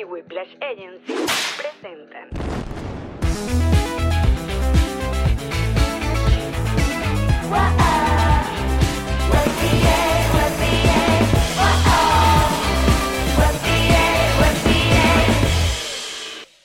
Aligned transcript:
y 0.00 0.04
Whiplash 0.04 0.48
Agency 0.60 1.14
presentan. 1.56 2.28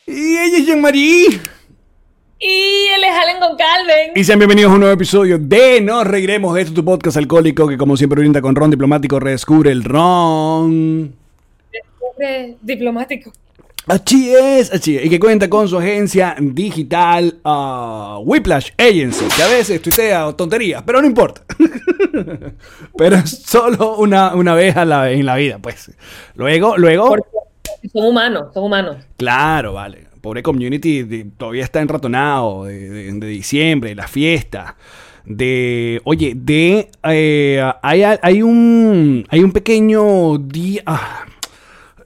Y 0.06 0.38
ella 0.38 0.58
es 0.58 0.66
Jean-Marie. 0.66 1.42
Y 2.40 2.46
él 2.96 3.04
es 3.04 3.12
Allen 3.12 3.40
con 3.40 3.58
Calvin. 3.58 4.12
Y 4.16 4.24
sean 4.24 4.40
bienvenidos 4.40 4.72
a 4.72 4.76
un 4.76 4.80
nuevo 4.80 4.94
episodio 4.94 5.38
de 5.38 5.82
Nos 5.82 6.08
Reiremos. 6.08 6.58
Esto 6.58 6.70
es 6.70 6.76
tu 6.76 6.86
podcast 6.86 7.18
alcohólico 7.18 7.68
que 7.68 7.78
como 7.78 7.98
siempre 7.98 8.22
brinda 8.22 8.42
con 8.42 8.56
ron 8.56 8.72
diplomático, 8.72 9.20
redescubre 9.20 9.72
el 9.72 9.84
ron. 9.84 11.27
Diplomático. 12.62 13.32
Así 13.86 14.34
es, 14.36 14.72
así 14.74 14.98
es. 14.98 15.06
Y 15.06 15.10
que 15.10 15.18
cuenta 15.20 15.50
con 15.50 15.68
su 15.68 15.78
agencia 15.78 16.36
digital 16.40 17.38
uh, 17.46 18.18
Whiplash 18.22 18.72
Agency, 18.78 19.26
que 19.34 19.44
a 19.44 19.48
veces 19.48 19.82
tuitea 19.82 20.34
tonterías, 20.34 20.84
pero 20.86 21.02
no 21.02 21.08
importa. 21.08 21.42
pero 22.98 23.16
es 23.16 23.30
solo 23.44 23.96
una, 23.98 24.36
una 24.36 24.56
vez 24.56 24.76
a 24.76 24.84
la, 24.84 25.10
en 25.12 25.26
la 25.26 25.36
vida, 25.38 25.60
pues. 25.60 25.92
Luego, 26.36 26.78
luego... 26.78 27.08
Porque 27.10 27.24
son 27.94 28.08
humanos, 28.08 28.54
son 28.54 28.66
humanos. 28.66 28.98
Claro, 29.16 29.74
vale. 29.74 30.08
Pobre 30.20 30.44
community 30.44 31.04
de- 31.04 31.26
todavía 31.38 31.64
está 31.64 31.80
enratonado 31.80 32.66
de, 32.66 32.90
de- 32.90 33.12
de 33.14 33.28
diciembre, 33.28 33.96
la 33.96 34.08
fiesta. 34.08 34.76
De. 35.24 36.02
Oye, 36.06 36.34
de. 36.36 36.90
eh, 37.04 37.72
hay, 37.82 38.04
hay 38.04 38.42
un. 38.42 39.26
Hay 39.30 39.42
un 39.42 39.52
pequeño 39.52 40.38
día. 40.38 40.82
ah, 40.86 41.26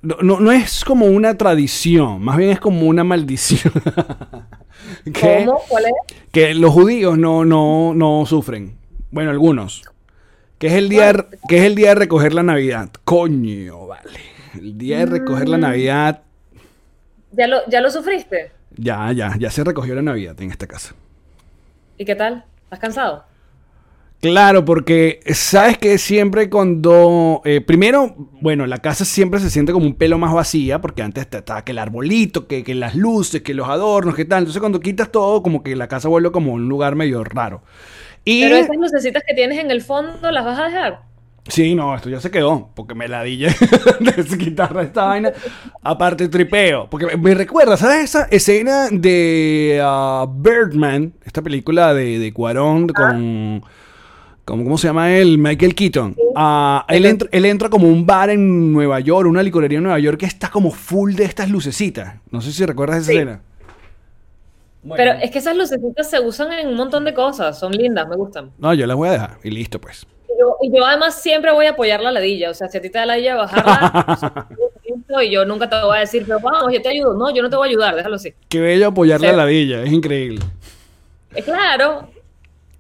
no, 0.02 0.18
no, 0.22 0.40
no 0.40 0.52
es 0.52 0.84
como 0.84 1.06
una 1.06 1.38
tradición, 1.38 2.22
más 2.22 2.38
bien 2.38 2.50
es 2.52 2.60
como 2.60 2.88
una 2.88 3.04
maldición. 3.04 3.74
que, 5.14 5.46
¿Cómo? 5.46 5.62
¿Cuál 5.68 5.86
es? 5.86 5.92
que 6.32 6.54
los 6.56 6.72
judíos 6.72 7.18
no, 7.18 7.46
no, 7.46 7.94
no 7.94 8.26
sufren. 8.26 8.76
Bueno, 9.12 9.30
algunos. 9.30 9.84
Que 10.58 10.68
es 10.68 10.74
el 10.74 10.90
día, 10.90 11.14
que 11.48 11.58
es 11.58 11.64
el 11.64 11.76
día 11.76 11.90
de 11.90 11.96
recoger 11.96 12.34
la 12.34 12.44
Navidad. 12.44 12.90
Coño, 13.04 13.88
vale. 13.88 14.20
El 14.54 14.78
día 14.78 15.00
de 15.00 15.06
recoger 15.06 15.50
la 15.50 15.58
Navidad. 15.58 16.22
¿Ya 17.32 17.48
lo, 17.48 17.58
¿Ya 17.68 17.82
lo 17.82 17.90
sufriste? 17.90 18.52
Ya, 18.78 19.12
ya, 19.12 19.36
ya 19.40 19.50
se 19.50 19.64
recogió 19.64 19.96
la 19.96 20.02
Navidad 20.02 20.40
en 20.42 20.52
esta 20.52 20.68
casa. 20.68 20.94
¿Y 21.98 22.06
qué 22.06 22.16
tal? 22.16 22.46
¿Estás 22.64 22.80
cansado? 22.80 23.26
Claro, 24.22 24.64
porque 24.66 25.20
sabes 25.34 25.80
que 25.80 25.98
siempre 25.98 26.48
cuando... 26.48 27.42
eh, 27.44 27.60
primero, 27.60 28.16
bueno, 28.40 28.68
la 28.68 28.78
casa 28.78 29.04
siempre 29.04 29.40
se 29.40 29.50
siente 29.50 29.74
como 29.74 29.88
un 29.88 29.96
pelo 29.96 30.20
más 30.20 30.32
vacía, 30.32 30.80
porque 30.80 31.02
antes 31.02 31.28
te- 31.28 31.40
estaba 31.40 31.66
que 31.66 31.72
el 31.72 31.80
arbolito, 31.80 32.46
que, 32.46 32.64
que 32.64 32.76
las 32.76 32.94
luces, 32.94 33.42
que 33.42 33.56
los 33.56 33.68
adornos, 33.68 34.14
que 34.14 34.26
tal. 34.26 34.40
Entonces 34.40 34.60
cuando 34.60 34.80
quitas 34.80 35.12
todo, 35.12 35.42
como 35.42 35.64
que 35.64 35.76
la 35.76 35.88
casa 35.88 36.08
vuelve 36.08 36.32
como 36.32 36.54
un 36.54 36.70
lugar 36.70 36.94
medio 36.96 37.24
raro. 37.24 37.64
Y... 38.24 38.44
Pero 38.44 38.58
esas 38.58 38.78
lucecitas 38.78 39.24
que 39.28 39.34
tienes 39.34 39.58
en 39.58 39.72
el 39.72 39.82
fondo, 39.82 40.32
¿las 40.32 40.46
vas 40.46 40.60
a 40.60 40.66
dejar? 40.66 41.02
Sí, 41.48 41.74
no, 41.74 41.96
esto 41.96 42.08
ya 42.08 42.20
se 42.22 42.30
quedó, 42.30 42.70
porque 42.76 42.94
me 42.94 43.08
la 43.08 43.24
dije 43.24 43.48
de 44.00 44.38
quitar 44.38 44.78
esta 44.82 45.06
vaina. 45.06 45.32
Aparte, 45.82 46.28
tripeo, 46.28 46.88
porque 46.92 47.18
me- 47.18 47.34
recuerda, 47.34 47.76
¿sabes 47.78 48.04
esa 48.04 48.26
escena 48.26 48.90
de 48.92 49.82
ah, 49.84 50.28
Birdman? 50.32 51.14
Esta 51.26 51.42
película 51.42 51.96
de, 51.96 52.20
de 52.20 52.32
Cuarón 52.32 52.88
con. 52.90 53.64
¿Cómo, 54.46 54.64
¿Cómo 54.64 54.78
se 54.78 54.88
llama 54.88 55.12
él? 55.16 55.38
Michael 55.38 55.76
Keaton. 55.76 56.16
Ah, 56.36 56.86
él, 56.90 57.06
entra, 57.06 57.28
él 57.32 57.46
entra 57.46 57.70
como 57.70 57.88
a 57.88 57.90
un 57.90 58.06
bar 58.06 58.30
en 58.30 58.72
Nueva 58.74 59.00
York, 59.00 59.28
una 59.28 59.44
licorería 59.44 59.78
en 59.78 59.84
Nueva 59.84 60.00
York 60.00 60.20
que 60.20 60.26
está 60.26 60.50
como 60.50 60.72
full 60.72 61.14
de 61.14 61.26
estas 61.26 61.50
lucecitas. 61.50 62.16
No 62.30 62.42
sé 62.42 62.52
si 62.52 62.66
recuerdas 62.66 63.00
esa 63.00 63.12
Sí. 63.12 63.18
escena. 63.18 63.42
Bueno. 64.84 64.96
Pero 65.04 65.24
es 65.24 65.30
que 65.30 65.38
esas 65.40 65.56
lucecitas 65.56 66.10
se 66.10 66.20
usan 66.20 66.52
en 66.54 66.68
un 66.70 66.76
montón 66.76 67.06
de 67.06 67.14
cosas, 67.14 67.60
son 67.60 67.72
lindas, 67.72 68.08
me 68.08 68.16
gustan. 68.16 68.50
No, 68.58 68.74
yo 68.74 68.88
las 68.88 68.98
voy 68.98 69.10
a 69.10 69.12
dejar 69.12 69.38
y 69.44 69.52
listo, 69.52 69.80
pues. 69.80 70.08
Y 70.28 70.40
yo, 70.40 70.56
y 70.62 70.76
yo 70.76 70.84
además 70.84 71.22
siempre 71.22 71.52
voy 71.52 71.68
a 71.68 71.72
apoyar 71.72 72.02
la 72.02 72.12
ladilla, 72.12 72.50
o 72.50 72.54
sea, 72.56 72.68
si 72.68 72.78
a 72.80 72.82
ti 72.82 72.90
te 72.90 72.98
da 72.98 73.06
la 73.06 73.14
ladilla 73.14 73.36
bajarla, 73.36 74.48
y 75.24 75.30
yo 75.32 75.46
nunca 75.46 75.70
te 75.70 75.80
voy 75.84 75.98
a 75.98 76.00
decir, 76.00 76.24
pero 76.26 76.40
vamos, 76.40 76.74
yo 76.74 76.82
te 76.82 76.90
ayudo. 76.90 77.14
No, 77.14 77.32
yo 77.36 77.44
no 77.44 77.50
te 77.50 77.56
voy 77.58 77.68
a 77.68 77.70
ayudar, 77.70 77.96
déjalo 77.96 78.16
así. 78.16 78.34
Qué 78.50 78.60
bello 78.60 78.88
apoyar 78.88 79.22
la 79.22 79.34
ladilla, 79.34 79.84
es 79.84 79.92
increíble. 79.92 80.40
Eh, 81.36 81.44
claro, 81.44 82.10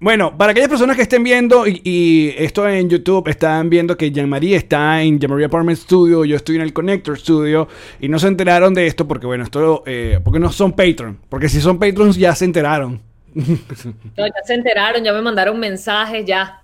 Bueno, 0.01 0.35
para 0.35 0.49
aquellas 0.51 0.67
personas 0.67 0.95
que 0.95 1.03
estén 1.03 1.23
viendo 1.23 1.67
y, 1.67 1.79
y 1.83 2.33
esto 2.35 2.67
en 2.67 2.89
YouTube, 2.89 3.27
están 3.27 3.69
viendo 3.69 3.95
que 3.95 4.11
Jean-Marie 4.11 4.55
está 4.55 4.99
en 5.03 5.19
Jean-Marie 5.19 5.45
Apartment 5.45 5.77
Studio, 5.77 6.25
yo 6.25 6.37
estoy 6.37 6.55
en 6.55 6.63
el 6.63 6.73
Connector 6.73 7.19
Studio 7.19 7.67
y 7.99 8.09
no 8.09 8.17
se 8.17 8.27
enteraron 8.27 8.73
de 8.73 8.87
esto 8.87 9.07
porque, 9.07 9.27
bueno, 9.27 9.43
esto, 9.43 9.83
eh, 9.85 10.19
porque 10.23 10.39
no 10.39 10.51
son 10.51 10.71
Patreon, 10.71 11.19
porque 11.29 11.47
si 11.49 11.61
son 11.61 11.77
Patrons 11.77 12.17
ya 12.17 12.33
se 12.33 12.45
enteraron. 12.45 12.99
no, 13.35 13.45
ya 14.17 14.43
se 14.43 14.55
enteraron, 14.55 15.03
ya 15.03 15.13
me 15.13 15.21
mandaron 15.21 15.59
mensajes, 15.59 16.25
ya. 16.25 16.63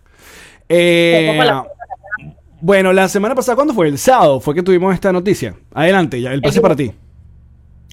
Eh, 0.67 1.39
bueno, 2.59 2.91
la 2.91 3.07
semana 3.07 3.35
pasada, 3.35 3.55
¿cuándo 3.55 3.75
fue? 3.75 3.87
El 3.87 3.99
sábado 3.99 4.39
fue 4.39 4.55
que 4.55 4.63
tuvimos 4.63 4.95
esta 4.95 5.13
noticia. 5.13 5.53
Adelante, 5.75 6.19
ya, 6.19 6.33
el 6.33 6.41
pase 6.41 6.59
para 6.59 6.75
ti. 6.75 6.91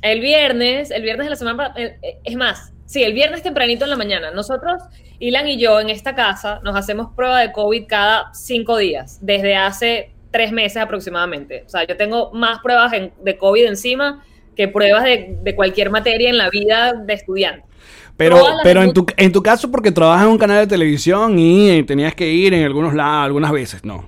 El 0.05 0.21
viernes, 0.21 0.91
el 0.91 1.03
viernes 1.03 1.27
de 1.27 1.31
la 1.31 1.37
semana, 1.37 1.73
eh, 1.77 1.97
eh, 2.03 2.19
es 2.25 2.37
más, 2.37 2.73
sí, 2.85 3.03
el 3.03 3.15
viernes 3.15 3.43
tempranito 3.43 3.85
en 3.85 3.91
la 3.91 3.97
mañana, 3.97 4.31
nosotros, 4.31 4.83
Ilan 5.19 5.49
y 5.49 5.57
yo, 5.59 5.81
en 5.81 5.89
esta 5.89 6.15
casa, 6.15 6.61
nos 6.63 6.77
hacemos 6.77 7.09
prueba 7.17 7.41
de 7.41 7.53
COVID 7.53 7.87
cada 7.89 8.35
cinco 8.35 8.77
días, 8.77 9.19
desde 9.23 9.57
hace 9.57 10.11
tres 10.31 10.53
meses 10.53 10.77
aproximadamente. 10.83 11.63
O 11.67 11.71
sea, 11.71 11.87
yo 11.87 11.97
tengo 11.97 12.31
más 12.33 12.59
pruebas 12.59 12.93
en- 12.93 13.13
de 13.23 13.39
COVID 13.39 13.65
encima 13.65 14.23
que 14.55 14.69
pruebas 14.69 15.05
de, 15.05 15.39
de 15.41 15.55
cualquier 15.57 15.89
materia 15.89 16.29
en 16.29 16.37
la 16.37 16.51
vida 16.51 16.93
de 16.93 17.15
estudiante. 17.15 17.65
Pero, 18.19 18.37
pero 18.63 18.83
en, 18.83 18.93
tu, 18.93 19.07
en 19.17 19.33
tu 19.33 19.43
caso, 19.43 19.71
porque 19.71 19.91
trabajas 19.91 20.27
en 20.27 20.33
un 20.33 20.39
canal 20.39 20.59
de 20.59 20.67
televisión 20.67 21.39
y 21.39 21.71
eh, 21.71 21.83
tenías 21.83 22.15
que 22.15 22.29
ir 22.31 22.53
en 22.53 22.65
algunos 22.65 22.93
lados, 22.95 23.25
algunas 23.25 23.53
veces, 23.53 23.85
no. 23.85 24.05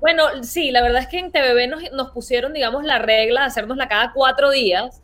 Bueno, 0.00 0.22
sí, 0.42 0.70
la 0.70 0.82
verdad 0.82 1.02
es 1.02 1.08
que 1.08 1.18
en 1.18 1.32
TVB 1.32 1.68
nos, 1.68 1.82
nos 1.92 2.10
pusieron, 2.12 2.52
digamos, 2.52 2.84
la 2.84 2.98
regla 2.98 3.40
de 3.40 3.46
hacernosla 3.46 3.88
cada 3.88 4.12
cuatro 4.12 4.50
días. 4.50 5.00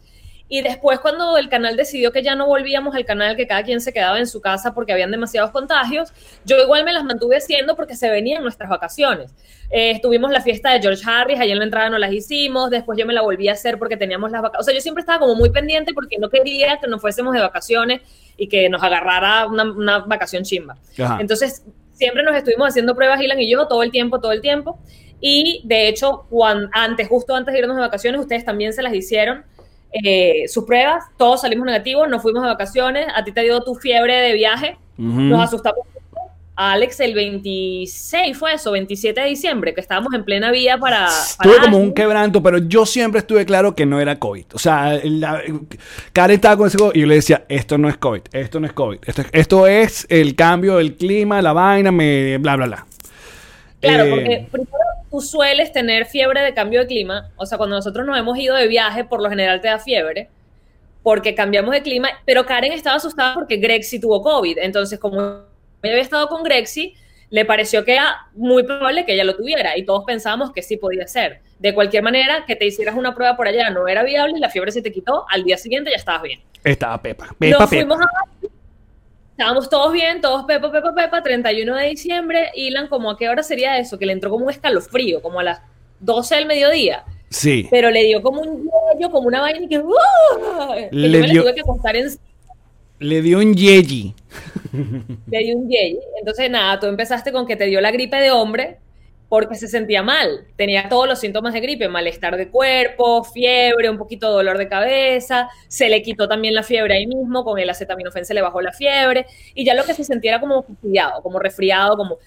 Y 0.50 0.62
después, 0.62 0.98
cuando 1.00 1.36
el 1.36 1.50
canal 1.50 1.76
decidió 1.76 2.10
que 2.10 2.22
ya 2.22 2.34
no 2.34 2.46
volvíamos 2.46 2.94
al 2.94 3.04
canal, 3.04 3.36
que 3.36 3.46
cada 3.46 3.62
quien 3.64 3.82
se 3.82 3.92
quedaba 3.92 4.18
en 4.18 4.26
su 4.26 4.40
casa 4.40 4.72
porque 4.72 4.92
habían 4.92 5.10
demasiados 5.10 5.50
contagios, 5.50 6.10
yo 6.46 6.56
igual 6.62 6.84
me 6.84 6.92
las 6.94 7.04
mantuve 7.04 7.36
haciendo 7.36 7.76
porque 7.76 7.94
se 7.96 8.08
venían 8.08 8.42
nuestras 8.42 8.70
vacaciones. 8.70 9.34
Eh, 9.70 9.90
estuvimos 9.90 10.30
la 10.30 10.40
fiesta 10.40 10.72
de 10.72 10.80
George 10.80 11.02
Harris, 11.06 11.38
allá 11.38 11.52
en 11.52 11.58
la 11.58 11.64
entrada 11.64 11.90
no 11.90 11.98
las 11.98 12.12
hicimos, 12.12 12.70
después 12.70 12.98
yo 12.98 13.04
me 13.04 13.12
la 13.12 13.20
volví 13.20 13.48
a 13.48 13.52
hacer 13.52 13.78
porque 13.78 13.98
teníamos 13.98 14.30
las 14.30 14.40
vacaciones. 14.40 14.62
O 14.62 14.64
sea, 14.64 14.74
yo 14.74 14.80
siempre 14.80 15.00
estaba 15.02 15.18
como 15.18 15.34
muy 15.34 15.50
pendiente 15.50 15.92
porque 15.92 16.16
no 16.18 16.30
quería 16.30 16.78
que 16.78 16.88
nos 16.88 17.00
fuésemos 17.02 17.34
de 17.34 17.40
vacaciones 17.40 18.00
y 18.38 18.48
que 18.48 18.70
nos 18.70 18.82
agarrara 18.82 19.46
una, 19.46 19.64
una 19.64 19.98
vacación 19.98 20.44
chimba. 20.44 20.78
Ajá. 20.98 21.18
Entonces, 21.20 21.62
siempre 21.92 22.22
nos 22.22 22.34
estuvimos 22.34 22.68
haciendo 22.68 22.94
pruebas, 22.94 23.20
Ilan 23.20 23.38
y 23.38 23.50
yo, 23.50 23.66
todo 23.68 23.82
el 23.82 23.90
tiempo, 23.90 24.18
todo 24.18 24.32
el 24.32 24.40
tiempo. 24.40 24.78
Y 25.20 25.60
de 25.64 25.88
hecho, 25.88 26.24
cuan- 26.30 26.70
antes, 26.72 27.06
justo 27.06 27.34
antes 27.34 27.52
de 27.52 27.58
irnos 27.58 27.76
de 27.76 27.82
vacaciones, 27.82 28.18
ustedes 28.18 28.46
también 28.46 28.72
se 28.72 28.82
las 28.82 28.94
hicieron 28.94 29.44
eh, 29.92 30.44
sus 30.48 30.64
pruebas, 30.64 31.04
todos 31.16 31.40
salimos 31.42 31.66
negativos, 31.66 32.08
nos 32.08 32.22
fuimos 32.22 32.42
de 32.42 32.48
vacaciones, 32.48 33.06
a 33.14 33.24
ti 33.24 33.32
te 33.32 33.42
dio 33.42 33.60
tu 33.62 33.74
fiebre 33.74 34.14
de 34.16 34.32
viaje, 34.34 34.76
Ujú. 34.98 35.20
nos 35.20 35.42
asustamos. 35.44 35.80
A 36.60 36.72
Alex 36.72 36.98
el 36.98 37.14
26 37.14 38.36
fue 38.36 38.54
eso, 38.54 38.72
27 38.72 39.20
de 39.20 39.28
diciembre, 39.28 39.74
que 39.74 39.80
estábamos 39.80 40.12
en 40.12 40.24
plena 40.24 40.50
vía 40.50 40.76
para... 40.76 41.06
Tuve 41.40 41.52
para 41.56 41.70
como 41.70 41.78
un 41.78 41.94
quebranto, 41.94 42.42
pero 42.42 42.58
yo 42.58 42.84
siempre 42.84 43.20
estuve 43.20 43.46
claro 43.46 43.76
que 43.76 43.86
no 43.86 44.00
era 44.00 44.18
COVID. 44.18 44.44
O 44.54 44.58
sea, 44.58 44.98
la, 45.04 45.40
Karen 46.12 46.34
estaba 46.34 46.56
con 46.56 46.66
ese 46.66 46.76
COVID 46.76 46.96
y 46.96 47.00
yo 47.02 47.06
le 47.06 47.14
decía, 47.14 47.44
esto 47.48 47.78
no 47.78 47.88
es 47.88 47.96
COVID, 47.96 48.22
esto 48.32 48.58
no 48.58 48.66
es 48.66 48.72
COVID. 48.72 48.98
Esto, 49.06 49.22
esto 49.30 49.66
es 49.68 50.04
el 50.10 50.34
cambio 50.34 50.78
del 50.78 50.96
clima, 50.96 51.40
la 51.42 51.52
vaina, 51.52 51.92
me, 51.92 52.38
bla, 52.38 52.56
bla, 52.56 52.66
bla. 52.66 52.86
Claro, 53.80 54.04
Eh, 54.06 54.10
porque 54.10 54.48
primero 54.50 54.78
tú 55.10 55.20
sueles 55.20 55.72
tener 55.72 56.06
fiebre 56.06 56.42
de 56.42 56.54
cambio 56.54 56.80
de 56.80 56.86
clima, 56.86 57.30
o 57.36 57.46
sea, 57.46 57.58
cuando 57.58 57.76
nosotros 57.76 58.06
nos 58.06 58.18
hemos 58.18 58.38
ido 58.38 58.54
de 58.54 58.68
viaje, 58.68 59.04
por 59.04 59.22
lo 59.22 59.28
general 59.28 59.60
te 59.60 59.68
da 59.68 59.78
fiebre, 59.78 60.28
porque 61.02 61.34
cambiamos 61.34 61.72
de 61.72 61.82
clima, 61.82 62.08
pero 62.24 62.44
Karen 62.44 62.72
estaba 62.72 62.96
asustada 62.96 63.34
porque 63.34 63.56
Grexy 63.56 64.00
tuvo 64.00 64.22
COVID, 64.22 64.58
entonces 64.58 64.98
como 64.98 65.20
ella 65.82 65.92
había 65.92 66.02
estado 66.02 66.28
con 66.28 66.42
Grexy, 66.42 66.94
le 67.30 67.44
pareció 67.44 67.84
que 67.84 67.94
era 67.94 68.26
muy 68.34 68.62
probable 68.62 69.04
que 69.04 69.12
ella 69.12 69.24
lo 69.24 69.36
tuviera 69.36 69.76
y 69.76 69.84
todos 69.84 70.04
pensábamos 70.04 70.52
que 70.52 70.62
sí 70.62 70.76
podía 70.76 71.06
ser. 71.06 71.40
De 71.58 71.74
cualquier 71.74 72.02
manera, 72.02 72.44
que 72.46 72.56
te 72.56 72.66
hicieras 72.66 72.94
una 72.94 73.14
prueba 73.14 73.36
por 73.36 73.48
allá 73.48 73.68
no 73.70 73.86
era 73.86 74.02
viable 74.02 74.38
y 74.38 74.40
la 74.40 74.48
fiebre 74.48 74.72
se 74.72 74.80
te 74.80 74.92
quitó, 74.92 75.26
al 75.30 75.44
día 75.44 75.58
siguiente 75.58 75.90
ya 75.90 75.96
estabas 75.96 76.22
bien. 76.22 76.40
Estaba 76.64 77.00
Pepa. 77.00 77.28
Pepa, 77.38 77.58
Nos 77.58 77.68
fuimos 77.68 78.00
a... 78.00 78.06
Estábamos 79.38 79.70
todos 79.70 79.92
bien, 79.92 80.20
todos 80.20 80.44
pepa, 80.46 80.68
pepa, 80.72 80.92
pepa, 80.92 81.22
31 81.22 81.76
de 81.76 81.86
diciembre, 81.90 82.50
Ilan, 82.56 82.88
como 82.88 83.08
a 83.08 83.16
qué 83.16 83.28
hora 83.28 83.44
sería 83.44 83.78
eso, 83.78 83.96
que 83.96 84.04
le 84.04 84.12
entró 84.12 84.30
como 84.30 84.46
un 84.46 84.50
escalofrío, 84.50 85.22
como 85.22 85.38
a 85.38 85.44
las 85.44 85.60
12 86.00 86.34
del 86.34 86.46
mediodía, 86.46 87.04
Sí. 87.30 87.68
pero 87.70 87.88
le 87.92 88.02
dio 88.02 88.20
como 88.20 88.40
un 88.40 88.64
yello, 88.98 89.10
como 89.12 89.28
una 89.28 89.40
vaina 89.40 89.60
y 89.64 89.68
que, 89.68 89.78
¡uh! 89.78 89.92
que 90.74 90.88
Le 90.90 91.08
yo 91.12 91.20
me 91.20 91.26
la 91.28 91.32
dio- 91.32 91.42
tuve 91.42 91.54
que 91.54 91.60
acostar 91.60 91.94
en 91.94 92.08
Le 92.98 93.22
dio 93.22 93.38
un 93.38 93.54
yeji. 93.54 94.12
le 95.30 95.38
dio 95.38 95.56
un 95.56 95.68
yello. 95.68 96.00
Entonces, 96.18 96.50
nada, 96.50 96.80
tú 96.80 96.86
empezaste 96.86 97.30
con 97.30 97.46
que 97.46 97.54
te 97.54 97.66
dio 97.66 97.80
la 97.80 97.92
gripe 97.92 98.16
de 98.16 98.32
hombre 98.32 98.78
porque 99.28 99.54
se 99.54 99.68
sentía 99.68 100.02
mal. 100.02 100.46
Tenía 100.56 100.88
todos 100.88 101.06
los 101.06 101.18
síntomas 101.18 101.52
de 101.52 101.60
gripe, 101.60 101.88
malestar 101.88 102.36
de 102.36 102.48
cuerpo, 102.48 103.24
fiebre, 103.24 103.90
un 103.90 103.98
poquito 103.98 104.28
de 104.28 104.34
dolor 104.34 104.58
de 104.58 104.68
cabeza. 104.68 105.48
Se 105.68 105.88
le 105.88 106.02
quitó 106.02 106.28
también 106.28 106.54
la 106.54 106.62
fiebre 106.62 106.94
ahí 106.94 107.06
mismo, 107.06 107.44
con 107.44 107.58
el 107.58 107.68
acetaminofén 107.68 108.24
se 108.24 108.34
le 108.34 108.42
bajó 108.42 108.60
la 108.60 108.72
fiebre. 108.72 109.26
Y 109.54 109.64
ya 109.64 109.74
lo 109.74 109.84
que 109.84 109.94
se 109.94 110.04
sentía 110.04 110.32
era 110.32 110.40
como 110.40 110.62
fastidiado, 110.62 111.22
como 111.22 111.38
resfriado, 111.38 111.96
como 111.96 112.18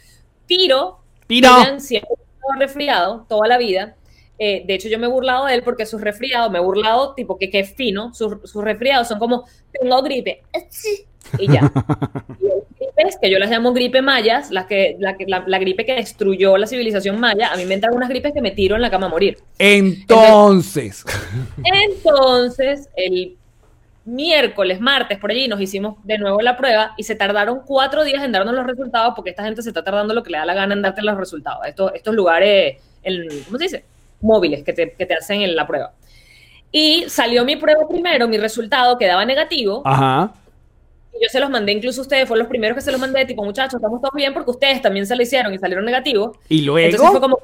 tiro. 0.46 1.00
Tiro. 1.28 1.80
Siempre 1.80 2.16
resfriado 2.60 3.26
toda 3.28 3.48
la 3.48 3.58
vida. 3.58 3.96
Eh, 4.38 4.64
de 4.66 4.74
hecho, 4.74 4.90
yo 4.90 4.98
me 4.98 5.06
he 5.06 5.10
burlado 5.10 5.46
de 5.46 5.54
él 5.54 5.64
porque 5.64 5.86
sus 5.86 6.02
resfriados, 6.02 6.52
me 6.52 6.58
he 6.58 6.62
burlado, 6.62 7.14
tipo 7.14 7.38
que, 7.38 7.50
es 7.54 7.76
fino, 7.76 8.14
sus, 8.14 8.38
sus 8.50 8.64
resfriados 8.64 9.08
son 9.08 9.20
como, 9.20 9.46
tengo 9.72 10.02
gripe, 10.02 10.42
y 11.38 11.52
ya. 11.52 11.72
Y 12.40 12.46
hay 12.52 12.62
gripes 13.02 13.20
que 13.22 13.30
yo 13.30 13.40
las 13.40 13.50
llamo 13.50 13.74
gripe 13.74 14.02
mayas, 14.02 14.52
las 14.52 14.66
que, 14.66 14.96
la, 15.00 15.16
la, 15.28 15.44
la 15.46 15.60
gripe 15.60 15.86
que 15.86 15.94
destruyó 15.96 16.58
la 16.58 16.68
civilización 16.68 17.20
maya, 17.20 17.52
a 17.52 17.58
mí 17.58 17.66
me 17.66 17.74
entran 17.74 17.94
unas 17.96 18.10
gripes 18.10 18.34
que 18.34 18.42
me 18.42 18.52
tiro 18.52 18.76
en 18.76 18.82
la 18.82 18.90
cama 18.90 19.08
a 19.08 19.10
morir. 19.10 19.38
Entonces. 19.58 21.04
Entonces, 21.64 22.90
el 22.96 23.38
miércoles, 24.06 24.80
martes, 24.80 25.20
por 25.20 25.32
allí, 25.32 25.48
nos 25.48 25.62
hicimos 25.62 25.96
de 26.04 26.18
nuevo 26.18 26.42
la 26.42 26.58
prueba 26.58 26.94
y 26.98 27.04
se 27.04 27.16
tardaron 27.16 27.62
cuatro 27.66 28.04
días 28.04 28.24
en 28.24 28.32
darnos 28.32 28.56
los 28.56 28.66
resultados 28.66 29.14
porque 29.16 29.32
esta 29.32 29.44
gente 29.44 29.62
se 29.62 29.70
está 29.70 29.84
tardando 29.84 30.14
lo 30.14 30.24
que 30.24 30.32
le 30.32 30.38
da 30.38 30.46
la 30.46 30.54
gana 30.54 30.74
en 30.74 30.82
darte 30.82 31.02
los 31.02 31.18
resultados. 31.18 31.66
Estos, 31.66 31.92
estos 31.94 32.16
lugares, 32.16 32.78
en, 33.04 33.28
¿cómo 33.46 33.58
se 33.58 33.64
dice? 33.66 33.86
Móviles 34.22 34.64
que 34.64 34.74
te, 34.74 34.94
que 34.94 35.06
te 35.06 35.14
hacen 35.14 35.42
en 35.42 35.56
la 35.56 35.68
prueba. 35.68 35.94
Y 36.72 37.06
salió 37.08 37.44
mi 37.44 37.58
prueba 37.58 37.88
primero, 37.88 38.28
mi 38.28 38.38
resultado 38.38 38.98
quedaba 38.98 39.26
negativo. 39.26 39.82
Ajá. 39.86 40.34
Y 41.14 41.24
yo 41.24 41.30
se 41.30 41.40
los 41.40 41.50
mandé, 41.50 41.72
incluso 41.74 42.02
ustedes 42.02 42.28
fueron 42.28 42.44
los 42.44 42.50
primeros 42.50 42.76
que 42.76 42.82
se 42.82 42.92
los 42.92 43.00
mandé, 43.00 43.26
tipo, 43.26 43.44
muchachos, 43.44 43.76
estamos 43.76 44.02
todos 44.02 44.14
bien 44.16 44.34
porque 44.34 44.52
ustedes 44.52 44.82
también 44.82 45.06
se 45.06 45.16
lo 45.16 45.22
hicieron 45.22 45.54
y 45.54 45.58
salieron 45.58 45.86
negativos. 45.86 46.38
Y 46.48 46.60
Entonces 46.60 47.00
luego. 47.00 47.12
fue 47.12 47.22
como... 47.22 47.40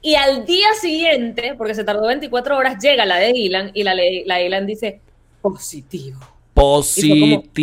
Y 0.00 0.14
al 0.16 0.44
día 0.46 0.66
siguiente, 0.80 1.54
porque 1.56 1.74
se 1.74 1.84
tardó 1.84 2.06
24 2.06 2.56
horas, 2.56 2.82
llega 2.82 3.06
la 3.06 3.18
de 3.18 3.32
Dylan 3.32 3.70
y 3.72 3.84
la, 3.84 3.94
la 3.94 4.36
de 4.36 4.42
Dylan 4.42 4.66
dice 4.66 5.00
positivo. 5.40 6.18
Positivo. 6.54 7.62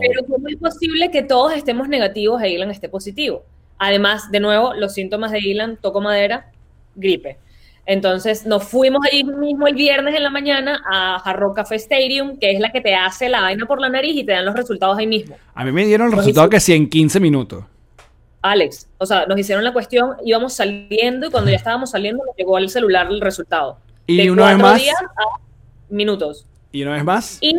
Pero 0.00 0.24
¿cómo 0.26 0.48
es 0.48 0.56
posible 0.56 1.10
que 1.10 1.22
todos 1.22 1.52
estemos 1.52 1.88
negativos 1.88 2.42
e 2.42 2.46
Dylan 2.46 2.70
esté 2.70 2.88
positivo? 2.88 3.44
Además, 3.78 4.30
de 4.30 4.40
nuevo, 4.40 4.74
los 4.74 4.92
síntomas 4.94 5.32
de 5.32 5.38
Dylan, 5.38 5.76
toco 5.76 6.00
madera, 6.00 6.50
gripe. 6.94 7.38
Entonces 7.88 8.44
nos 8.44 8.64
fuimos 8.64 9.00
allí 9.10 9.24
mismo 9.24 9.66
el 9.66 9.74
viernes 9.74 10.14
en 10.14 10.22
la 10.22 10.28
mañana 10.28 10.82
a 10.92 11.18
Jarro 11.20 11.54
Café 11.54 11.76
Stadium, 11.76 12.38
que 12.38 12.50
es 12.50 12.60
la 12.60 12.70
que 12.70 12.82
te 12.82 12.94
hace 12.94 13.30
la 13.30 13.40
vaina 13.40 13.64
por 13.64 13.80
la 13.80 13.88
nariz 13.88 14.14
y 14.14 14.24
te 14.24 14.32
dan 14.32 14.44
los 14.44 14.54
resultados 14.54 14.98
ahí 14.98 15.06
mismo. 15.06 15.36
A 15.54 15.64
mí 15.64 15.72
me 15.72 15.86
dieron 15.86 16.08
el 16.08 16.10
Nos 16.10 16.18
resultado 16.18 16.44
hizo- 16.48 16.50
que 16.50 16.60
sí 16.60 16.74
en 16.74 16.90
15 16.90 17.18
minutos. 17.18 17.64
Alex, 18.42 18.90
o 18.98 19.06
sea, 19.06 19.24
nos 19.24 19.38
hicieron 19.38 19.64
la 19.64 19.72
cuestión, 19.72 20.16
íbamos 20.22 20.52
saliendo 20.52 21.28
y 21.28 21.30
cuando 21.30 21.50
ya 21.50 21.56
estábamos 21.56 21.90
saliendo 21.90 22.22
nos 22.26 22.36
llegó 22.36 22.58
al 22.58 22.68
celular 22.68 23.06
el 23.10 23.22
resultado. 23.22 23.78
Y 24.06 24.18
de 24.18 24.30
una 24.30 24.48
vez 24.48 24.58
más. 24.58 24.82
días 24.82 24.94
a 25.02 25.40
minutos. 25.88 26.44
Y 26.72 26.82
una 26.82 26.92
vez 26.92 27.04
más. 27.04 27.38
Y 27.40 27.54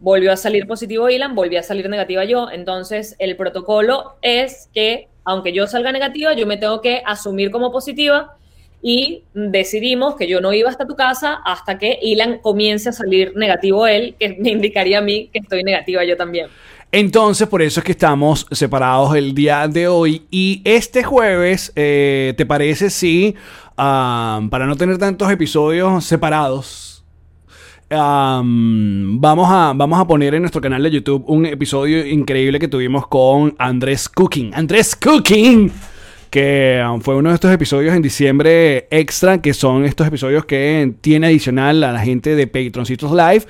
volvió 0.00 0.32
a 0.32 0.36
salir 0.36 0.66
positivo 0.66 1.08
Ilan, 1.08 1.34
volvió 1.34 1.58
a 1.60 1.62
salir 1.62 1.88
negativa 1.88 2.24
yo. 2.26 2.50
Entonces, 2.50 3.16
el 3.18 3.36
protocolo 3.36 4.16
es 4.20 4.68
que, 4.74 5.08
aunque 5.24 5.54
yo 5.54 5.66
salga 5.66 5.92
negativa, 5.92 6.34
yo 6.34 6.46
me 6.46 6.58
tengo 6.58 6.82
que 6.82 7.02
asumir 7.06 7.50
como 7.50 7.72
positiva. 7.72 8.36
Y 8.82 9.24
decidimos 9.34 10.16
que 10.16 10.28
yo 10.28 10.40
no 10.40 10.52
iba 10.52 10.70
hasta 10.70 10.86
tu 10.86 10.94
casa 10.94 11.40
hasta 11.44 11.78
que 11.78 11.98
Ilan 12.02 12.38
comience 12.38 12.88
a 12.88 12.92
salir 12.92 13.32
negativo 13.34 13.86
él, 13.86 14.14
que 14.18 14.36
me 14.38 14.50
indicaría 14.50 14.98
a 14.98 15.02
mí 15.02 15.28
que 15.32 15.40
estoy 15.40 15.64
negativa 15.64 16.04
yo 16.04 16.16
también. 16.16 16.48
Entonces, 16.92 17.48
por 17.48 17.62
eso 17.62 17.80
es 17.80 17.84
que 17.84 17.92
estamos 17.92 18.46
separados 18.50 19.14
el 19.16 19.34
día 19.34 19.66
de 19.68 19.88
hoy. 19.88 20.26
Y 20.30 20.62
este 20.64 21.02
jueves, 21.02 21.72
eh, 21.74 22.34
¿te 22.36 22.46
parece 22.46 22.90
si, 22.90 23.34
ah, 23.76 24.40
para 24.50 24.66
no 24.66 24.76
tener 24.76 24.96
tantos 24.98 25.30
episodios 25.30 26.04
separados, 26.04 27.04
am, 27.90 29.20
vamos, 29.20 29.48
a, 29.50 29.72
vamos 29.74 30.00
a 30.00 30.06
poner 30.06 30.34
en 30.34 30.42
nuestro 30.42 30.60
canal 30.60 30.82
de 30.82 30.90
YouTube 30.90 31.24
un 31.26 31.44
episodio 31.44 32.06
increíble 32.06 32.58
que 32.58 32.68
tuvimos 32.68 33.06
con 33.08 33.54
Andrés 33.58 34.08
Cooking? 34.08 34.54
Andrés 34.54 34.94
Cooking. 34.96 35.72
Que 36.36 36.84
um, 36.86 37.00
fue 37.00 37.16
uno 37.16 37.30
de 37.30 37.34
estos 37.34 37.50
episodios 37.50 37.96
en 37.96 38.02
diciembre 38.02 38.88
extra, 38.90 39.40
que 39.40 39.54
son 39.54 39.86
estos 39.86 40.06
episodios 40.06 40.44
que 40.44 40.92
tiene 41.00 41.28
adicional 41.28 41.82
a 41.82 41.92
la 41.92 42.00
gente 42.00 42.36
de 42.36 42.46
Patroncitos 42.46 43.10
Live. 43.10 43.46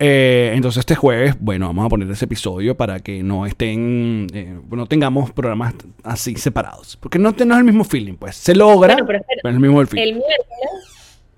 Eh, 0.00 0.50
entonces 0.52 0.80
este 0.80 0.96
jueves, 0.96 1.36
bueno, 1.38 1.68
vamos 1.68 1.86
a 1.86 1.88
poner 1.90 2.10
ese 2.10 2.24
episodio 2.24 2.76
para 2.76 2.98
que 2.98 3.22
no 3.22 3.46
estén, 3.46 4.26
eh, 4.34 4.58
no 4.68 4.86
tengamos 4.86 5.30
programas 5.30 5.74
así 6.02 6.34
separados. 6.34 6.96
Porque 6.96 7.20
no, 7.20 7.30
no 7.30 7.54
es 7.54 7.58
el 7.60 7.64
mismo 7.64 7.84
feeling, 7.84 8.14
pues. 8.14 8.34
Se 8.34 8.52
logra, 8.52 8.96
pero 9.06 9.20
es 9.20 9.44
el 9.44 9.60
mismo 9.60 9.80
el 9.80 9.86
feeling. 9.86 10.14
El 10.14 10.14
miércoles, 10.14 10.93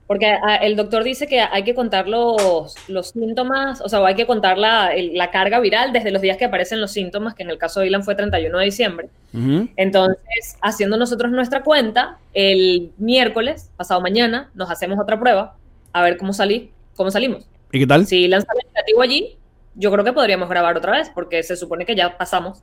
porque 0.07 0.27
ah, 0.27 0.57
el 0.57 0.77
doctor 0.77 1.03
dice 1.03 1.27
que 1.27 1.41
hay 1.41 1.65
que 1.65 1.75
contar 1.75 2.07
los, 2.09 2.75
los 2.89 3.09
síntomas, 3.11 3.81
o 3.81 3.89
sea, 3.89 4.05
hay 4.07 4.15
que 4.15 4.27
contar 4.27 4.57
la, 4.59 4.95
el- 4.95 5.15
la 5.17 5.31
carga 5.31 5.59
viral 5.61 5.93
desde 5.93 6.11
los 6.13 6.23
días 6.23 6.37
que 6.37 6.45
aparecen 6.45 6.81
los 6.81 6.93
síntomas, 6.93 7.35
que 7.35 7.43
en 7.43 7.51
el 7.51 7.59
caso 7.59 7.81
de 7.81 7.89
Ilan 7.89 8.05
fue 8.05 8.15
31 8.15 8.59
de 8.59 8.65
diciembre. 8.65 9.09
Entonces, 9.77 10.57
haciendo 10.63 10.97
nosotros 10.97 11.31
nuestra 11.33 11.63
cuenta, 11.63 12.19
el 12.33 12.93
miércoles, 12.99 13.71
pasado 13.77 14.01
mañana, 14.01 14.51
nos 14.55 14.71
hacemos 14.71 14.99
otra 14.99 15.19
prueba, 15.19 15.57
a 15.93 16.03
ver 16.03 16.17
cómo 16.17 16.33
salí, 16.33 16.71
cómo 16.95 17.11
salimos. 17.11 17.45
¿Y 17.73 17.81
qué 17.81 17.87
tal? 17.87 18.07
Si 18.07 18.25
Ilan 18.25 18.43
sale 18.43 18.61
negativo 18.73 19.03
allí, 19.03 19.37
yo 19.75 19.91
creo 19.93 20.05
que 20.05 20.13
podríamos 20.13 20.49
grabar 20.49 20.77
otra 20.77 20.93
vez, 20.93 21.11
porque 21.15 21.43
se 21.43 21.57
supone 21.57 21.85
que 21.85 21.95
ya 21.97 22.17
pasamos. 22.17 22.63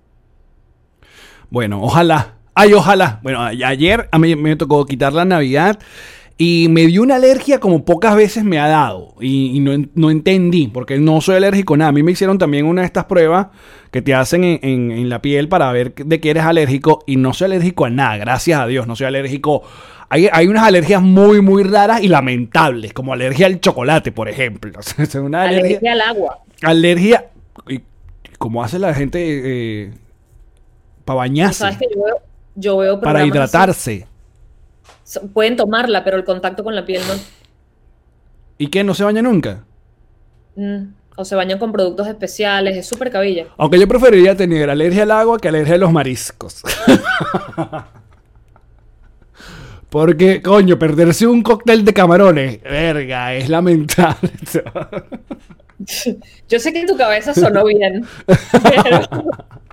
Bueno, 1.50 1.82
ojalá. 1.84 2.36
Ay, 2.56 2.74
ojalá. 2.74 3.20
Bueno, 3.24 3.42
ayer 3.44 4.08
a 4.12 4.20
mí 4.20 4.36
me 4.36 4.56
tocó 4.56 4.86
quitar 4.86 5.14
la 5.14 5.26
Navidad 5.26 5.80
y 6.38 6.68
me 6.70 6.88
dio 6.88 7.04
una 7.04 7.16
alergia 7.16 7.60
como 7.60 7.86
pocas 7.86 8.16
veces 8.16 8.44
me 8.44 8.60
ha 8.60 8.68
dado. 8.68 9.14
Y, 9.22 9.56
y 9.56 9.60
no, 9.60 9.72
no 9.94 10.10
entendí, 10.10 10.68
porque 10.68 10.98
no 10.98 11.22
soy 11.22 11.36
alérgico 11.36 11.76
a 11.76 11.78
nada. 11.78 11.90
A 11.90 11.94
mí 11.94 12.02
me 12.04 12.12
hicieron 12.12 12.38
también 12.38 12.66
una 12.66 12.82
de 12.82 12.88
estas 12.88 13.06
pruebas 13.06 13.48
que 13.92 14.02
te 14.02 14.14
hacen 14.16 14.44
en, 14.44 14.60
en- 14.64 14.92
en 14.92 15.10
la 15.10 15.22
piel 15.22 15.48
para 15.48 15.72
ver 15.72 15.94
de 15.94 16.20
qué 16.20 16.32
eres 16.32 16.44
alérgico. 16.44 17.04
Y 17.06 17.18
no 17.18 17.34
soy 17.34 17.46
alérgico 17.46 17.86
a 17.86 17.90
nada, 17.92 18.18
gracias 18.18 18.60
a 18.60 18.66
Dios. 18.68 18.88
No 18.88 18.96
soy 18.96 19.08
alérgico. 19.08 19.62
Hay, 20.10 20.28
hay 20.32 20.48
unas 20.48 20.64
alergias 20.64 21.02
muy, 21.02 21.42
muy 21.42 21.64
raras 21.64 22.02
y 22.04 22.08
lamentables, 22.08 22.94
como 22.94 23.14
alergia 23.14 23.46
al 23.46 23.60
chocolate, 23.60 24.12
por 24.12 24.28
ejemplo. 24.28 24.72
Es 24.98 25.16
una 25.16 25.44
alergia. 25.44 25.66
Alergia 25.78 25.92
al 25.94 26.02
agua. 26.02 26.40
Alergia. 26.64 27.26
¿Y 27.70 27.82
¿Cómo 28.40 28.64
hace 28.64 28.80
la 28.80 28.94
gente 28.94 29.92
para 31.06 31.18
bañarse? 31.18 31.60
Sabes 31.60 31.78
que 31.78 31.86
yo 31.96 32.04
veo, 32.04 32.16
yo 32.56 32.78
veo 32.78 33.00
para 33.00 33.20
así. 33.70 34.04
Pueden 35.34 35.56
tomarla, 35.56 36.04
pero 36.04 36.18
el 36.18 36.24
contacto 36.24 36.64
con 36.64 36.76
la 36.76 36.86
piel 36.86 37.02
no. 37.08 37.14
¿Y 38.58 38.68
qué? 38.68 38.84
¿No 38.84 38.94
se 38.94 39.04
baña 39.04 39.22
nunca? 39.22 39.66
Mm, 40.56 40.84
O 41.16 41.26
se 41.26 41.36
bañan 41.36 41.60
con 41.60 41.72
productos 41.72 42.08
especiales, 42.08 42.78
es 42.78 42.88
súper 42.88 43.12
cabilla. 43.12 43.48
Aunque 43.58 43.80
yo 43.80 43.88
preferiría 43.88 44.36
tener 44.36 44.70
alergia 44.70 45.04
al 45.04 45.12
agua 45.12 45.40
que 45.40 45.48
alergia 45.48 45.76
a 45.76 45.80
los 45.80 45.92
mariscos. 45.92 46.62
Porque, 49.90 50.42
coño, 50.42 50.80
perderse 50.80 51.28
un 51.28 51.44
cóctel 51.44 51.86
de 51.86 51.94
camarones, 51.94 52.64
verga, 52.64 53.36
es 53.36 53.48
lamentable. 53.48 54.32
Yo 56.50 56.60
sé 56.60 56.74
que 56.74 56.82
en 56.82 56.88
tu 56.88 56.98
cabeza 56.98 57.34
sonó 57.34 57.66
bien, 57.66 58.06
pero, 58.26 59.02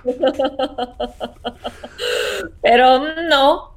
pero 2.61 2.99
no. 3.29 3.70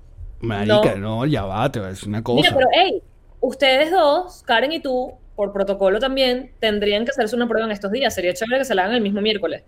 Marica, 0.45 0.95
no. 0.97 1.27
ya 1.27 1.45
va, 1.45 1.71
te 1.71 1.79
voy 1.81 1.87
a 1.87 1.91
decir 1.91 2.09
una 2.09 2.23
cosa. 2.23 2.41
Mira, 2.43 2.55
pero 2.55 2.69
hey, 2.73 3.03
ustedes 3.41 3.91
dos, 3.91 4.43
Karen 4.47 4.73
y 4.73 4.81
tú, 4.81 5.13
por 5.37 5.53
protocolo 5.53 5.99
también, 5.99 6.53
tendrían 6.61 7.05
que 7.05 7.11
hacerse 7.11 7.35
una 7.37 7.49
prueba 7.49 7.67
en 7.67 7.73
estos 7.73 7.91
días. 7.91 8.15
Sería 8.15 8.33
chévere 8.35 8.59
que 8.59 8.65
se 8.65 8.75
la 8.75 8.83
hagan 8.85 8.97
el 8.97 9.03
mismo 9.03 9.21
miércoles. 9.21 9.63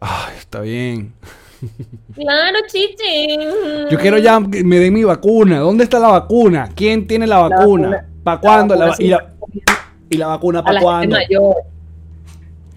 Ay, 0.00 0.34
está 0.38 0.60
bien. 0.60 1.12
Claro, 2.14 2.58
chichi. 2.66 3.38
Yo 3.90 3.98
quiero 3.98 4.18
ya 4.18 4.38
que 4.52 4.62
me 4.62 4.78
den 4.78 4.92
mi 4.92 5.02
vacuna. 5.04 5.60
¿Dónde 5.60 5.84
está 5.84 5.98
la 5.98 6.08
vacuna? 6.08 6.68
¿Quién 6.74 7.06
tiene 7.06 7.26
la 7.26 7.38
vacuna? 7.38 7.88
vacuna- 7.88 8.06
¿Para 8.22 8.40
cuándo? 8.40 8.74
la 8.74 8.80
La- 8.86 8.90
vacuna 8.90 9.06
y, 9.06 9.10
la, 9.10 9.34
y 10.10 10.16
la 10.18 10.26
vacuna 10.26 10.62
para 10.62 10.74
la 10.74 10.80
gente 10.80 10.84
cuándo? 10.84 11.16
mayor. 11.16 11.54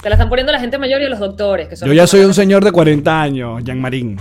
Te 0.02 0.10
la 0.10 0.16
están 0.16 0.30
poniendo 0.30 0.52
la 0.54 0.60
gente 0.60 0.78
mayor 0.78 1.02
y 1.02 1.10
los 1.10 1.20
doctores. 1.20 1.68
Que 1.68 1.76
son 1.76 1.88
Yo 1.88 1.94
ya 1.94 2.08
soy 2.08 2.22
un 2.22 2.34
señor 2.34 2.64
de 2.64 2.72
40 2.72 3.22
años, 3.22 3.62
Jean 3.64 3.82
Marín. 3.82 4.18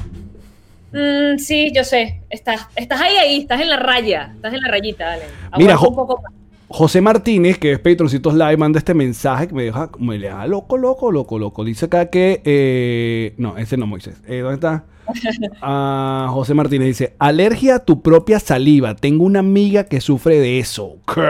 Mm, 0.96 1.38
sí, 1.38 1.72
yo 1.74 1.84
sé. 1.84 2.22
Estás, 2.30 2.66
estás 2.76 3.00
ahí, 3.00 3.16
ahí, 3.16 3.40
estás 3.42 3.60
en 3.60 3.68
la 3.68 3.76
raya. 3.76 4.32
Estás 4.34 4.54
en 4.54 4.60
la 4.60 4.68
rayita, 4.70 5.04
dale. 5.06 5.22
Mira, 5.58 5.74
Aguanta 5.74 5.76
Jo- 5.76 5.88
un 5.90 5.94
poco 5.96 6.22
más. 6.22 6.32
José 6.68 7.00
Martínez, 7.00 7.58
que 7.58 7.72
es 7.72 7.78
Patroncitos 7.78 8.34
Live, 8.34 8.56
manda 8.56 8.78
este 8.80 8.92
mensaje 8.92 9.46
que 9.46 9.54
me 9.54 9.62
deja, 9.62 9.88
me 10.00 10.18
deja 10.18 10.46
loco, 10.48 10.76
loco, 10.76 11.12
loco, 11.12 11.38
loco. 11.38 11.64
Dice 11.64 11.84
acá 11.86 12.06
que. 12.10 12.40
eh, 12.44 13.34
no, 13.38 13.56
ese 13.56 13.76
no, 13.76 13.86
Moisés. 13.86 14.20
Eh, 14.26 14.38
¿Dónde 14.40 14.54
está? 14.56 14.84
Ah, 15.62 16.26
José 16.30 16.54
Martínez 16.54 16.88
dice: 16.88 17.14
Alergia 17.20 17.76
a 17.76 17.78
tu 17.84 18.02
propia 18.02 18.40
saliva. 18.40 18.96
Tengo 18.96 19.24
una 19.24 19.38
amiga 19.40 19.84
que 19.84 20.00
sufre 20.00 20.40
de 20.40 20.58
eso. 20.58 20.96
¿Qué? 21.14 21.22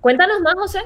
Cuéntanos 0.00 0.40
más, 0.40 0.54
José. 0.54 0.78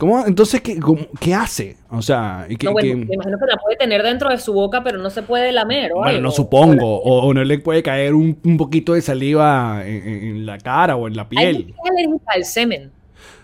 ¿Cómo? 0.00 0.26
Entonces, 0.26 0.62
¿qué, 0.62 0.80
cómo- 0.80 1.06
qué 1.20 1.34
hace? 1.34 1.76
O 1.90 2.00
sea, 2.00 2.46
¿y 2.48 2.56
qué- 2.56 2.64
No, 2.66 2.72
bueno, 2.72 2.88
qué- 2.88 2.96
me 2.96 3.14
imagino 3.16 3.36
que 3.38 3.44
la 3.46 3.58
puede 3.58 3.76
tener 3.76 4.02
dentro 4.02 4.30
de 4.30 4.38
su 4.38 4.54
boca, 4.54 4.82
pero 4.82 4.96
no 4.96 5.10
se 5.10 5.22
puede 5.22 5.52
lamer. 5.52 5.92
o 5.92 5.96
Bueno, 5.96 6.08
algo. 6.08 6.22
no 6.22 6.30
supongo. 6.30 7.00
O, 7.02 7.26
o 7.28 7.34
no 7.34 7.44
le 7.44 7.58
puede 7.58 7.82
caer 7.82 8.14
un, 8.14 8.38
un 8.42 8.56
poquito 8.56 8.94
de 8.94 9.02
saliva 9.02 9.82
en, 9.86 10.08
en- 10.08 10.46
la 10.46 10.56
cara 10.56 10.96
o 10.96 11.06
en 11.06 11.16
la 11.16 11.22
Hay 11.22 11.28
piel. 11.28 11.74
es 11.84 11.90
alérgica 11.90 12.32
al 12.34 12.44
semen. 12.46 12.90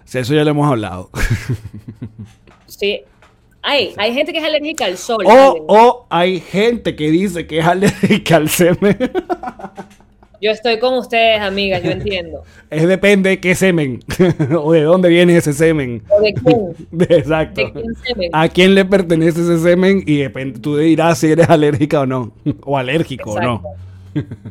Sí, 0.07 0.19
eso 0.19 0.33
ya 0.35 0.45
lo 0.45 0.51
hemos 0.51 0.67
hablado. 0.67 1.11
Sí. 2.67 3.03
Hay, 3.63 3.93
hay 3.99 4.15
gente 4.15 4.33
que 4.33 4.39
es 4.39 4.45
alérgica 4.45 4.85
al 4.87 4.97
sol. 4.97 5.25
O, 5.27 5.65
o 5.69 6.07
hay 6.09 6.41
gente 6.41 6.97
que 6.97 7.11
dice 7.11 7.47
que 7.47 7.59
es 7.59 7.67
alérgica 7.67 8.37
al 8.37 8.49
semen. 8.49 8.97
Yo 10.41 10.51
estoy 10.51 10.79
con 10.79 10.95
ustedes, 10.95 11.41
amigas, 11.41 11.83
yo 11.83 11.91
entiendo. 11.91 12.43
Es 12.71 12.87
depende 12.87 13.31
de 13.31 13.41
qué 13.41 13.55
semen. 13.55 14.01
o 14.61 14.73
de 14.73 14.83
dónde 14.83 15.09
viene 15.09 15.37
ese 15.37 15.53
semen. 15.53 16.03
¿O 16.11 16.21
de 16.21 16.35
quién? 16.35 16.77
Exacto. 17.19 17.61
¿De 17.61 17.73
quién 17.73 17.95
semen? 18.05 18.31
¿A 18.33 18.49
quién 18.49 18.75
le 18.75 18.85
pertenece 18.85 19.41
ese 19.41 19.59
semen? 19.59 20.03
Y 20.07 20.19
depende, 20.19 20.59
tú 20.61 20.77
dirás 20.77 21.19
si 21.19 21.29
eres 21.33 21.49
alérgica 21.49 22.01
o 22.01 22.07
no. 22.07 22.33
O 22.65 22.77
alérgico 22.77 23.33
o 23.33 23.41
no. 23.41 23.63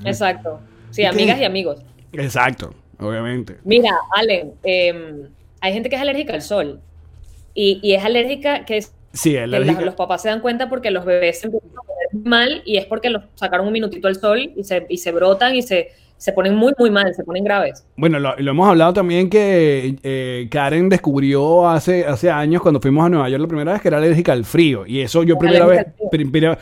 Exacto. 0.04 0.60
Sí, 0.92 1.04
amigas 1.06 1.40
y 1.40 1.44
amigos. 1.44 1.82
Exacto, 2.14 2.74
obviamente. 3.00 3.58
Mira, 3.66 3.92
Allen, 4.16 4.54
eh, 4.64 5.28
hay 5.60 5.74
gente 5.74 5.90
que 5.90 5.96
es 5.98 6.02
alérgica 6.02 6.34
al 6.34 6.42
sol. 6.42 6.80
Y, 7.54 7.80
y 7.84 7.94
es 7.94 8.04
alérgica 8.04 8.66
que, 8.66 8.78
es- 8.78 8.94
Sí, 9.16 9.34
la- 9.64 9.82
los 9.86 9.96
papás 9.96 10.22
se 10.22 10.30
dan 10.30 10.42
cuenta 10.42 10.70
porque 10.70 10.92
los 10.92 11.06
bebés 11.06 11.40
se 11.40 11.48
empiezan 11.48 11.70
a 11.78 12.18
mal 12.30 12.62
y 12.66 12.78
es 12.78 12.86
porque 12.86 13.10
los 13.10 13.24
sacaron 13.36 13.68
un 13.68 13.74
minutito 13.74 14.08
al 14.08 14.16
sol 14.16 14.52
y 14.56 14.64
se, 14.64 14.86
y 14.90 14.98
se 14.98 15.12
brotan 15.12 15.56
y 15.56 15.62
se, 15.62 15.92
se 16.18 16.32
ponen 16.32 16.56
muy, 16.56 16.74
muy 16.80 16.90
mal, 16.90 17.14
se 17.14 17.24
ponen 17.24 17.44
graves. 17.44 17.86
Bueno, 17.98 18.20
lo, 18.20 18.36
lo 18.38 18.52
hemos 18.52 18.68
hablado 18.70 18.94
también 18.94 19.30
que 19.30 19.96
eh, 20.02 20.48
Karen 20.50 20.90
descubrió 20.90 21.68
hace, 21.68 22.06
hace 22.06 22.32
años 22.32 22.62
cuando 22.62 22.80
fuimos 22.80 23.06
a 23.06 23.10
Nueva 23.10 23.30
York 23.30 23.42
la 23.42 23.48
primera 23.48 23.74
vez 23.74 23.82
que 23.82 23.90
era 23.90 23.98
alérgica 23.98 24.32
al 24.34 24.46
frío. 24.46 24.86
Y 24.86 25.02
eso 25.02 25.24
yo 25.24 25.38
primera 25.38 25.66
vez... 25.66 25.86
primera- 26.12 26.58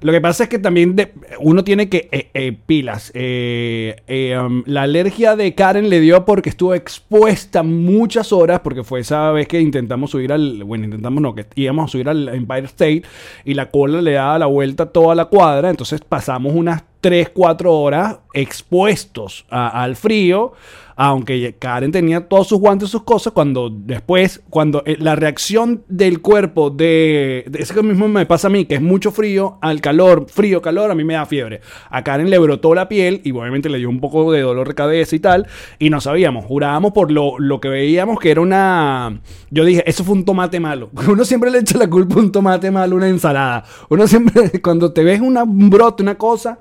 lo 0.00 0.12
que 0.12 0.20
pasa 0.20 0.44
es 0.44 0.48
que 0.48 0.60
también 0.60 0.94
de- 0.94 1.12
uno 1.40 1.64
tiene 1.64 1.88
que... 1.88 2.08
eh, 2.12 2.28
eh, 2.32 2.56
pilas. 2.66 3.10
Um, 3.12 4.62
la 4.66 4.82
alergia 4.82 5.34
de 5.34 5.52
Karen 5.56 5.88
le 5.90 5.98
dio 5.98 6.24
porque 6.24 6.50
estuvo 6.50 6.72
expuesta 6.74 7.64
muchas 7.64 8.32
horas, 8.32 8.60
porque 8.60 8.84
fue 8.84 9.00
esa 9.00 9.32
vez 9.32 9.48
que 9.48 9.60
intentamos 9.60 10.12
subir 10.12 10.32
al... 10.32 10.62
Bueno, 10.62 10.84
intentamos 10.84 11.20
no, 11.20 11.34
que 11.34 11.46
íbamos 11.56 11.86
a 11.86 11.88
subir 11.88 12.08
al 12.08 12.28
Empire 12.28 12.66
State 12.66 13.02
y 13.44 13.54
la 13.54 13.70
cola 13.70 14.00
le 14.00 14.12
daba 14.12 14.38
la 14.38 14.46
vuelta 14.46 14.84
a 14.84 14.86
toda 14.86 15.16
la 15.16 15.24
cuadra. 15.24 15.70
Entonces 15.70 16.00
pasamos 16.00 16.52
unas 16.54 16.84
3, 17.00 17.30
4 17.30 17.72
horas 17.72 18.18
expuestos 18.34 19.46
al 19.50 19.96
frío, 19.96 20.52
aunque 21.00 21.54
Karen 21.56 21.92
tenía 21.92 22.26
todos 22.26 22.48
sus 22.48 22.58
guantes, 22.58 22.90
sus 22.90 23.04
cosas, 23.04 23.32
cuando 23.32 23.70
después, 23.70 24.42
cuando 24.50 24.82
eh, 24.84 24.96
la 24.98 25.14
reacción 25.14 25.84
del 25.88 26.20
cuerpo 26.20 26.70
de, 26.70 27.44
de 27.48 27.60
eso 27.60 27.72
que 27.72 27.84
mismo 27.84 28.08
me 28.08 28.26
pasa 28.26 28.48
a 28.48 28.50
mí, 28.50 28.64
que 28.64 28.74
es 28.74 28.82
mucho 28.82 29.12
frío, 29.12 29.58
al 29.60 29.80
calor, 29.80 30.26
frío, 30.28 30.60
calor, 30.60 30.90
a 30.90 30.96
mí 30.96 31.04
me 31.04 31.14
da 31.14 31.24
fiebre. 31.24 31.60
A 31.88 32.02
Karen 32.02 32.30
le 32.30 32.38
brotó 32.38 32.74
la 32.74 32.88
piel 32.88 33.20
y 33.22 33.30
obviamente 33.30 33.68
le 33.68 33.78
dio 33.78 33.88
un 33.88 34.00
poco 34.00 34.32
de 34.32 34.40
dolor 34.40 34.66
de 34.66 34.74
cabeza 34.74 35.14
y 35.14 35.20
tal, 35.20 35.46
y 35.78 35.88
no 35.88 36.00
sabíamos, 36.00 36.44
jurábamos 36.44 36.92
por 36.92 37.12
lo, 37.12 37.38
lo 37.38 37.60
que 37.60 37.68
veíamos 37.68 38.18
que 38.18 38.32
era 38.32 38.40
una... 38.40 39.20
Yo 39.50 39.64
dije, 39.64 39.84
eso 39.86 40.02
fue 40.02 40.16
un 40.16 40.24
tomate 40.24 40.58
malo. 40.58 40.90
Uno 41.08 41.24
siempre 41.24 41.52
le 41.52 41.60
echa 41.60 41.78
la 41.78 41.88
culpa 41.88 42.16
a 42.16 42.18
un 42.18 42.32
tomate 42.32 42.72
malo, 42.72 42.96
una 42.96 43.08
ensalada. 43.08 43.62
Uno 43.88 44.08
siempre, 44.08 44.50
cuando 44.62 44.92
te 44.92 45.04
ves 45.04 45.20
una, 45.20 45.44
un 45.44 45.70
brote, 45.70 46.02
una 46.02 46.16
cosa... 46.16 46.58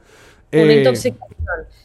Una 0.52 0.74
eh, 0.74 0.78
intoxicación. 0.80 1.38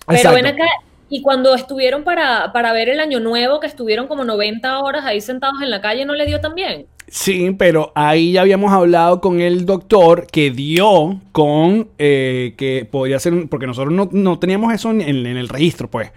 Pero 0.07 0.19
exacto. 0.19 0.37
ven 0.37 0.47
acá, 0.47 0.64
y 1.09 1.23
cuando 1.23 1.54
estuvieron 1.54 2.04
para, 2.04 2.52
para 2.52 2.73
ver 2.73 2.88
el 2.88 3.00
año 3.00 3.21
nuevo, 3.21 3.61
que 3.61 3.66
estuvieron 3.66 4.07
como 4.07 4.25
90 4.25 4.81
horas 4.81 5.04
ahí 5.04 5.21
sentados 5.21 5.61
en 5.62 5.71
la 5.71 5.81
calle, 5.81 6.04
¿no 6.04 6.14
le 6.14 6.26
dio 6.26 6.40
también? 6.40 6.87
Sí, 7.09 7.54
pero 7.59 7.92
ahí 7.95 8.33
ya 8.33 8.40
habíamos 8.40 8.73
hablado 8.73 9.21
con 9.21 9.40
el 9.40 9.66
doctor 9.66 10.26
que 10.26 10.50
dio 10.50 11.21
con 11.33 11.88
eh, 11.99 12.54
que 12.57 12.88
podría 12.90 13.19
ser, 13.19 13.49
porque 13.50 13.66
nosotros 13.66 13.92
no, 13.92 14.09
no 14.12 14.38
teníamos 14.38 14.73
eso 14.73 14.90
en, 14.90 15.02
en 15.02 15.26
el 15.26 15.49
registro, 15.49 15.90
pues. 15.90 16.11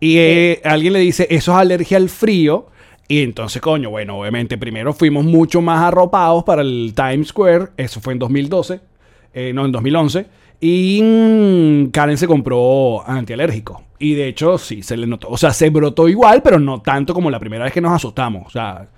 Y 0.00 0.16
eh, 0.16 0.62
alguien 0.64 0.94
le 0.94 0.98
dice, 0.98 1.26
eso 1.30 1.52
es 1.52 1.58
alergia 1.58 1.98
al 1.98 2.08
frío. 2.08 2.66
Y 3.06 3.22
entonces, 3.22 3.60
coño, 3.60 3.90
bueno, 3.90 4.18
obviamente 4.18 4.56
primero 4.56 4.94
fuimos 4.94 5.24
mucho 5.24 5.60
más 5.60 5.82
arropados 5.82 6.44
para 6.44 6.62
el 6.62 6.94
Times 6.94 7.28
Square, 7.28 7.70
eso 7.76 8.00
fue 8.00 8.14
en 8.14 8.18
2012, 8.18 8.80
eh, 9.34 9.52
no, 9.52 9.66
en 9.66 9.72
2011. 9.72 10.26
Y 10.60 11.00
mm, 11.02 11.86
Karen 11.90 12.18
se 12.18 12.26
compró 12.26 13.02
antialérgico. 13.08 13.82
Y 13.98 14.14
de 14.14 14.28
hecho, 14.28 14.58
sí, 14.58 14.82
se 14.82 14.96
le 14.96 15.06
notó. 15.06 15.28
O 15.28 15.36
sea, 15.36 15.52
se 15.52 15.70
brotó 15.70 16.08
igual, 16.08 16.42
pero 16.42 16.58
no 16.58 16.80
tanto 16.82 17.14
como 17.14 17.30
la 17.30 17.38
primera 17.38 17.64
vez 17.64 17.72
que 17.72 17.80
nos 17.80 17.92
asustamos. 17.92 18.46
O 18.46 18.50
sea, 18.50 18.88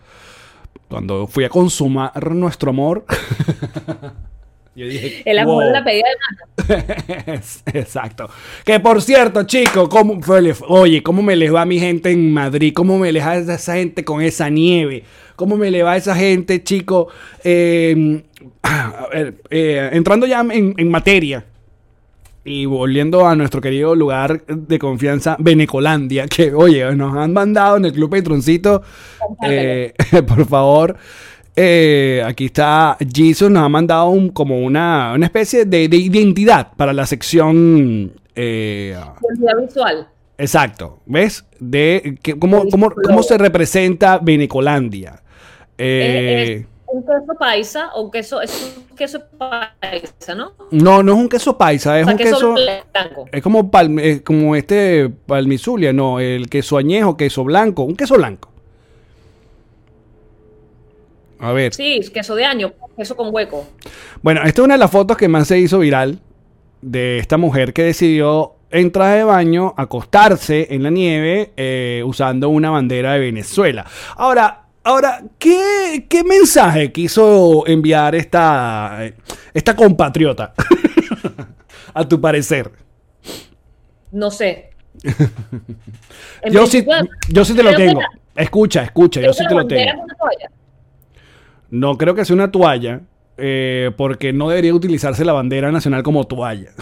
cuando 0.89 1.27
fui 1.27 1.45
a 1.45 1.49
consumar 1.49 2.33
nuestro 2.35 2.71
amor. 2.71 3.05
yo 4.75 4.87
dije. 4.87 5.23
El 5.25 5.39
amor 5.39 5.55
"Wow". 5.65 5.67
de 5.67 5.73
la 5.73 5.85
pedida 5.85 6.05
de 6.09 6.75
mano. 6.77 7.43
Exacto. 7.75 8.29
Que 8.65 8.81
por 8.81 9.03
cierto, 9.03 9.43
chicos, 9.45 9.89
¿cómo, 9.89 10.21
fue- 10.23 10.55
oye, 10.69 11.03
¿cómo 11.03 11.23
me 11.23 11.37
les 11.37 11.53
va 11.55 11.63
a 11.63 11.67
mi 11.67 11.79
gente 11.79 12.11
en 12.11 12.33
Madrid? 12.33 12.73
¿Cómo 12.75 12.99
me 12.99 13.13
les 13.13 13.25
va 13.25 13.31
a 13.33 13.37
esa 13.39 13.75
gente 13.75 14.05
con 14.05 14.21
esa 14.23 14.49
nieve? 14.51 15.05
¿Cómo 15.37 15.57
me 15.57 15.71
le 15.71 15.83
va 15.83 15.93
a 15.93 15.97
esa 15.97 16.15
gente, 16.15 16.63
chicos? 16.63 17.07
Eh, 17.43 18.23
eh, 19.51 19.91
entrando 19.93 20.27
ya 20.27 20.41
en, 20.41 20.75
en 20.77 20.91
materia. 20.91 21.45
Y 22.45 22.67
volviendo 22.67 23.27
a 23.27 23.37
nuestro 23.37 23.61
querido 23.61 23.95
lugar 23.95 24.45
de 24.47 24.79
confianza, 24.79 25.37
Benecolandia, 25.39 26.27
que 26.27 26.53
oye, 26.53 26.93
nos 26.97 27.17
han 27.17 27.33
mandado 27.33 27.77
en 27.77 27.85
el 27.85 27.93
Club 27.93 28.11
Patroncito, 28.11 28.83
eh, 29.47 29.95
por 30.27 30.45
favor, 30.47 30.97
eh, 31.55 32.21
aquí 32.27 32.47
está 32.47 32.97
Jesus, 33.15 33.49
nos 33.51 33.63
ha 33.63 33.69
mandado 33.69 34.09
un, 34.09 34.31
como 34.31 34.59
una, 34.61 35.13
una 35.15 35.27
especie 35.27 35.67
de, 35.67 35.89
de 35.89 35.97
identidad 35.97 36.73
para 36.77 36.93
la 36.93 37.07
sección... 37.07 38.13
eh, 38.35 38.97
Identidad 39.23 39.63
visual. 39.65 40.09
Exacto, 40.39 40.99
¿ves? 41.07 41.45
De 41.61 42.19
que, 42.23 42.37
cómo, 42.37 42.65
cómo, 42.71 42.91
cómo 42.91 43.23
se 43.23 43.39
representa 43.39 44.19
Benecolandia. 44.19 45.23
Eh, 45.79 46.57
es 46.61 46.67
un 46.93 47.03
queso 47.03 47.35
paisa 47.39 47.91
o 47.95 48.03
un 48.03 48.11
queso, 48.11 48.41
es 48.43 48.75
un 48.91 48.97
queso 48.97 49.21
paisa, 49.39 50.35
¿no? 50.35 50.53
no, 50.71 51.03
no 51.03 51.13
es 51.13 51.19
un 51.19 51.29
queso 51.29 51.57
paisa, 51.57 51.99
es 51.99 52.05
o 52.05 52.07
sea, 52.07 52.13
un 52.15 52.19
queso, 52.19 52.55
queso... 52.55 52.55
blanco. 52.93 53.25
Es 53.33 53.43
como, 53.43 53.71
palm- 53.71 54.01
es 54.01 54.21
como 54.23 54.55
este 54.55 55.11
palmizulia, 55.27 55.93
no, 55.93 56.21
el 56.21 56.49
queso 56.49 56.77
añejo, 56.77 57.17
queso 57.17 57.45
blanco, 57.45 57.83
un 57.83 57.97
queso 57.97 58.15
blanco. 58.17 58.51
A 61.41 61.53
ver. 61.53 61.75
Sí, 61.75 62.01
queso 62.13 62.35
de 62.35 62.45
año, 62.45 62.73
queso 62.97 63.17
con 63.17 63.35
hueco. 63.35 63.67
Bueno, 64.23 64.43
esta 64.45 64.61
es 64.63 64.65
una 64.65 64.75
de 64.75 64.79
las 64.79 64.91
fotos 64.91 65.17
que 65.17 65.27
más 65.29 65.49
se 65.49 65.59
hizo 65.59 65.81
viral 65.81 66.21
de 66.83 67.19
esta 67.19 67.37
mujer 67.37 67.73
que 67.73 67.83
decidió 67.83 68.55
en 68.71 68.93
traje 68.93 69.19
de 69.19 69.25
baño 69.25 69.75
acostarse 69.77 70.69
en 70.71 70.83
la 70.83 70.91
nieve 70.91 71.53
eh, 71.57 72.03
usando 72.07 72.49
una 72.49 72.71
bandera 72.71 73.15
de 73.15 73.19
Venezuela. 73.19 73.85
Ahora, 74.17 74.62
ahora, 74.85 75.23
¿qué, 75.39 76.07
qué 76.09 76.25
mensaje 76.25 76.93
quiso 76.93 77.67
enviar 77.67 78.15
esta, 78.15 79.01
esta 79.55 79.77
compatriota? 79.77 80.53
A 81.95 82.09
tu 82.09 82.21
parecer. 82.21 82.71
No 84.11 84.31
sé. 84.31 84.71
Yo 86.51 86.67
sí, 86.67 86.85
yo 87.29 87.45
sí 87.45 87.55
te 87.55 87.63
lo 87.63 87.75
tengo. 87.75 88.01
Escucha, 88.35 88.83
escucha, 88.83 89.21
yo 89.21 89.33
sí 89.33 89.45
te 89.47 89.55
lo 89.55 89.67
tengo. 89.67 90.05
No 91.71 91.97
creo 91.97 92.15
que 92.15 92.25
sea 92.25 92.35
una 92.35 92.51
toalla, 92.51 93.01
eh, 93.37 93.91
porque 93.97 94.33
no 94.33 94.49
debería 94.49 94.75
utilizarse 94.75 95.25
la 95.25 95.33
bandera 95.33 95.71
nacional 95.71 96.03
como 96.03 96.25
toalla. 96.25 96.73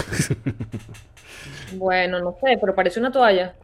Bueno, 1.73 2.19
no 2.19 2.37
sé, 2.43 2.59
pero 2.61 2.75
parece 2.75 2.99
una 2.99 3.13
toalla. 3.13 3.55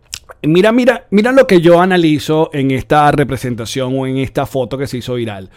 Mira, 0.42 0.72
mira, 0.72 1.06
mira 1.10 1.32
lo 1.32 1.46
que 1.46 1.60
yo 1.60 1.80
analizo 1.80 2.50
en 2.52 2.70
esta 2.70 3.10
representación 3.10 3.98
o 3.98 4.06
en 4.06 4.18
esta 4.18 4.46
foto 4.46 4.78
que 4.78 4.86
se 4.86 4.98
hizo 4.98 5.14
viral. 5.14 5.50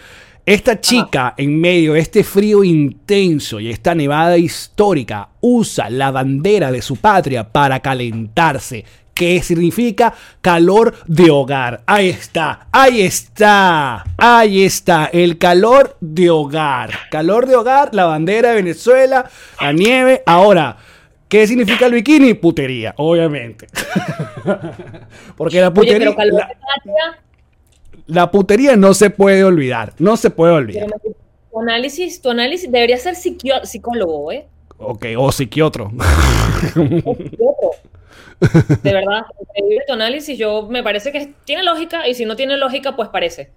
Esta 0.45 0.81
chica, 0.81 1.35
en 1.37 1.61
medio 1.61 1.93
de 1.93 1.99
este 1.99 2.23
frío 2.23 2.63
intenso 2.63 3.59
y 3.59 3.69
esta 3.69 3.93
nevada 3.93 4.35
histórica, 4.35 5.29
usa 5.41 5.91
la 5.91 6.09
bandera 6.09 6.71
de 6.71 6.81
su 6.81 6.95
patria 6.95 7.47
para 7.47 7.81
calentarse. 7.81 8.83
qué 9.13 9.43
significa 9.43 10.13
calor 10.41 10.95
de 11.05 11.29
hogar. 11.29 11.83
Ahí 11.85 12.07
está, 12.07 12.67
ahí 12.71 13.01
está, 13.01 14.05
ahí 14.17 14.63
está, 14.63 15.09
el 15.11 15.37
calor 15.37 15.97
de 15.99 16.29
hogar. 16.29 16.91
Calor 17.11 17.45
de 17.45 17.57
hogar, 17.57 17.93
la 17.93 18.05
bandera 18.05 18.49
de 18.49 18.55
Venezuela, 18.55 19.29
la 19.59 19.73
nieve. 19.73 20.23
Ahora, 20.25 20.77
¿qué 21.27 21.45
significa 21.45 21.85
el 21.87 21.93
bikini? 21.93 22.33
Putería, 22.33 22.93
obviamente. 22.97 23.67
Porque 25.37 25.59
la 25.61 25.67
Oye, 25.67 25.75
putería, 25.75 26.15
pero 26.15 26.37
la, 28.07 28.31
putería 28.31 28.75
no 28.75 28.93
se 28.93 29.09
puede 29.09 29.43
olvidar, 29.43 29.93
no 29.99 30.17
se 30.17 30.29
puede 30.29 30.53
olvidar. 30.53 30.87
pero 31.01 31.15
tu 31.51 31.59
análisis, 31.59 32.21
tu 32.21 32.29
análisis 32.29 32.71
debería 32.71 32.97
ser 32.97 33.15
psicólogo, 33.15 34.31
¿eh? 34.31 34.47
Ok, 34.77 35.05
o 35.17 35.31
psiquiatro. 35.31 35.91
O 37.05 37.15
psiquiatra. 37.15 37.69
De 38.81 38.93
verdad, 38.93 39.25
increíble 39.39 39.83
tu 39.85 39.93
análisis. 39.93 40.37
Yo 40.37 40.67
me 40.69 40.81
parece 40.83 41.11
que 41.11 41.33
tiene 41.43 41.63
lógica 41.63 42.07
y 42.07 42.13
si 42.13 42.25
no 42.25 42.35
tiene 42.35 42.57
lógica, 42.57 42.95
pues 42.95 43.09
parece. 43.09 43.51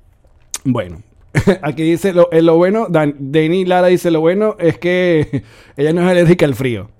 Bueno, 0.64 1.02
aquí 1.62 1.82
dice 1.82 2.12
lo, 2.12 2.30
eh, 2.32 2.42
lo 2.42 2.56
bueno, 2.56 2.86
Dan, 2.88 3.14
Dani 3.18 3.64
Lara 3.64 3.88
dice 3.88 4.10
lo 4.10 4.20
bueno 4.20 4.56
es 4.58 4.78
que 4.78 5.44
ella 5.76 5.92
no 5.92 6.02
es 6.02 6.08
alérgica 6.08 6.46
al 6.46 6.54
frío. 6.54 6.90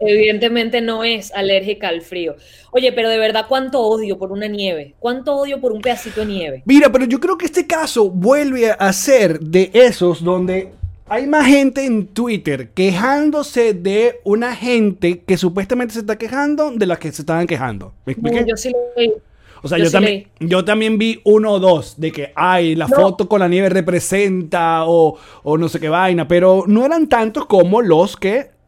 Evidentemente 0.00 0.80
no 0.80 1.04
es 1.04 1.32
alérgica 1.32 1.88
al 1.88 2.00
frío. 2.00 2.36
Oye, 2.72 2.90
pero 2.92 3.08
de 3.10 3.18
verdad, 3.18 3.46
¿cuánto 3.48 3.80
odio 3.80 4.18
por 4.18 4.32
una 4.32 4.46
nieve? 4.48 4.94
¿Cuánto 4.98 5.36
odio 5.36 5.60
por 5.60 5.72
un 5.72 5.82
pedacito 5.82 6.20
de 6.20 6.26
nieve? 6.26 6.62
Mira, 6.64 6.90
pero 6.90 7.04
yo 7.04 7.20
creo 7.20 7.36
que 7.36 7.46
este 7.46 7.66
caso 7.66 8.08
vuelve 8.10 8.70
a 8.70 8.92
ser 8.92 9.38
de 9.40 9.70
esos 9.74 10.24
donde 10.24 10.70
hay 11.06 11.26
más 11.26 11.46
gente 11.46 11.84
en 11.84 12.06
Twitter 12.06 12.70
quejándose 12.70 13.74
de 13.74 14.20
una 14.24 14.54
gente 14.56 15.20
que 15.20 15.36
supuestamente 15.36 15.92
se 15.94 16.00
está 16.00 16.16
quejando 16.16 16.70
de 16.70 16.86
las 16.86 16.98
que 16.98 17.12
se 17.12 17.22
estaban 17.22 17.46
quejando. 17.46 17.92
¿Me 18.06 18.12
expliqué? 18.12 18.44
Yo 18.48 18.56
sí 18.56 18.70
lo 18.70 18.78
leí. 18.96 19.12
O 19.62 19.68
sea, 19.68 19.76
Yo 19.76 19.84
yo, 19.84 19.90
sí 19.90 19.92
también, 19.92 20.26
yo 20.40 20.64
también 20.64 20.96
vi 20.96 21.20
uno 21.24 21.52
o 21.52 21.58
dos 21.58 22.00
de 22.00 22.10
que, 22.12 22.32
ay, 22.34 22.74
la 22.76 22.86
No. 22.86 22.96
foto 22.96 23.28
con 23.28 23.40
la 23.40 23.48
nieve 23.48 23.68
representa 23.68 24.84
o, 24.86 25.18
o 25.42 25.58
no 25.58 25.68
sé 25.68 25.78
qué 25.80 25.90
vaina, 25.90 26.26
pero 26.26 26.64
no 26.66 26.86
eran 26.86 27.08
tantos 27.08 27.44
como 27.44 27.82
los 27.82 28.16
que... 28.16 28.58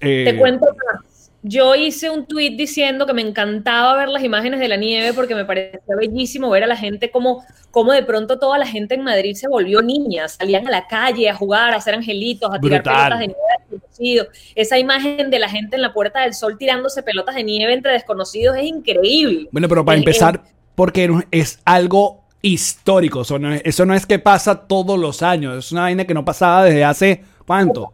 eh, 0.00 0.24
Te 0.26 0.36
cuento 0.36 0.66
más. 0.66 1.30
Yo 1.42 1.76
hice 1.76 2.10
un 2.10 2.26
tweet 2.26 2.56
diciendo 2.56 3.06
que 3.06 3.12
me 3.14 3.22
encantaba 3.22 3.94
ver 3.96 4.08
las 4.08 4.24
imágenes 4.24 4.58
de 4.58 4.66
la 4.66 4.76
nieve 4.76 5.12
porque 5.12 5.36
me 5.36 5.44
parecía 5.44 5.78
bellísimo 5.96 6.50
ver 6.50 6.64
a 6.64 6.66
la 6.66 6.76
gente 6.76 7.12
como, 7.12 7.44
como 7.70 7.92
de 7.92 8.02
pronto 8.02 8.40
toda 8.40 8.58
la 8.58 8.66
gente 8.66 8.96
en 8.96 9.04
Madrid 9.04 9.34
se 9.36 9.46
volvió 9.48 9.80
niña, 9.80 10.26
salían 10.26 10.66
a 10.66 10.70
la 10.70 10.88
calle 10.88 11.30
a 11.30 11.34
jugar, 11.36 11.72
a 11.72 11.76
hacer 11.76 11.94
angelitos, 11.94 12.52
a 12.52 12.58
tirar 12.58 12.82
pelotas 12.82 13.20
de 13.20 13.26
nieve. 13.28 14.28
Esa 14.56 14.78
imagen 14.78 15.30
de 15.30 15.38
la 15.38 15.48
gente 15.48 15.76
en 15.76 15.82
la 15.82 15.92
Puerta 15.92 16.22
del 16.22 16.34
Sol 16.34 16.58
tirándose 16.58 17.04
pelotas 17.04 17.36
de 17.36 17.44
nieve 17.44 17.72
entre 17.72 17.92
desconocidos 17.92 18.56
es 18.56 18.64
increíble. 18.64 19.48
Bueno, 19.52 19.68
pero 19.68 19.84
para 19.84 19.96
Es- 19.96 20.00
empezar, 20.02 20.42
porque 20.74 21.08
es 21.30 21.60
algo 21.64 22.24
histórico, 22.42 23.22
eso 23.22 23.38
no, 23.38 23.54
es, 23.54 23.62
eso 23.64 23.86
no 23.86 23.94
es 23.94 24.06
que 24.06 24.18
pasa 24.18 24.66
todos 24.66 24.98
los 24.98 25.22
años, 25.22 25.56
es 25.66 25.72
una 25.72 25.82
vaina 25.82 26.04
que 26.04 26.14
no 26.14 26.24
pasaba 26.24 26.64
desde 26.64 26.84
hace, 26.84 27.22
¿cuánto? 27.46 27.92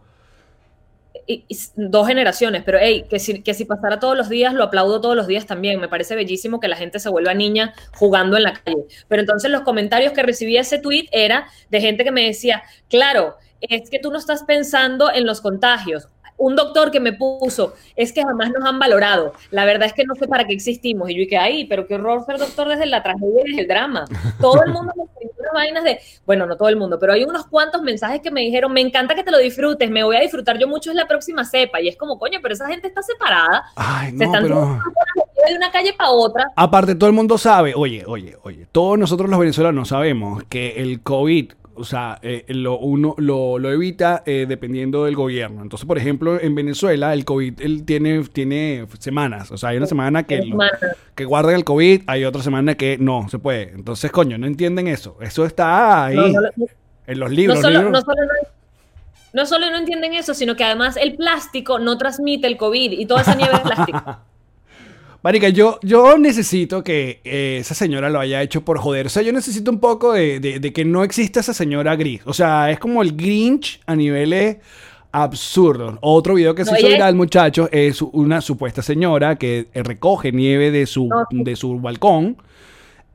Dos 1.76 2.06
generaciones, 2.06 2.62
pero 2.64 2.78
hey, 2.80 3.04
que 3.08 3.18
si, 3.18 3.42
que 3.42 3.54
si 3.54 3.64
pasara 3.64 3.98
todos 3.98 4.16
los 4.16 4.28
días, 4.28 4.54
lo 4.54 4.64
aplaudo 4.64 5.00
todos 5.00 5.16
los 5.16 5.26
días 5.26 5.46
también. 5.46 5.80
Me 5.80 5.88
parece 5.88 6.14
bellísimo 6.14 6.60
que 6.60 6.68
la 6.68 6.76
gente 6.76 6.98
se 6.98 7.08
vuelva 7.08 7.34
niña 7.34 7.74
jugando 7.94 8.36
en 8.36 8.44
la 8.44 8.52
calle. 8.54 8.84
Pero 9.08 9.20
entonces 9.20 9.50
los 9.50 9.62
comentarios 9.62 10.12
que 10.12 10.22
recibí 10.22 10.56
ese 10.56 10.78
tweet 10.78 11.08
era 11.12 11.46
de 11.70 11.80
gente 11.80 12.04
que 12.04 12.12
me 12.12 12.26
decía, 12.26 12.62
claro, 12.88 13.36
es 13.60 13.90
que 13.90 13.98
tú 13.98 14.10
no 14.10 14.18
estás 14.18 14.44
pensando 14.44 15.12
en 15.12 15.26
los 15.26 15.40
contagios. 15.40 16.08
Un 16.44 16.56
doctor 16.56 16.90
que 16.90 17.00
me 17.00 17.14
puso, 17.14 17.72
es 17.96 18.12
que 18.12 18.22
jamás 18.22 18.50
nos 18.50 18.68
han 18.68 18.78
valorado. 18.78 19.32
La 19.50 19.64
verdad 19.64 19.86
es 19.86 19.94
que 19.94 20.04
no 20.04 20.14
sé 20.14 20.28
para 20.28 20.46
qué 20.46 20.52
existimos. 20.52 21.08
Y 21.08 21.14
yo 21.14 21.20
dije, 21.20 21.38
ay, 21.38 21.64
pero 21.64 21.86
qué 21.86 21.94
horror 21.94 22.22
ser 22.26 22.36
doctor 22.36 22.68
desde 22.68 22.84
la 22.84 23.02
tragedia 23.02 23.40
y 23.46 23.48
desde 23.48 23.62
el 23.62 23.66
drama. 23.66 24.04
Todo 24.42 24.62
el 24.62 24.70
mundo 24.70 24.92
me 24.94 25.04
escribió 25.04 25.32
unas 25.38 25.52
vainas 25.54 25.84
de, 25.84 26.00
bueno, 26.26 26.44
no 26.44 26.58
todo 26.58 26.68
el 26.68 26.76
mundo, 26.76 26.98
pero 26.98 27.14
hay 27.14 27.24
unos 27.24 27.46
cuantos 27.46 27.80
mensajes 27.80 28.20
que 28.20 28.30
me 28.30 28.42
dijeron, 28.42 28.74
me 28.74 28.82
encanta 28.82 29.14
que 29.14 29.24
te 29.24 29.30
lo 29.30 29.38
disfrutes, 29.38 29.90
me 29.90 30.04
voy 30.04 30.16
a 30.16 30.20
disfrutar 30.20 30.58
yo 30.58 30.68
mucho 30.68 30.90
es 30.90 30.96
la 30.96 31.08
próxima 31.08 31.46
cepa. 31.46 31.80
Y 31.80 31.88
es 31.88 31.96
como, 31.96 32.18
coño, 32.18 32.40
pero 32.42 32.52
esa 32.52 32.66
gente 32.66 32.88
está 32.88 33.02
separada. 33.02 33.64
Ay, 33.74 34.10
Se 34.10 34.18
no, 34.18 34.24
están 34.26 34.42
pero... 34.42 34.78
de 35.48 35.56
una 35.56 35.70
calle 35.70 35.94
para 35.94 36.10
otra. 36.10 36.52
Aparte, 36.56 36.94
todo 36.94 37.08
el 37.08 37.16
mundo 37.16 37.38
sabe, 37.38 37.72
oye, 37.74 38.04
oye, 38.06 38.36
oye, 38.42 38.66
todos 38.70 38.98
nosotros 38.98 39.30
los 39.30 39.38
venezolanos 39.38 39.88
sabemos 39.88 40.44
que 40.50 40.82
el 40.82 41.00
COVID, 41.00 41.52
o 41.76 41.84
sea, 41.84 42.18
eh, 42.22 42.44
lo, 42.48 42.78
uno 42.78 43.14
lo, 43.18 43.58
lo 43.58 43.70
evita 43.70 44.22
eh, 44.26 44.46
dependiendo 44.48 45.04
del 45.04 45.14
gobierno. 45.16 45.62
Entonces, 45.62 45.86
por 45.86 45.98
ejemplo, 45.98 46.40
en 46.40 46.54
Venezuela 46.54 47.12
el 47.12 47.24
COVID 47.24 47.60
él 47.60 47.84
tiene, 47.84 48.22
tiene 48.32 48.86
semanas, 48.98 49.50
o 49.50 49.56
sea, 49.56 49.70
hay 49.70 49.76
una 49.76 49.86
semana 49.86 50.22
que, 50.24 50.38
lo- 50.42 50.58
que 51.14 51.24
guardan 51.24 51.54
el 51.56 51.64
COVID, 51.64 52.02
hay 52.06 52.24
otra 52.24 52.42
semana 52.42 52.74
que 52.74 52.98
no 52.98 53.28
se 53.28 53.38
puede. 53.38 53.72
Entonces, 53.74 54.10
coño, 54.10 54.38
no 54.38 54.46
entienden 54.46 54.88
eso. 54.88 55.16
Eso 55.20 55.44
está 55.44 56.06
ahí 56.06 56.16
No, 56.16 56.28
no, 56.28 56.40
no, 56.56 56.66
en 57.06 57.18
los 57.20 57.30
libros. 57.30 57.60
solo, 57.60 57.78
libros. 57.82 57.92
no 57.92 58.00
solo 58.00 58.22
no- 58.24 58.48
no 59.32 59.46
solo 59.46 59.68
no 59.70 59.76
entienden 59.78 60.14
eso, 60.14 60.32
sino 60.32 60.54
que 60.54 60.62
además 60.62 60.96
el 60.96 61.16
plástico 61.16 61.80
no 61.80 61.98
transmite 61.98 62.46
el 62.46 62.56
COVID 62.56 62.92
y 62.92 63.04
toda 63.06 63.22
esa 63.22 63.34
nieve 63.34 63.54
es 63.54 63.60
plástica. 63.60 64.20
Marica, 65.24 65.48
yo, 65.48 65.78
yo 65.82 66.18
necesito 66.18 66.84
que 66.84 67.20
eh, 67.24 67.56
esa 67.60 67.74
señora 67.74 68.10
lo 68.10 68.20
haya 68.20 68.42
hecho 68.42 68.62
por 68.62 68.78
joder. 68.78 69.06
O 69.06 69.08
sea, 69.08 69.22
yo 69.22 69.32
necesito 69.32 69.70
un 69.70 69.80
poco 69.80 70.12
de, 70.12 70.38
de- 70.38 70.60
de 70.60 70.72
que 70.72 70.84
no 70.84 71.02
exista 71.02 71.40
esa 71.40 71.54
señora 71.54 71.96
gris. 71.96 72.20
O 72.26 72.34
sea, 72.34 72.70
es 72.70 72.78
como 72.78 73.00
el 73.02 73.16
Grinch 73.16 73.80
a 73.86 73.96
niveles 73.96 74.58
absurdos. 75.12 75.96
Otro 76.02 76.34
video 76.34 76.54
que 76.54 76.64
se 76.66 76.72
hizo 76.78 76.88
viral, 76.96 77.14
muchachos, 77.14 77.68
es 77.72 78.02
una 78.02 78.40
supuesta 78.40 78.82
señora 78.82 79.36
que 79.36 79.68
recoge 79.74 80.30
nieve 80.30 80.70
de 80.70 80.86
su, 80.86 81.08
de 81.30 81.56
su 81.56 81.78
balcón. 81.80 82.36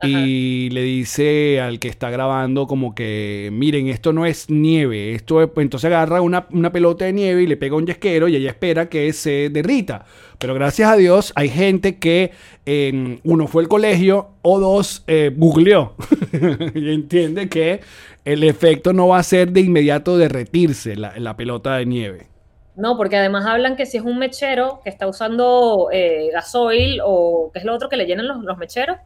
Y 0.02 0.70
le 0.70 0.82
dice 0.82 1.60
al 1.60 1.78
que 1.78 1.88
está 1.88 2.10
grabando 2.10 2.66
como 2.66 2.94
que, 2.94 3.50
miren, 3.52 3.88
esto 3.88 4.12
no 4.12 4.24
es 4.26 4.48
nieve, 4.48 5.14
esto 5.14 5.42
es... 5.42 5.48
pues, 5.48 5.64
Entonces 5.64 5.88
agarra 5.88 6.22
una, 6.22 6.46
una 6.50 6.72
pelota 6.72 7.04
de 7.04 7.12
nieve 7.12 7.42
y 7.42 7.46
le 7.46 7.56
pega 7.56 7.76
un 7.76 7.86
yesquero 7.86 8.28
y 8.28 8.36
ella 8.36 8.50
espera 8.50 8.88
que 8.88 9.12
se 9.12 9.50
derrita. 9.50 10.06
Pero 10.38 10.54
gracias 10.54 10.90
a 10.90 10.96
Dios 10.96 11.32
hay 11.36 11.50
gente 11.50 11.98
que, 11.98 12.32
eh, 12.64 13.18
uno, 13.24 13.46
fue 13.46 13.62
al 13.62 13.68
colegio 13.68 14.30
o 14.42 14.58
dos, 14.58 15.04
eh, 15.06 15.32
googleó 15.36 15.94
y 16.74 16.92
entiende 16.92 17.48
que 17.48 17.80
el 18.24 18.44
efecto 18.44 18.92
no 18.92 19.08
va 19.08 19.18
a 19.18 19.22
ser 19.22 19.52
de 19.52 19.60
inmediato 19.60 20.16
derretirse 20.16 20.96
la, 20.96 21.18
la 21.18 21.36
pelota 21.36 21.76
de 21.76 21.86
nieve. 21.86 22.30
No, 22.74 22.96
porque 22.96 23.16
además 23.16 23.44
hablan 23.46 23.76
que 23.76 23.84
si 23.86 23.98
es 23.98 24.04
un 24.04 24.18
mechero 24.18 24.80
que 24.82 24.90
está 24.90 25.06
usando 25.06 25.88
eh, 25.92 26.30
gasoil 26.32 27.00
o 27.04 27.50
qué 27.52 27.58
es 27.58 27.64
lo 27.64 27.74
otro 27.74 27.88
que 27.88 27.96
le 27.96 28.06
llenan 28.06 28.26
los, 28.28 28.42
los 28.42 28.56
mecheros. 28.58 28.96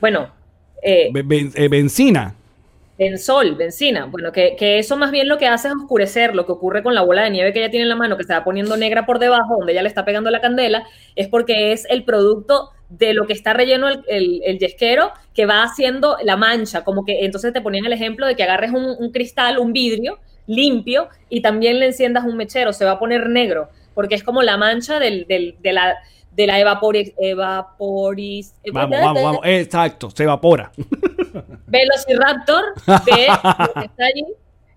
Bueno, 0.00 0.30
eh, 0.82 1.10
ben- 1.12 1.52
eh, 1.54 1.68
benzina. 1.68 2.34
benzol, 2.98 3.54
benzina. 3.54 4.04
Bueno, 4.06 4.30
que, 4.32 4.56
que 4.56 4.78
eso 4.78 4.96
más 4.96 5.10
bien 5.10 5.26
lo 5.28 5.38
que 5.38 5.46
hace 5.46 5.68
es 5.68 5.74
oscurecer 5.74 6.34
lo 6.34 6.44
que 6.44 6.52
ocurre 6.52 6.82
con 6.82 6.94
la 6.94 7.02
bola 7.02 7.22
de 7.22 7.30
nieve 7.30 7.52
que 7.52 7.60
ella 7.60 7.70
tiene 7.70 7.84
en 7.84 7.88
la 7.88 7.96
mano, 7.96 8.16
que 8.18 8.24
se 8.24 8.32
va 8.34 8.44
poniendo 8.44 8.76
negra 8.76 9.06
por 9.06 9.18
debajo, 9.18 9.56
donde 9.56 9.72
ella 9.72 9.82
le 9.82 9.88
está 9.88 10.04
pegando 10.04 10.30
la 10.30 10.40
candela, 10.42 10.84
es 11.16 11.28
porque 11.28 11.72
es 11.72 11.86
el 11.88 12.04
producto 12.04 12.70
de 12.90 13.14
lo 13.14 13.26
que 13.26 13.32
está 13.32 13.52
relleno 13.54 13.88
el, 13.88 14.02
el, 14.08 14.42
el 14.44 14.58
yesquero 14.58 15.12
que 15.32 15.46
va 15.46 15.62
haciendo 15.62 16.16
la 16.24 16.36
mancha, 16.36 16.84
como 16.84 17.04
que 17.04 17.24
entonces 17.24 17.52
te 17.52 17.60
ponían 17.62 17.86
el 17.86 17.92
ejemplo 17.92 18.26
de 18.26 18.36
que 18.36 18.42
agarres 18.42 18.72
un, 18.72 18.84
un 18.98 19.12
cristal, 19.12 19.58
un 19.58 19.72
vidrio 19.72 20.18
limpio 20.46 21.08
y 21.30 21.40
también 21.40 21.78
le 21.78 21.86
enciendas 21.86 22.24
un 22.24 22.36
mechero, 22.36 22.72
se 22.72 22.84
va 22.84 22.92
a 22.92 22.98
poner 22.98 23.28
negro, 23.30 23.70
porque 23.94 24.16
es 24.16 24.24
como 24.24 24.42
la 24.42 24.56
mancha 24.58 24.98
del, 24.98 25.26
del- 25.26 25.54
de 25.62 25.72
la 25.72 25.96
de 26.32 26.46
la 26.46 26.58
evapori, 26.58 27.14
evaporis, 27.18 28.54
Vamos, 28.72 29.00
vamos, 29.00 29.22
vamos. 29.22 29.40
Exacto, 29.44 30.10
se 30.10 30.22
evapora. 30.22 30.72
Velociraptor 31.66 32.74
de 32.86 33.26
lo 33.26 33.74
que 33.74 33.86
está 33.86 34.04
allí 34.06 34.26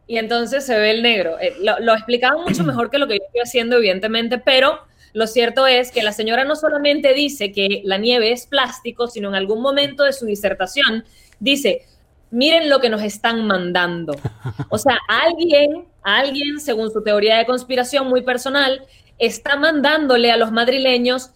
y 0.07 0.17
entonces 0.17 0.65
se 0.65 0.77
ve 0.77 0.91
el 0.91 1.03
negro. 1.03 1.39
Eh, 1.39 1.55
lo, 1.61 1.79
lo 1.79 1.93
explicaban 1.93 2.43
mucho 2.43 2.63
mejor 2.65 2.89
que 2.89 2.97
lo 2.97 3.07
que 3.07 3.17
yo 3.17 3.25
estoy 3.25 3.41
haciendo, 3.41 3.77
evidentemente, 3.77 4.37
pero 4.37 4.79
lo 5.13 5.27
cierto 5.27 5.67
es 5.67 5.91
que 5.91 6.03
la 6.03 6.11
señora 6.11 6.43
no 6.43 6.55
solamente 6.55 7.13
dice 7.13 7.51
que 7.51 7.81
la 7.85 7.97
nieve 7.97 8.31
es 8.31 8.47
plástico, 8.47 9.07
sino 9.07 9.29
en 9.29 9.35
algún 9.35 9.61
momento 9.61 10.03
de 10.03 10.13
su 10.13 10.25
disertación 10.25 11.05
dice, 11.39 11.85
miren 12.31 12.67
lo 12.67 12.79
que 12.79 12.89
nos 12.89 13.03
están 13.03 13.45
mandando. 13.45 14.15
O 14.69 14.77
sea, 14.79 14.97
alguien, 15.07 15.85
alguien, 16.01 16.59
según 16.59 16.91
su 16.91 17.03
teoría 17.03 17.37
de 17.37 17.45
conspiración 17.45 18.07
muy 18.07 18.23
personal, 18.23 18.85
está 19.19 19.55
mandándole 19.55 20.31
a 20.31 20.37
los 20.37 20.51
madrileños 20.51 21.29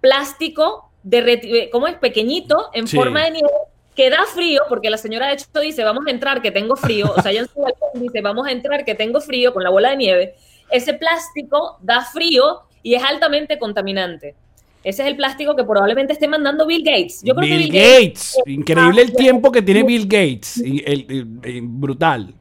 plástico 0.00 0.90
de 1.02 1.68
¿cómo 1.72 1.86
es? 1.86 1.96
Pequeñito, 1.96 2.70
en 2.74 2.86
Sí. 2.86 2.96
forma 2.96 3.24
de 3.24 3.30
nieve, 3.32 3.48
que 3.96 4.10
da 4.10 4.24
frío, 4.32 4.62
porque 4.68 4.90
la 4.90 4.96
señora 4.98 5.28
de 5.28 5.34
hecho 5.34 5.46
dice, 5.60 5.84
vamos 5.84 6.06
a 6.06 6.10
entrar 6.10 6.42
que 6.42 6.50
tengo 6.50 6.76
frío, 6.76 7.12
o 7.16 7.20
sea, 7.22 7.30
ella 7.32 7.40
en 7.40 7.48
su 7.48 7.60
balcón 7.60 8.02
dice, 8.02 8.20
vamos 8.20 8.46
a 8.46 8.52
entrar 8.52 8.84
que 8.84 8.94
tengo 8.94 9.20
frío 9.20 9.52
con 9.52 9.62
la 9.62 9.70
bola 9.70 9.90
de 9.90 9.96
nieve. 9.96 10.34
Ese 10.70 10.94
plástico 10.94 11.78
da 11.82 12.04
frío 12.04 12.60
y 12.82 12.94
es 12.94 13.02
altamente 13.02 13.58
contaminante. 13.58 14.34
Ese 14.82 15.02
es 15.02 15.08
el 15.08 15.16
plástico 15.16 15.54
que 15.56 15.64
probablemente 15.64 16.12
esté 16.14 16.26
mandando 16.28 16.66
Bill 16.66 16.82
Gates. 16.82 17.20
Yo 17.22 17.34
creo 17.34 17.46
Bill 17.48 17.70
que 17.70 17.78
Bill 17.78 17.82
Gates, 17.82 18.34
Gates. 18.38 18.54
Increíble 18.54 19.02
el 19.02 19.12
tiempo 19.14 19.52
que 19.52 19.60
tiene 19.60 19.82
Bill 19.82 20.04
Gates. 20.06 20.56
Y 20.58 20.82
el- 20.86 21.06
el- 21.10 21.40
el- 21.56 21.62
brutal. 21.62 22.32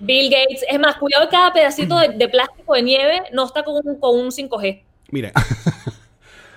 Bill 0.00 0.30
Gates, 0.30 0.64
es 0.68 0.78
más, 0.80 0.96
cuidado 0.96 1.26
que 1.26 1.30
cada 1.32 1.52
pedacito 1.52 1.96
de, 1.98 2.08
de 2.08 2.28
plástico 2.28 2.74
de 2.74 2.82
nieve 2.82 3.22
no 3.32 3.44
está 3.44 3.62
con 3.62 3.74
un, 3.84 4.00
con 4.00 4.18
un 4.18 4.32
5G. 4.32 4.82
Mira. 5.10 5.32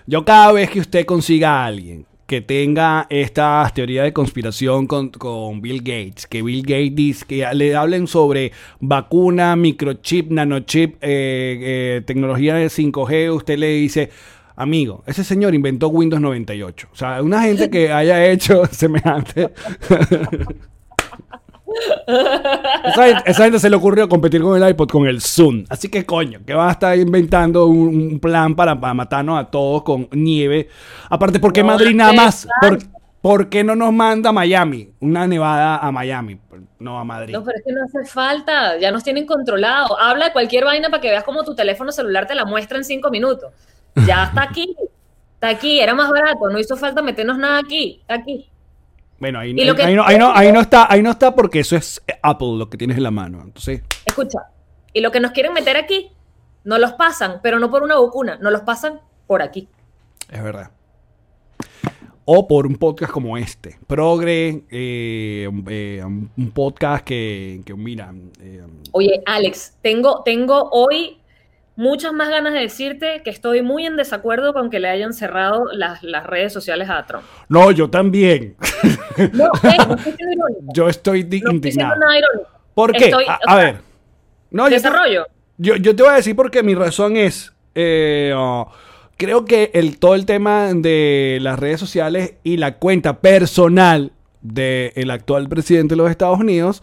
Yo 0.07 0.25
cada 0.25 0.51
vez 0.51 0.69
que 0.69 0.79
usted 0.79 1.05
consiga 1.05 1.61
a 1.61 1.65
alguien 1.65 2.05
que 2.31 2.39
tenga 2.39 3.07
estas 3.09 3.73
teorías 3.73 4.05
de 4.05 4.13
conspiración 4.13 4.87
con, 4.87 5.09
con 5.09 5.61
Bill 5.61 5.79
Gates, 5.79 6.27
que 6.27 6.41
Bill 6.41 6.61
Gates 6.61 6.95
dice 6.95 7.25
que 7.27 7.45
le 7.53 7.75
hablen 7.75 8.07
sobre 8.07 8.53
vacuna, 8.79 9.57
microchip, 9.57 10.31
nanochip, 10.31 10.95
eh, 11.01 11.59
eh, 11.61 12.01
tecnología 12.05 12.55
de 12.55 12.67
5G, 12.67 13.35
usted 13.35 13.57
le 13.57 13.67
dice, 13.73 14.11
amigo, 14.55 15.03
ese 15.07 15.25
señor 15.25 15.53
inventó 15.53 15.89
Windows 15.89 16.21
98. 16.21 16.87
O 16.93 16.95
sea, 16.95 17.21
una 17.21 17.41
gente 17.41 17.69
que 17.69 17.91
haya 17.91 18.25
hecho 18.25 18.65
semejante... 18.71 19.49
Esa, 22.07 23.05
gente- 23.05 23.23
esa 23.25 23.43
gente 23.43 23.59
se 23.59 23.69
le 23.69 23.75
ocurrió 23.75 24.07
competir 24.09 24.41
con 24.41 24.61
el 24.61 24.69
iPod 24.69 24.89
con 24.89 25.07
el 25.07 25.21
Zoom. 25.21 25.65
Así 25.69 25.89
que 25.89 26.05
coño, 26.05 26.39
que 26.45 26.53
va 26.53 26.69
a 26.69 26.71
estar 26.71 26.97
inventando 26.97 27.65
un, 27.67 27.87
un 28.13 28.19
plan 28.19 28.55
para, 28.55 28.79
para 28.79 28.93
matarnos 28.93 29.39
a 29.39 29.45
todos 29.49 29.83
con 29.83 30.07
nieve. 30.11 30.67
Aparte, 31.09 31.39
¿por 31.39 31.53
qué 31.53 31.61
No 31.61 31.67
Madrid 31.67 31.95
nada 31.95 32.13
más? 32.13 32.47
¿Por, 32.61 32.79
por 33.21 33.49
qué 33.49 33.63
no 33.63 33.75
nos 33.75 33.93
manda 33.93 34.29
a 34.31 34.33
Miami? 34.33 34.91
Una 34.99 35.27
nevada 35.27 35.77
a 35.77 35.91
Miami, 35.91 36.39
no 36.79 36.99
a 36.99 37.03
Madrid. 37.03 37.33
No, 37.33 37.43
pero 37.43 37.57
es 37.57 37.63
que 37.63 37.71
no 37.71 37.81
hace 37.83 38.09
falta, 38.11 38.77
ya 38.79 38.91
nos 38.91 39.03
tienen 39.03 39.25
controlado. 39.25 39.99
Habla 39.99 40.25
de 40.27 40.33
cualquier 40.33 40.65
vaina 40.65 40.89
para 40.89 41.01
que 41.01 41.09
veas 41.09 41.23
cómo 41.23 41.43
tu 41.43 41.53
teléfono 41.55 41.91
celular 41.91 42.27
te 42.27 42.35
la 42.35 42.45
muestra 42.45 42.77
en 42.77 42.83
cinco 42.83 43.09
minutos. 43.11 43.51
Ya 44.07 44.23
está 44.25 44.43
aquí, 44.43 44.75
está 45.35 45.49
aquí, 45.49 45.79
era 45.79 45.93
más 45.93 46.09
barato, 46.09 46.49
no 46.49 46.57
hizo 46.57 46.77
falta 46.77 47.01
meternos 47.01 47.37
nada 47.37 47.59
aquí, 47.59 47.97
está 48.01 48.15
aquí. 48.15 48.47
Bueno, 49.21 49.39
ahí, 49.39 49.55
que- 49.55 49.65
no, 49.65 50.03
ahí, 50.03 50.17
no, 50.17 50.35
ahí 50.35 50.51
no 50.51 50.59
está, 50.59 50.91
ahí 50.91 51.01
no 51.01 51.11
está 51.11 51.33
porque 51.33 51.59
eso 51.59 51.75
es 51.77 52.01
Apple 52.23 52.55
lo 52.57 52.69
que 52.69 52.77
tienes 52.77 52.97
en 52.97 53.03
la 53.03 53.11
mano. 53.11 53.39
Entonces, 53.41 53.83
Escucha, 54.05 54.39
y 54.91 54.99
lo 54.99 55.11
que 55.11 55.19
nos 55.21 55.31
quieren 55.31 55.53
meter 55.53 55.77
aquí, 55.77 56.11
no 56.63 56.77
los 56.79 56.93
pasan, 56.93 57.39
pero 57.43 57.59
no 57.59 57.69
por 57.71 57.83
una 57.83 57.95
vacuna, 57.99 58.37
no 58.41 58.49
los 58.51 58.61
pasan 58.61 58.99
por 59.27 59.41
aquí. 59.41 59.69
es 60.29 60.43
verdad. 60.43 60.71
O 62.25 62.47
por 62.47 62.65
un 62.67 62.75
podcast 62.75 63.11
como 63.11 63.37
este. 63.37 63.77
Progre, 63.87 64.63
eh, 64.71 65.49
eh, 65.67 66.03
un 66.03 66.51
podcast 66.53 67.03
que, 67.03 67.61
que 67.65 67.73
mira, 67.75 68.13
eh, 68.39 68.63
Oye, 68.91 69.21
Alex, 69.25 69.77
tengo, 69.81 70.21
tengo 70.23 70.69
hoy 70.71 71.17
muchas 71.75 72.13
más 72.13 72.29
ganas 72.29 72.53
de 72.53 72.59
decirte 72.59 73.21
que 73.23 73.29
estoy 73.29 73.61
muy 73.61 73.85
en 73.85 73.95
desacuerdo 73.95 74.53
con 74.53 74.69
que 74.69 74.79
le 74.79 74.89
hayan 74.89 75.13
cerrado 75.13 75.65
las, 75.71 76.03
las 76.03 76.25
redes 76.25 76.51
sociales 76.53 76.89
a 76.89 77.05
Trump. 77.05 77.23
No, 77.49 77.71
yo 77.71 77.89
también. 77.89 78.55
No, 79.33 79.49
estoy. 79.63 80.15
Yo 80.73 80.89
estoy 80.89 81.23
No 81.23 81.29
estoy 81.29 81.51
indignado. 81.55 81.95
nada 81.99 82.17
irónico. 82.17 82.49
¿Por 82.73 82.91
qué? 82.93 83.05
Estoy- 83.05 83.25
a, 83.27 83.35
o 83.35 83.49
a 83.49 83.55
sea, 83.55 83.63
ver. 83.63 83.75
No, 84.51 84.69
Desarrollo. 84.69 85.25
yo, 85.57 85.75
yo 85.77 85.95
te 85.95 86.03
voy 86.03 86.11
a 86.11 86.15
decir 86.15 86.35
porque 86.35 86.61
mi 86.63 86.75
razón 86.75 87.15
es. 87.17 87.53
eh, 87.75 88.33
oh, 88.35 88.69
creo 89.17 89.45
que 89.45 89.71
el, 89.73 89.97
todo 89.99 90.15
el 90.15 90.25
tema 90.25 90.73
de 90.73 91.37
las 91.41 91.57
redes 91.59 91.79
sociales 91.79 92.33
y 92.43 92.57
la 92.57 92.75
cuenta 92.79 93.19
personal 93.21 94.11
del 94.41 95.11
actual 95.11 95.47
presidente 95.47 95.93
de 95.93 95.97
los 95.97 96.09
Estados 96.09 96.39
Unidos 96.39 96.81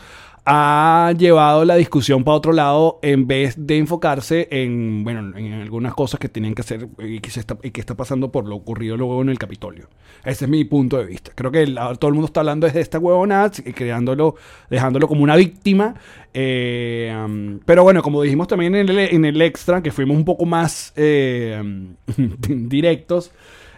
ha 0.50 1.12
llevado 1.12 1.66
la 1.66 1.74
discusión 1.76 2.24
para 2.24 2.38
otro 2.38 2.52
lado 2.52 3.00
en 3.02 3.26
vez 3.26 3.54
de 3.58 3.76
enfocarse 3.76 4.48
en, 4.50 5.04
bueno, 5.04 5.36
en 5.36 5.52
algunas 5.52 5.92
cosas 5.92 6.18
que 6.18 6.30
tienen 6.30 6.54
que 6.54 6.62
hacer 6.62 6.88
y 7.00 7.20
que, 7.20 7.28
está, 7.28 7.58
y 7.62 7.70
que 7.70 7.80
está 7.82 7.94
pasando 7.94 8.32
por 8.32 8.46
lo 8.46 8.56
ocurrido 8.56 8.96
luego 8.96 9.20
en 9.20 9.28
el 9.28 9.38
Capitolio. 9.38 9.90
Ese 10.24 10.46
es 10.46 10.50
mi 10.50 10.64
punto 10.64 10.96
de 10.96 11.04
vista. 11.04 11.32
Creo 11.34 11.50
que 11.50 11.66
todo 11.66 12.08
el 12.08 12.14
mundo 12.14 12.28
está 12.28 12.40
hablando 12.40 12.66
desde 12.66 12.80
esta 12.80 12.98
huevonada 12.98 13.50
creándolo, 13.74 14.36
dejándolo 14.70 15.06
como 15.06 15.22
una 15.22 15.36
víctima. 15.36 15.96
Eh, 16.32 17.58
pero 17.66 17.82
bueno, 17.82 18.02
como 18.02 18.22
dijimos 18.22 18.48
también 18.48 18.74
en 18.74 18.88
el, 18.88 18.98
en 18.98 19.26
el 19.26 19.42
extra, 19.42 19.82
que 19.82 19.90
fuimos 19.90 20.16
un 20.16 20.24
poco 20.24 20.46
más 20.46 20.94
eh, 20.96 21.62
directos, 22.48 23.32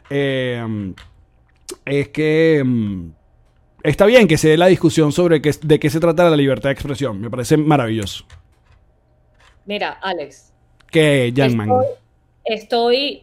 eh, 0.09 0.95
es 1.85 2.09
que 2.11 2.61
um, 2.63 3.11
está 3.83 4.07
bien 4.07 4.27
que 4.29 4.39
se 4.39 4.49
dé 4.51 4.57
la 4.57 4.67
discusión 4.67 5.13
sobre 5.13 5.41
qué- 5.43 5.55
de 5.63 5.79
qué 5.79 5.91
se 5.91 6.01
trata 6.01 6.29
la 6.31 6.37
libertad 6.37 6.69
de 6.71 6.75
expresión. 6.75 7.21
Me 7.21 7.31
parece 7.31 7.57
maravilloso. 7.57 8.25
Mira, 9.67 9.99
Alex, 10.03 10.53
Que 10.91 11.31
Youngman. 11.33 11.69
Estoy, 11.71 11.87
estoy- 12.45 13.23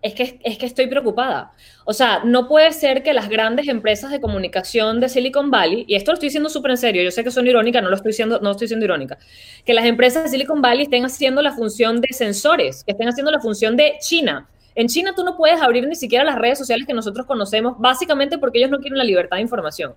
es 0.00 0.14
que, 0.14 0.38
es 0.44 0.58
que 0.58 0.66
estoy 0.66 0.86
preocupada. 0.86 1.50
O 1.84 1.92
sea, 1.92 2.20
no 2.24 2.46
puede 2.46 2.70
ser 2.72 3.02
que 3.02 3.12
las 3.12 3.28
grandes 3.28 3.66
empresas 3.66 4.12
de 4.12 4.20
comunicación 4.20 5.00
de 5.00 5.08
Silicon 5.08 5.50
Valley, 5.50 5.84
y 5.88 5.96
esto 5.96 6.12
lo 6.12 6.14
estoy 6.14 6.28
diciendo 6.28 6.48
súper 6.48 6.70
en 6.72 6.76
serio, 6.78 7.02
yo 7.02 7.10
sé 7.10 7.24
que 7.24 7.32
son 7.32 7.48
irónicas, 7.48 7.82
no 7.82 7.90
lo 7.90 7.96
estoy 7.96 8.12
siendo, 8.12 8.38
no 8.38 8.52
estoy 8.52 8.68
siendo 8.68 8.84
irónica, 8.84 9.18
que 9.64 9.74
las 9.74 9.86
empresas 9.86 10.22
de 10.22 10.28
Silicon 10.28 10.62
Valley 10.62 10.84
estén 10.84 11.04
haciendo 11.04 11.42
la 11.42 11.50
función 11.52 12.00
de 12.00 12.08
sensores, 12.12 12.84
que 12.84 12.92
estén 12.92 13.08
haciendo 13.08 13.32
la 13.32 13.40
función 13.40 13.76
de 13.76 13.94
China. 14.00 14.48
En 14.78 14.86
China 14.86 15.12
tú 15.16 15.24
no 15.24 15.36
puedes 15.36 15.60
abrir 15.60 15.86
ni 15.88 15.96
siquiera 15.96 16.22
las 16.24 16.36
redes 16.38 16.56
sociales 16.56 16.86
que 16.86 16.94
nosotros 16.94 17.26
conocemos, 17.26 17.74
básicamente 17.78 18.38
porque 18.38 18.58
ellos 18.58 18.70
no 18.70 18.78
quieren 18.78 18.96
la 18.96 19.02
libertad 19.02 19.36
de 19.38 19.42
información. 19.42 19.94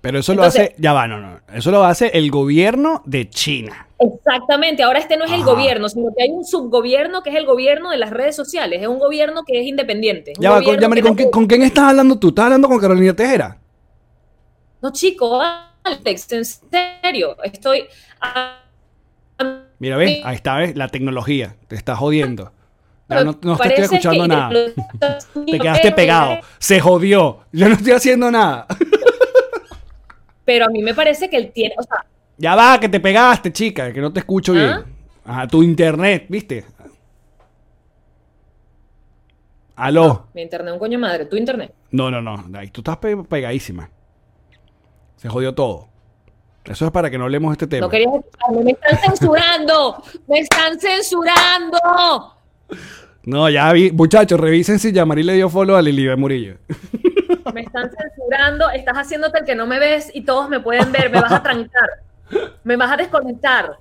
Pero 0.00 0.18
eso 0.18 0.34
lo 0.34 0.42
hace, 0.42 0.74
ya 0.78 0.94
va, 0.94 1.06
no, 1.06 1.20
no. 1.20 1.40
Eso 1.52 1.70
lo 1.70 1.84
hace 1.84 2.08
el 2.14 2.30
gobierno 2.30 3.02
de 3.04 3.28
China. 3.28 3.86
Exactamente, 3.98 4.82
ahora 4.82 4.98
este 5.00 5.18
no 5.18 5.26
es 5.26 5.32
el 5.32 5.44
gobierno, 5.44 5.86
sino 5.88 6.08
que 6.16 6.22
hay 6.24 6.30
un 6.30 6.44
subgobierno 6.46 7.22
que 7.22 7.28
es 7.30 7.36
el 7.36 7.44
gobierno 7.44 7.90
de 7.90 7.98
las 7.98 8.10
redes 8.10 8.34
sociales, 8.34 8.80
es 8.80 8.88
un 8.88 8.98
gobierno 8.98 9.42
que 9.46 9.60
es 9.60 9.66
independiente. 9.66 10.32
es 10.32 10.38
Ya 10.40 10.50
va, 10.50 10.62
con, 10.62 10.80
ya, 10.80 10.88
Mari, 10.88 11.02
¿con, 11.02 11.14
quién- 11.14 11.30
con 11.30 11.46
quién 11.46 11.62
estás 11.62 11.90
hablando 11.90 12.18
tú? 12.18 12.28
¿Estás 12.30 12.46
hablando 12.46 12.68
con 12.68 12.80
Carolina 12.80 13.14
Tejera? 13.14 13.58
No, 14.80 14.90
chico, 14.92 15.40
Alex, 15.84 16.32
en 16.32 16.44
serio, 16.46 17.36
estoy... 17.44 17.84
a- 18.20 18.58
a- 19.38 19.62
Mira, 19.78 19.96
ves, 19.98 20.20
ahí 20.24 20.34
está, 20.36 20.56
ves, 20.56 20.74
la 20.74 20.88
tecnología. 20.88 21.54
Te 21.68 21.76
está 21.76 21.94
jodiendo. 21.96 22.50
Ya 23.18 23.24
no, 23.24 23.38
no 23.42 23.56
te 23.58 23.68
estoy 23.68 23.84
escuchando 23.84 24.26
nada. 24.28 24.50
Te 24.50 25.52
Te 25.52 25.58
quedaste 25.58 25.92
pegado. 25.92 26.38
Se 26.58 26.80
jodió. 26.80 27.40
Yo 27.52 27.68
no 27.68 27.74
estoy 27.74 27.92
haciendo 27.92 28.30
nada. 28.30 28.66
Pero 30.44 30.64
a 30.66 30.68
mí 30.68 30.82
me 30.82 30.94
parece 30.94 31.30
que 31.30 31.36
él 31.36 31.52
tiene, 31.52 31.74
o 31.78 31.82
sea, 31.82 32.04
Ya 32.36 32.54
va, 32.56 32.78
que 32.80 32.88
te 32.88 32.98
pegaste, 33.00 33.52
chica, 33.52 33.92
que 33.92 34.00
no 34.00 34.12
te 34.12 34.20
escucho 34.20 34.52
¿Ah? 34.52 34.54
bien. 34.56 34.84
Ajá, 35.24 35.46
tu 35.46 35.62
internet, 35.62 36.26
¿viste? 36.28 36.66
Aló. 39.76 40.26
mi 40.34 40.42
internet 40.42 40.72
un 40.74 40.78
coño 40.78 40.98
madre, 40.98 41.24
tu 41.26 41.36
internet. 41.36 41.72
No, 41.90 42.10
no, 42.10 42.20
no. 42.20 42.58
Ahí 42.58 42.68
tú 42.68 42.80
estás 42.80 42.98
pe- 42.98 43.16
pegadísima. 43.24 43.88
Se 45.16 45.28
jodió 45.28 45.54
todo. 45.54 45.88
Eso 46.64 46.86
es 46.86 46.92
para 46.92 47.10
que 47.10 47.18
no 47.18 47.24
hablemos 47.24 47.50
de 47.50 47.54
este 47.54 47.66
tema. 47.66 47.86
No 47.86 47.90
querías 47.90 48.12
escucharme, 48.14 48.62
me 48.64 48.70
están 48.72 48.98
censurando, 48.98 50.02
me 50.28 50.38
están 50.40 50.78
censurando. 50.78 51.78
No, 53.24 53.48
ya 53.48 53.72
vi. 53.72 53.92
Muchachos, 53.92 54.38
revisen 54.40 54.78
si 54.78 54.92
Yamari 54.92 55.22
le 55.22 55.34
dio 55.34 55.48
follow 55.48 55.76
a 55.76 55.82
Lili 55.82 56.14
Murillo. 56.16 56.56
Me 57.54 57.60
están 57.62 57.90
censurando, 57.90 58.70
estás 58.70 58.96
haciéndote 58.96 59.40
el 59.40 59.44
que 59.44 59.54
no 59.54 59.66
me 59.66 59.78
ves 59.78 60.10
y 60.14 60.22
todos 60.22 60.48
me 60.48 60.60
pueden 60.60 60.90
ver, 60.92 61.10
me 61.10 61.20
vas 61.20 61.32
a 61.32 61.42
trancar, 61.42 61.88
me 62.64 62.76
vas 62.76 62.90
a 62.92 62.96
desconectar. 62.96 63.76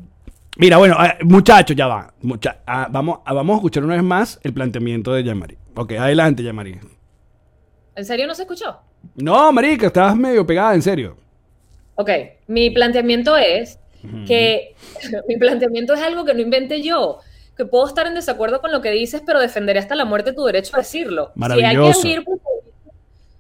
Mira, 0.58 0.78
bueno, 0.78 0.96
eh, 1.04 1.18
muchachos, 1.24 1.76
ya 1.76 1.88
va. 1.88 2.14
Mucha- 2.22 2.58
ah, 2.68 2.88
vamos, 2.92 3.20
ah, 3.26 3.34
vamos 3.34 3.54
a 3.56 3.58
escuchar 3.58 3.84
una 3.84 3.94
vez 3.96 4.04
más 4.04 4.40
el 4.44 4.54
planteamiento 4.54 5.14
de 5.14 5.24
Yamari. 5.24 5.58
Ok, 5.76 5.94
adelante, 5.94 6.44
Yamari. 6.44 6.80
¿En 7.96 8.06
serio 8.06 8.28
no 8.28 8.36
se 8.36 8.44
escuchó? 8.44 8.78
No, 9.16 9.52
marica, 9.52 9.88
estabas 9.88 10.16
medio 10.16 10.46
pegada, 10.46 10.76
en 10.76 10.82
serio. 10.82 11.18
Ok, 11.96 12.10
mi 12.48 12.70
planteamiento 12.72 13.38
es 13.38 13.80
que 14.28 14.76
mi 15.28 15.38
planteamiento 15.38 15.94
es 15.94 16.02
algo 16.02 16.26
que 16.26 16.34
no 16.34 16.42
inventé 16.42 16.82
yo, 16.82 17.20
que 17.62 17.70
puedo 17.70 17.86
estar 17.88 18.08
en 18.08 18.16
desacuerdo 18.16 18.60
con 18.60 18.72
lo 18.72 18.82
que 18.82 18.90
dices, 18.90 19.22
pero 19.24 19.40
defenderé 19.40 19.78
hasta 19.78 19.94
la 19.94 20.04
muerte 20.06 20.34
tu 20.34 20.44
derecho 20.46 20.76
a 20.76 20.80
decirlo. 20.80 21.32
Maravilloso. 21.36 22.02
Si 22.02 22.08
hay 22.08 22.16
que 22.16 22.32
abrir, 22.32 22.40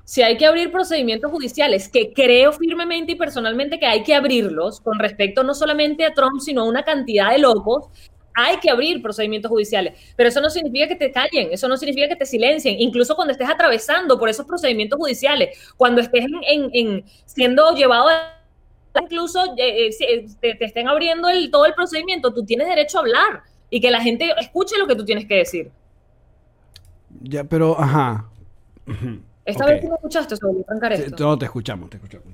si 0.03 0.21
hay 0.21 0.38
que 0.38 0.45
abrir 0.45 0.71
procedimientos 0.71 1.31
judiciales, 1.31 1.89
que 1.89 2.13
creo 2.13 2.51
firmemente 2.53 3.13
y 3.13 3.15
personalmente 3.15 3.79
que 3.79 3.88
hay 3.88 4.03
que 4.03 4.13
abrirlos 4.13 4.79
con 4.79 4.99
respecto 4.99 5.43
no 5.43 5.55
solamente 5.55 6.05
a 6.05 6.13
Trump, 6.13 6.39
sino 6.39 6.62
a 6.62 6.65
una 6.65 6.84
cantidad 6.84 7.31
de 7.31 7.39
locos, 7.39 7.86
hay 8.34 8.57
que 8.57 8.69
abrir 8.69 9.01
procedimientos 9.01 9.49
judiciales. 9.49 9.97
Pero 10.15 10.29
eso 10.29 10.39
no 10.39 10.49
significa 10.49 10.88
que 10.88 10.95
te 10.95 11.12
callen, 11.12 11.49
eso 11.51 11.67
no 11.67 11.75
significa 11.77 12.07
que 12.07 12.15
te 12.15 12.25
silencien, 12.25 12.75
incluso 12.79 13.15
cuando 13.15 13.31
estés 13.31 13.49
atravesando 13.49 14.19
por 14.19 14.29
esos 14.29 14.45
procedimientos 14.45 14.99
judiciales, 14.99 15.57
cuando 15.77 15.99
estés 16.01 16.25
en, 16.25 16.36
en- 16.47 16.69
en 16.73 17.05
siendo 17.25 17.73
llevado 17.75 18.10
a 18.10 18.38
incluso 19.01 19.41
eh, 19.57 19.88
eh, 19.88 19.89
eh, 20.01 20.25
te, 20.41 20.55
te 20.55 20.65
estén 20.65 20.89
abriendo 20.89 21.29
el, 21.29 21.49
todo 21.49 21.65
el 21.65 21.73
procedimiento, 21.73 22.34
tú 22.34 22.43
tienes 22.45 22.67
derecho 22.67 22.97
a 22.97 23.01
hablar 23.01 23.41
y 23.71 23.81
que 23.81 23.89
la 23.89 24.01
gente 24.01 24.29
escuche 24.39 24.77
lo 24.77 24.86
que 24.86 24.95
tú 24.95 25.03
tienes 25.03 25.25
que 25.25 25.38
decir. 25.38 25.71
Ya, 27.21 27.43
pero, 27.45 27.79
ajá. 27.79 28.27
Esta 29.45 29.65
vez 29.65 29.81
tú 29.81 29.88
no 29.88 29.95
escuchaste 29.95 30.36
sobre 30.36 30.63
trancar 30.63 30.95
Sí, 30.95 31.03
esto. 31.03 31.23
No, 31.23 31.38
te 31.38 31.45
escuchamos, 31.45 31.89
te 31.89 31.97
escuchamos. 31.97 32.27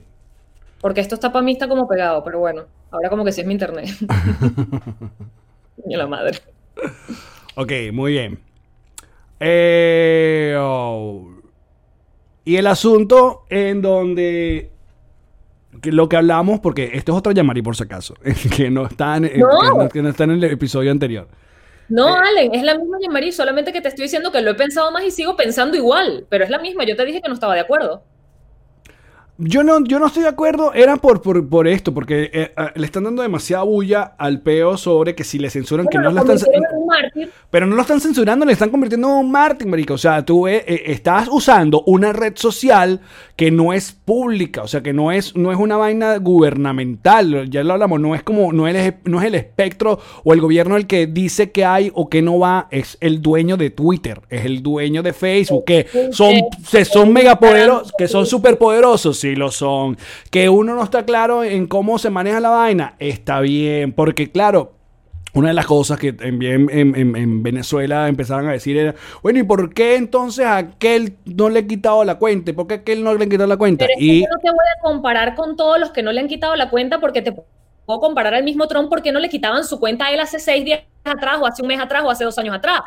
Porque 0.82 1.00
esto 1.00 1.16
está 1.16 1.32
para 1.32 1.44
mí, 1.46 1.54
está 1.54 1.68
como 1.68 1.88
pegado, 1.88 2.24
pero 2.24 2.40
bueno, 2.40 2.66
ahora 2.92 3.10
como 3.10 3.24
que 3.24 3.32
sí 3.32 3.42
es 3.42 3.48
mi 3.48 3.54
internet. 3.54 3.88
Coño 5.84 5.98
la 5.98 6.08
madre. 6.08 6.40
Ok, 7.56 7.72
muy 7.94 8.14
bien. 8.14 8.40
Eh, 9.40 10.56
oh. 10.60 11.30
Y 12.46 12.56
el 12.56 12.68
asunto 12.68 13.46
en 13.50 13.82
donde 13.82 14.72
que 15.82 15.92
lo 15.92 16.10
que 16.10 16.18
hablamos, 16.18 16.60
porque 16.60 16.92
esto 16.94 17.12
es 17.12 17.18
otra 17.18 17.34
Yamari 17.34 17.62
por 17.62 17.76
si 17.76 17.84
acaso, 17.84 18.16
que 18.56 18.70
no 18.70 18.86
está 18.86 19.18
en, 19.18 19.24
No. 19.40 19.90
Que 19.90 20.02
no, 20.02 20.10
está 20.10 20.24
en 20.26 20.32
el 20.32 20.44
episodio 20.44 20.92
anterior. 20.92 21.28
No, 21.90 22.18
Eh, 22.18 22.20
Allen, 22.26 22.56
es 22.56 22.64
la 22.64 22.78
misma 22.78 22.98
Jean-Marie, 23.00 23.32
solamente 23.32 23.72
que 23.72 23.82
te 23.82 23.88
estoy 23.88 24.04
diciendo 24.04 24.32
que 24.32 24.42
lo 24.42 24.52
he 24.52 24.56
pensado 24.56 24.92
más 24.92 25.04
y 25.04 25.12
sigo 25.12 25.36
pensando 25.36 25.78
igual, 25.78 26.26
pero 26.30 26.44
es 26.44 26.50
la 26.50 26.60
misma. 26.60 26.84
Yo 26.84 26.96
te 26.96 27.06
dije 27.06 27.22
que 27.22 27.30
no 27.30 27.34
estaba 27.34 27.54
de 27.54 27.62
acuerdo. 27.62 28.04
Yo 29.40 29.64
no, 29.64 29.84
yo 29.84 30.00
no 30.00 30.08
estoy 30.08 30.24
de 30.24 30.30
acuerdo, 30.30 30.74
era 30.74 30.98
por, 30.98 31.22
por, 31.22 31.48
por 31.48 31.68
esto, 31.68 31.94
porque 31.94 32.24
eh, 32.34 32.54
eh, 32.58 32.72
le 32.74 32.86
están 32.88 33.04
dando 33.04 33.22
demasiada 33.22 33.62
bulla 33.64 34.16
al 34.18 34.42
peo 34.42 34.78
sobre 34.78 35.14
que 35.14 35.24
si 35.24 35.38
le 35.38 35.52
censuran, 35.52 35.86
que 35.86 36.00
no 36.00 36.10
lo 36.10 36.22
están, 36.22 36.54
en 36.54 36.86
mártir. 36.88 37.32
pero 37.52 37.68
no 37.68 37.76
lo 37.76 37.82
están 37.84 38.02
censurando, 38.02 38.48
le 38.48 38.54
están 38.54 38.72
convirtiendo 38.72 39.08
en 39.10 39.14
un 39.14 39.32
Martin, 39.32 39.70
marico. 39.70 39.94
O 39.94 39.98
sea, 40.00 40.26
tú 40.26 40.48
eh, 40.48 40.64
eh, 40.68 40.84
estás 40.88 41.28
usando 41.32 41.84
una 41.86 42.14
red 42.14 42.34
social 42.36 43.00
que 43.36 43.52
no 43.52 43.74
es 43.74 43.92
pública, 43.92 44.64
o 44.64 44.68
sea, 44.68 44.82
que 44.82 44.94
no 44.94 45.12
es, 45.12 45.36
no 45.36 45.52
es 45.52 45.60
una 45.60 45.78
vaina 45.78 46.18
gubernamental, 46.18 47.48
ya 47.52 47.64
lo 47.64 47.74
hablamos, 47.74 48.00
no 48.00 48.16
es 48.16 48.24
como, 48.24 48.52
no 48.52 48.68
es, 48.68 48.96
no 49.04 49.20
es 49.20 49.28
el 49.28 49.36
espectro 49.36 50.00
o 50.24 50.34
el 50.34 50.42
gobierno 50.42 50.78
el 50.78 50.88
que 50.88 51.06
dice 51.06 51.52
que 51.52 51.64
hay 51.64 51.92
o 51.94 52.10
que 52.10 52.24
no 52.24 52.40
va, 52.40 52.68
es 52.72 52.98
el 53.02 53.22
dueño 53.22 53.56
de 53.56 53.70
Twitter, 53.70 54.22
es 54.30 54.46
el 54.46 54.64
dueño 54.64 55.04
de 55.04 55.14
Facebook, 55.14 55.66
que 55.66 55.86
son, 56.12 56.34
se 56.66 56.86
son 56.86 57.14
megapoderosos, 57.14 57.94
que 57.96 58.08
son 58.08 58.26
superpoderosos, 58.26 59.20
sí 59.30 59.36
lo 59.36 59.52
son, 59.52 59.98
que 60.32 60.50
uno 60.50 60.76
no 60.76 60.84
está 60.84 61.06
claro 61.06 61.44
en 61.44 61.68
cómo 61.68 61.98
se 62.00 62.10
maneja 62.10 62.40
la 62.40 62.50
vaina, 62.50 62.96
está 63.00 63.40
bien, 63.42 63.94
porque 63.94 64.32
claro, 64.32 64.74
una 65.34 65.50
de 65.50 65.54
las 65.54 65.66
cosas 65.68 66.00
que 66.00 66.10
en, 66.20 66.42
en- 66.44 67.16
en 67.16 67.44
Venezuela 67.44 68.08
empezaron 68.08 68.48
a 68.50 68.54
decir 68.54 68.76
era, 68.78 68.96
bueno, 69.22 69.40
¿y 69.40 69.44
por 69.44 69.74
qué 69.74 69.96
entonces 69.96 70.46
a 70.46 70.58
aquel 70.58 71.18
no 71.26 71.50
le 71.50 71.60
han 71.60 71.68
quitado 71.68 72.04
la 72.04 72.16
cuenta? 72.16 72.52
¿Y 72.52 72.54
¿Por 72.54 72.68
qué 72.68 72.76
a 72.76 72.78
aquel 72.78 73.04
no 73.04 73.14
le 73.14 73.24
han 73.24 73.30
quitado 73.30 73.48
la 73.48 73.58
cuenta? 73.58 73.86
Pero 73.86 73.94
Y 73.96 74.22
yo 74.22 74.28
no 74.34 74.40
te 74.42 74.50
voy 74.50 74.66
a 74.78 74.82
comparar 74.82 75.36
con 75.36 75.56
todos 75.56 75.80
los 75.80 75.92
que 75.92 76.02
no 76.04 76.12
le 76.12 76.22
han 76.22 76.28
quitado 76.28 76.56
la 76.56 76.70
cuenta 76.70 77.00
porque 77.00 77.22
te 77.22 77.32
puedo 77.34 78.00
comparar 78.00 78.34
al 78.34 78.44
mismo 78.44 78.68
Trump 78.68 78.90
porque 78.90 79.12
no 79.12 79.20
le 79.20 79.30
quitaban 79.30 79.64
su 79.64 79.80
cuenta 79.80 80.06
a 80.08 80.12
él 80.14 80.20
hace 80.20 80.40
seis 80.40 80.66
días 80.66 80.82
atrás 81.04 81.38
o 81.42 81.46
hace 81.46 81.62
un 81.62 81.68
mes 81.68 81.80
atrás 81.80 82.04
o 82.04 82.10
hace 82.10 82.24
dos 82.24 82.38
años 82.38 82.56
atrás. 82.56 82.82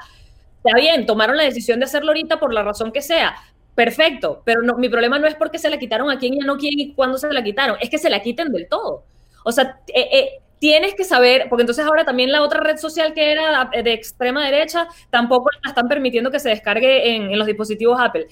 Está 0.63 0.79
bien, 0.79 1.07
tomaron 1.07 1.37
la 1.37 1.45
decisión 1.45 1.79
de 1.81 1.87
hacerlo 1.87 2.09
ahorita 2.11 2.39
por 2.39 2.53
la 2.53 2.63
razón 2.63 2.93
que 2.93 3.01
sea. 3.01 3.35
Perfecto, 3.75 4.43
pero 4.45 4.63
no, 4.63 4.77
mi 4.77 4.89
problema 4.89 5.19
no 5.19 5.27
es 5.27 5.35
porque 5.35 5.59
se 5.59 5.71
la 5.71 5.79
quitaron 5.79 6.11
a 6.11 6.19
quién 6.19 6.35
y 6.35 6.43
a 6.43 6.47
no 6.47 6.57
quién 6.57 6.79
y 6.79 6.93
cuándo 6.93 7.17
se 7.19 7.33
la 7.33 7.43
quitaron, 7.43 7.77
es 7.81 7.89
que 7.89 7.99
se 7.99 8.11
la 8.11 8.21
quiten 8.21 8.53
del 8.53 8.69
todo. 8.69 9.05
O 9.45 9.53
sea, 9.53 9.79
eh, 9.89 10.09
eh, 10.13 10.29
tienes 10.59 10.95
que 10.95 11.05
saber, 11.05 11.47
porque 11.49 11.63
entonces 11.63 11.87
ahora 11.87 12.05
también 12.05 12.31
la 12.31 12.43
otra 12.43 12.61
red 12.61 12.77
social 12.77 13.15
que 13.15 13.33
era 13.33 13.71
de 13.83 13.93
extrema 13.93 14.45
derecha 14.45 14.87
tampoco 15.09 15.49
la 15.65 15.71
están 15.71 15.89
permitiendo 15.89 16.31
que 16.31 16.41
se 16.41 16.51
descargue 16.51 17.15
en, 17.15 17.31
en 17.31 17.39
los 17.39 17.47
dispositivos 17.47 17.99
Apple. 17.99 18.27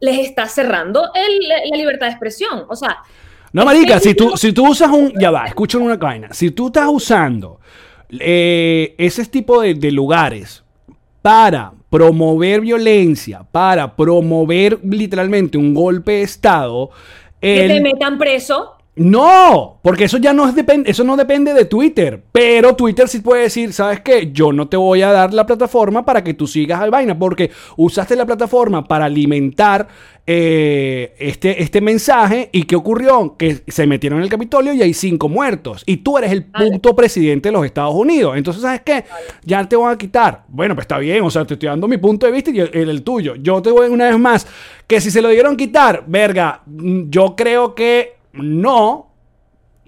Les 0.00 0.18
está 0.20 0.46
cerrando 0.46 1.10
el- 1.14 1.48
la 1.70 1.76
libertad 1.76 2.06
de 2.06 2.12
expresión. 2.12 2.64
O 2.68 2.76
sea, 2.76 2.98
No, 3.52 3.64
marica, 3.64 3.98
si 4.00 4.14
tú, 4.14 4.36
si 4.36 4.52
tú 4.52 4.68
usas 4.70 4.90
un... 4.90 5.12
Ya 5.18 5.30
va, 5.30 5.46
escuchen 5.46 5.82
una 5.82 5.96
vaina. 5.96 6.28
Si 6.32 6.50
tú 6.52 6.68
estás 6.68 6.86
usando 6.88 7.60
eh, 8.10 8.94
ese 8.98 9.24
tipo 9.26 9.60
de, 9.60 9.74
de 9.74 9.90
lugares 9.92 10.62
para 11.22 11.72
promover 11.90 12.60
violencia, 12.60 13.44
para 13.50 13.94
promover 13.96 14.80
literalmente 14.82 15.58
un 15.58 15.74
golpe 15.74 16.12
de 16.12 16.22
Estado, 16.22 16.90
que 17.40 17.68
te 17.68 17.80
metan 17.80 18.18
preso. 18.18 18.75
No, 18.98 19.78
porque 19.82 20.04
eso 20.04 20.16
ya 20.16 20.32
no 20.32 20.48
es 20.48 20.54
depende, 20.54 20.90
eso 20.90 21.04
no 21.04 21.18
depende 21.18 21.52
de 21.52 21.66
Twitter. 21.66 22.22
Pero 22.32 22.74
Twitter 22.74 23.06
sí 23.08 23.20
puede 23.20 23.42
decir, 23.42 23.74
¿sabes 23.74 24.00
qué? 24.00 24.30
Yo 24.32 24.54
no 24.54 24.68
te 24.68 24.78
voy 24.78 25.02
a 25.02 25.12
dar 25.12 25.34
la 25.34 25.44
plataforma 25.44 26.02
para 26.06 26.24
que 26.24 26.32
tú 26.32 26.46
sigas 26.46 26.80
al 26.80 26.90
vaina, 26.90 27.18
porque 27.18 27.50
usaste 27.76 28.16
la 28.16 28.24
plataforma 28.24 28.88
para 28.88 29.04
alimentar 29.04 29.86
eh, 30.26 31.14
este, 31.18 31.62
este 31.62 31.82
mensaje. 31.82 32.48
¿Y 32.52 32.62
qué 32.62 32.74
ocurrió? 32.74 33.36
Que 33.36 33.62
se 33.68 33.86
metieron 33.86 34.18
en 34.20 34.24
el 34.24 34.30
Capitolio 34.30 34.72
y 34.72 34.80
hay 34.80 34.94
cinco 34.94 35.28
muertos. 35.28 35.82
Y 35.84 35.98
tú 35.98 36.16
eres 36.16 36.32
el 36.32 36.46
Vale. 36.50 36.70
puto 36.70 36.96
presidente 36.96 37.50
de 37.50 37.52
los 37.52 37.66
Estados 37.66 37.94
Unidos. 37.94 38.34
Entonces, 38.34 38.62
¿sabes 38.62 38.80
qué? 38.80 39.04
Ya 39.44 39.68
te 39.68 39.76
van 39.76 39.92
a 39.92 39.98
quitar. 39.98 40.44
Bueno, 40.48 40.74
pues 40.74 40.84
está 40.84 40.96
bien, 40.96 41.22
o 41.22 41.30
sea, 41.30 41.44
te 41.44 41.52
estoy 41.52 41.68
dando 41.68 41.86
mi 41.86 41.98
punto 41.98 42.24
de 42.24 42.32
vista 42.32 42.50
y 42.50 42.60
el, 42.60 42.88
el 42.88 43.02
tuyo. 43.02 43.34
Yo 43.34 43.60
te 43.60 43.70
voy 43.70 43.90
una 43.90 44.06
vez 44.06 44.18
más, 44.18 44.46
que 44.86 45.02
si 45.02 45.10
se 45.10 45.20
lo 45.20 45.28
dieron 45.28 45.54
quitar, 45.54 46.04
verga, 46.06 46.62
mm, 46.64 47.10
yo 47.10 47.36
creo 47.36 47.74
que 47.74 48.16
no. 48.36 49.12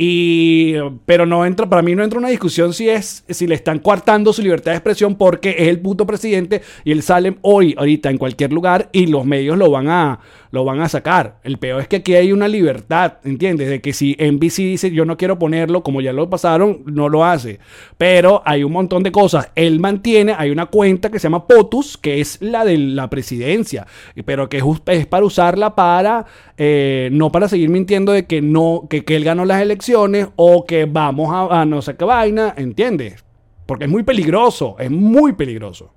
Y, 0.00 0.74
pero 1.06 1.26
no 1.26 1.44
entra, 1.44 1.68
para 1.68 1.82
mí 1.82 1.92
no 1.96 2.04
entra 2.04 2.20
una 2.20 2.28
discusión 2.28 2.72
si 2.72 2.88
es, 2.88 3.24
si 3.28 3.48
le 3.48 3.56
están 3.56 3.80
coartando 3.80 4.32
su 4.32 4.42
libertad 4.42 4.70
de 4.70 4.76
expresión 4.76 5.16
porque 5.16 5.56
es 5.58 5.66
el 5.66 5.80
puto 5.80 6.06
presidente 6.06 6.62
y 6.84 6.92
él 6.92 7.02
sale 7.02 7.36
hoy, 7.42 7.74
ahorita, 7.76 8.08
en 8.08 8.16
cualquier 8.16 8.52
lugar 8.52 8.90
y 8.92 9.08
los 9.08 9.24
medios 9.24 9.58
lo 9.58 9.72
van 9.72 9.88
a, 9.88 10.20
lo 10.50 10.64
van 10.64 10.80
a 10.80 10.88
sacar. 10.88 11.38
El 11.42 11.58
peor 11.58 11.80
es 11.80 11.88
que 11.88 11.96
aquí 11.96 12.14
hay 12.14 12.32
una 12.32 12.48
libertad, 12.48 13.14
¿entiendes? 13.24 13.68
De 13.68 13.80
que 13.80 13.92
si 13.92 14.16
NBC 14.18 14.56
dice 14.58 14.90
yo 14.90 15.04
no 15.04 15.16
quiero 15.16 15.38
ponerlo, 15.38 15.82
como 15.82 16.00
ya 16.00 16.12
lo 16.12 16.28
pasaron, 16.30 16.82
no 16.86 17.08
lo 17.08 17.24
hace. 17.24 17.58
Pero 17.96 18.42
hay 18.44 18.64
un 18.64 18.72
montón 18.72 19.02
de 19.02 19.12
cosas. 19.12 19.50
Él 19.54 19.80
mantiene, 19.80 20.34
hay 20.36 20.50
una 20.50 20.66
cuenta 20.66 21.10
que 21.10 21.18
se 21.18 21.24
llama 21.24 21.46
POTUS, 21.46 21.98
que 21.98 22.20
es 22.20 22.40
la 22.40 22.64
de 22.64 22.78
la 22.78 23.10
presidencia, 23.10 23.86
pero 24.24 24.48
que 24.48 24.62
es, 24.86 25.06
para 25.06 25.24
usarla 25.24 25.74
para, 25.74 26.26
eh, 26.56 27.08
no 27.12 27.30
para 27.30 27.48
seguir 27.48 27.70
mintiendo 27.70 28.12
de 28.12 28.26
que 28.26 28.40
no, 28.40 28.86
que, 28.88 29.04
que 29.04 29.16
él 29.16 29.24
ganó 29.24 29.44
las 29.44 29.62
elecciones 29.62 30.28
o 30.36 30.64
que 30.64 30.84
vamos 30.86 31.32
a, 31.32 31.60
a 31.60 31.64
no 31.64 31.82
sé 31.82 31.96
qué 31.96 32.04
vaina, 32.04 32.54
¿entiendes? 32.56 33.24
Porque 33.66 33.84
es 33.84 33.90
muy 33.90 34.02
peligroso, 34.02 34.76
es 34.78 34.90
muy 34.90 35.34
peligroso. 35.34 35.92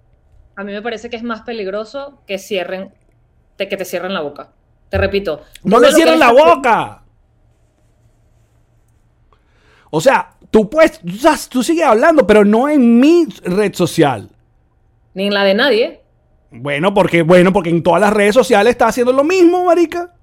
A 0.56 0.64
mí 0.64 0.74
me 0.74 0.82
parece 0.82 1.10
que 1.10 1.16
es 1.16 1.24
más 1.24 1.42
peligroso 1.42 2.22
que 2.28 2.38
cierren, 2.38 2.92
de 3.58 3.70
que 3.70 3.78
te 3.78 3.86
cierren 3.86 4.14
la 4.14 4.22
boca. 4.22 4.50
Te 4.90 4.98
repito. 4.98 5.42
¡No 5.64 5.80
le 5.80 5.92
cierren 5.92 6.20
la 6.20 6.32
boca! 6.32 7.04
O 9.90 10.02
sea, 10.02 10.36
tú 10.50 10.70
puedes, 10.70 11.02
tú 11.50 11.64
sigues 11.64 11.86
hablando, 11.86 12.26
pero 12.26 12.46
no 12.46 12.70
en 12.70 13.00
mi 13.00 13.26
red 13.44 13.74
social. 13.74 14.30
Ni 15.14 15.28
en 15.28 15.34
la 15.34 15.44
de 15.44 15.54
nadie. 15.54 16.02
Bueno, 16.52 16.94
porque, 16.94 17.22
bueno, 17.22 17.54
porque 17.54 17.70
en 17.70 17.84
todas 17.84 18.02
las 18.02 18.14
redes 18.14 18.34
sociales 18.34 18.72
está 18.72 18.88
haciendo 18.88 19.14
lo 19.14 19.24
mismo, 19.24 19.66
marica. 19.66 20.14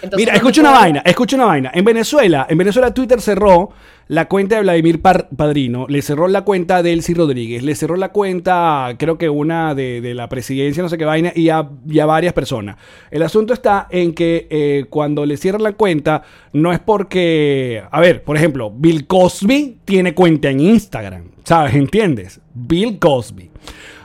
Entonces, 0.00 0.26
Mira, 0.26 0.34
escucha 0.34 0.60
una 0.60 0.70
vaina, 0.70 1.02
escucha 1.04 1.36
una 1.36 1.46
vaina. 1.46 1.70
En 1.74 1.84
Venezuela, 1.84 2.46
en 2.48 2.56
Venezuela 2.58 2.94
Twitter 2.94 3.20
cerró 3.20 3.70
la 4.06 4.26
cuenta 4.26 4.56
de 4.56 4.62
Vladimir 4.62 5.02
Par- 5.02 5.28
Padrino, 5.36 5.86
le 5.88 6.00
cerró 6.02 6.28
la 6.28 6.42
cuenta 6.42 6.82
de 6.82 6.92
Elsie 6.92 7.14
Rodríguez, 7.14 7.62
le 7.62 7.74
cerró 7.74 7.96
la 7.96 8.10
cuenta, 8.10 8.94
creo 8.98 9.18
que 9.18 9.28
una 9.28 9.74
de, 9.74 10.00
de 10.00 10.14
la 10.14 10.28
presidencia, 10.28 10.82
no 10.82 10.88
sé 10.88 10.96
qué 10.96 11.04
vaina, 11.04 11.32
y 11.34 11.50
a, 11.50 11.68
y 11.86 11.98
a 11.98 12.06
varias 12.06 12.32
personas. 12.32 12.76
El 13.10 13.22
asunto 13.22 13.52
está 13.52 13.86
en 13.90 14.14
que 14.14 14.46
eh, 14.50 14.86
cuando 14.88 15.26
le 15.26 15.36
cierran 15.36 15.62
la 15.62 15.72
cuenta, 15.72 16.22
no 16.52 16.72
es 16.72 16.78
porque, 16.78 17.82
a 17.90 18.00
ver, 18.00 18.22
por 18.22 18.36
ejemplo, 18.36 18.70
Bill 18.70 19.06
Cosby 19.06 19.78
tiene 19.84 20.14
cuenta 20.14 20.48
en 20.48 20.60
Instagram, 20.60 21.24
¿sabes? 21.44 21.74
¿Entiendes? 21.74 22.40
Bill 22.54 22.98
Cosby. 22.98 23.50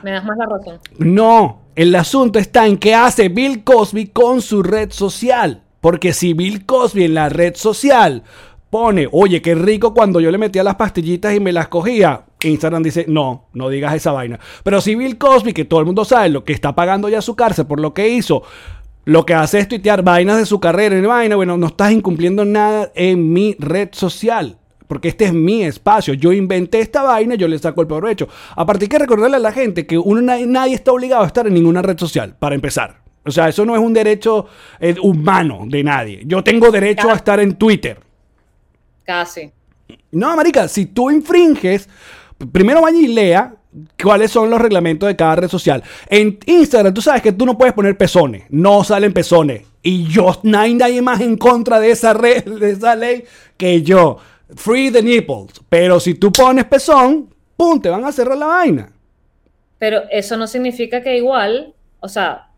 Me 0.02 0.10
das 0.10 0.24
más 0.24 0.36
la 0.36 0.46
razón. 0.46 0.78
No, 0.98 1.62
el 1.74 1.94
asunto 1.94 2.38
está 2.38 2.66
en 2.66 2.76
qué 2.76 2.94
hace 2.94 3.30
Bill 3.30 3.64
Cosby 3.64 4.08
con 4.08 4.42
su 4.42 4.62
red 4.62 4.90
social. 4.90 5.62
Porque 5.84 6.14
si 6.14 6.32
Bill 6.32 6.64
Cosby 6.64 7.04
en 7.04 7.12
la 7.12 7.28
red 7.28 7.56
social 7.56 8.22
pone, 8.70 9.06
oye, 9.12 9.42
qué 9.42 9.54
rico 9.54 9.92
cuando 9.92 10.18
yo 10.18 10.30
le 10.30 10.38
metía 10.38 10.64
las 10.64 10.76
pastillitas 10.76 11.34
y 11.34 11.40
me 11.40 11.52
las 11.52 11.68
cogía, 11.68 12.24
Instagram 12.42 12.82
dice, 12.82 13.04
no, 13.06 13.48
no 13.52 13.68
digas 13.68 13.94
esa 13.94 14.10
vaina. 14.10 14.40
Pero 14.62 14.80
si 14.80 14.94
Bill 14.94 15.18
Cosby, 15.18 15.52
que 15.52 15.66
todo 15.66 15.80
el 15.80 15.84
mundo 15.84 16.06
sabe 16.06 16.30
lo 16.30 16.42
que 16.42 16.54
está 16.54 16.74
pagando 16.74 17.10
ya 17.10 17.20
su 17.20 17.36
cárcel 17.36 17.66
por 17.66 17.80
lo 17.80 17.92
que 17.92 18.08
hizo, 18.08 18.44
lo 19.04 19.26
que 19.26 19.34
hace 19.34 19.58
es 19.58 19.68
tuitear 19.68 20.02
vainas 20.02 20.38
de 20.38 20.46
su 20.46 20.58
carrera 20.58 20.96
en 20.96 21.06
vaina, 21.06 21.36
bueno, 21.36 21.58
no 21.58 21.66
estás 21.66 21.92
incumpliendo 21.92 22.46
nada 22.46 22.90
en 22.94 23.30
mi 23.34 23.54
red 23.58 23.90
social. 23.92 24.56
Porque 24.88 25.08
este 25.08 25.26
es 25.26 25.34
mi 25.34 25.64
espacio. 25.64 26.14
Yo 26.14 26.32
inventé 26.32 26.80
esta 26.80 27.02
vaina, 27.02 27.34
yo 27.34 27.46
le 27.46 27.58
saco 27.58 27.82
el 27.82 27.86
provecho. 27.86 28.26
Aparte 28.56 28.86
hay 28.86 28.88
que 28.88 28.98
recordarle 28.98 29.36
a 29.36 29.40
la 29.40 29.52
gente 29.52 29.86
que 29.86 29.98
uno, 29.98 30.22
nadie, 30.22 30.46
nadie 30.46 30.76
está 30.76 30.92
obligado 30.92 31.24
a 31.24 31.26
estar 31.26 31.46
en 31.46 31.52
ninguna 31.52 31.82
red 31.82 31.98
social, 31.98 32.36
para 32.38 32.54
empezar. 32.54 33.03
O 33.26 33.30
sea, 33.30 33.48
eso 33.48 33.64
no 33.64 33.74
es 33.74 33.80
un 33.80 33.92
derecho 33.92 34.46
eh, 34.78 34.94
humano 35.02 35.64
de 35.66 35.82
nadie. 35.82 36.22
Yo 36.26 36.44
tengo 36.44 36.70
derecho 36.70 37.10
a 37.10 37.14
estar 37.14 37.40
en 37.40 37.54
Twitter. 37.54 37.98
Casi. 39.04 39.50
No, 40.10 40.36
marica, 40.36 40.68
si 40.68 40.86
tú 40.86 41.10
infringes, 41.10 41.88
primero 42.52 42.82
vaya 42.82 42.98
y 42.98 43.08
lea 43.08 43.54
cuáles 44.00 44.30
son 44.30 44.50
los 44.50 44.60
reglamentos 44.60 45.06
de 45.08 45.16
cada 45.16 45.36
red 45.36 45.48
social. 45.48 45.82
En 46.08 46.38
Instagram, 46.46 46.94
tú 46.94 47.02
sabes 47.02 47.22
que 47.22 47.32
tú 47.32 47.46
no 47.46 47.58
puedes 47.58 47.74
poner 47.74 47.96
pezones, 47.96 48.44
no 48.50 48.84
salen 48.84 49.12
pezones. 49.12 49.66
Y 49.82 50.06
yo, 50.06 50.40
no 50.42 50.58
hay 50.58 50.74
nadie 50.74 51.02
más 51.02 51.20
en 51.20 51.36
contra 51.36 51.80
de 51.80 51.90
esa, 51.90 52.14
red, 52.14 52.44
de 52.60 52.70
esa 52.70 52.94
ley 52.94 53.24
que 53.56 53.82
yo. 53.82 54.18
Free 54.56 54.90
the 54.90 55.02
nipples. 55.02 55.60
Pero 55.68 55.98
si 55.98 56.14
tú 56.14 56.30
pones 56.30 56.64
pezón, 56.66 57.30
¡pum! 57.56 57.80
Te 57.80 57.88
van 57.88 58.04
a 58.04 58.12
cerrar 58.12 58.36
la 58.36 58.46
vaina. 58.46 58.92
Pero 59.78 60.02
eso 60.10 60.36
no 60.36 60.46
significa 60.46 61.02
que 61.02 61.16
igual, 61.16 61.74
o 62.00 62.08
sea, 62.08 62.48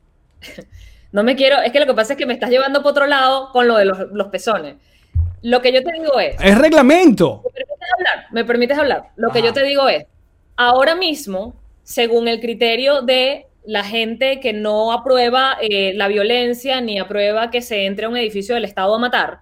no 1.12 1.22
me 1.22 1.36
quiero, 1.36 1.60
es 1.60 1.72
que 1.72 1.80
lo 1.80 1.86
que 1.86 1.94
pasa 1.94 2.14
es 2.14 2.18
que 2.18 2.26
me 2.26 2.34
estás 2.34 2.50
llevando 2.50 2.82
por 2.82 2.92
otro 2.92 3.06
lado 3.06 3.50
con 3.52 3.66
lo 3.66 3.76
de 3.76 3.84
los, 3.84 3.98
los 4.12 4.28
pezones. 4.28 4.76
Lo 5.42 5.60
que 5.60 5.72
yo 5.72 5.82
te 5.82 5.92
digo 5.92 6.18
es, 6.18 6.36
Es 6.40 6.58
reglamento. 6.58 7.42
¿me 7.44 7.50
permites 7.52 7.88
hablar? 7.96 8.26
¿Me 8.32 8.44
permites 8.44 8.78
hablar? 8.78 9.02
Lo 9.16 9.30
que 9.30 9.42
yo 9.42 9.52
te 9.52 9.62
digo 9.62 9.88
es, 9.88 10.06
ahora 10.56 10.94
mismo, 10.94 11.54
según 11.82 12.28
el 12.28 12.40
criterio 12.40 13.02
de 13.02 13.46
la 13.64 13.84
gente 13.84 14.40
que 14.40 14.52
no 14.52 14.92
aprueba 14.92 15.56
eh, 15.60 15.92
la 15.94 16.08
violencia 16.08 16.80
ni 16.80 16.98
aprueba 16.98 17.50
que 17.50 17.62
se 17.62 17.86
entre 17.86 18.06
a 18.06 18.08
un 18.08 18.16
edificio 18.16 18.54
del 18.54 18.64
Estado 18.64 18.94
a 18.94 18.98
matar, 18.98 19.40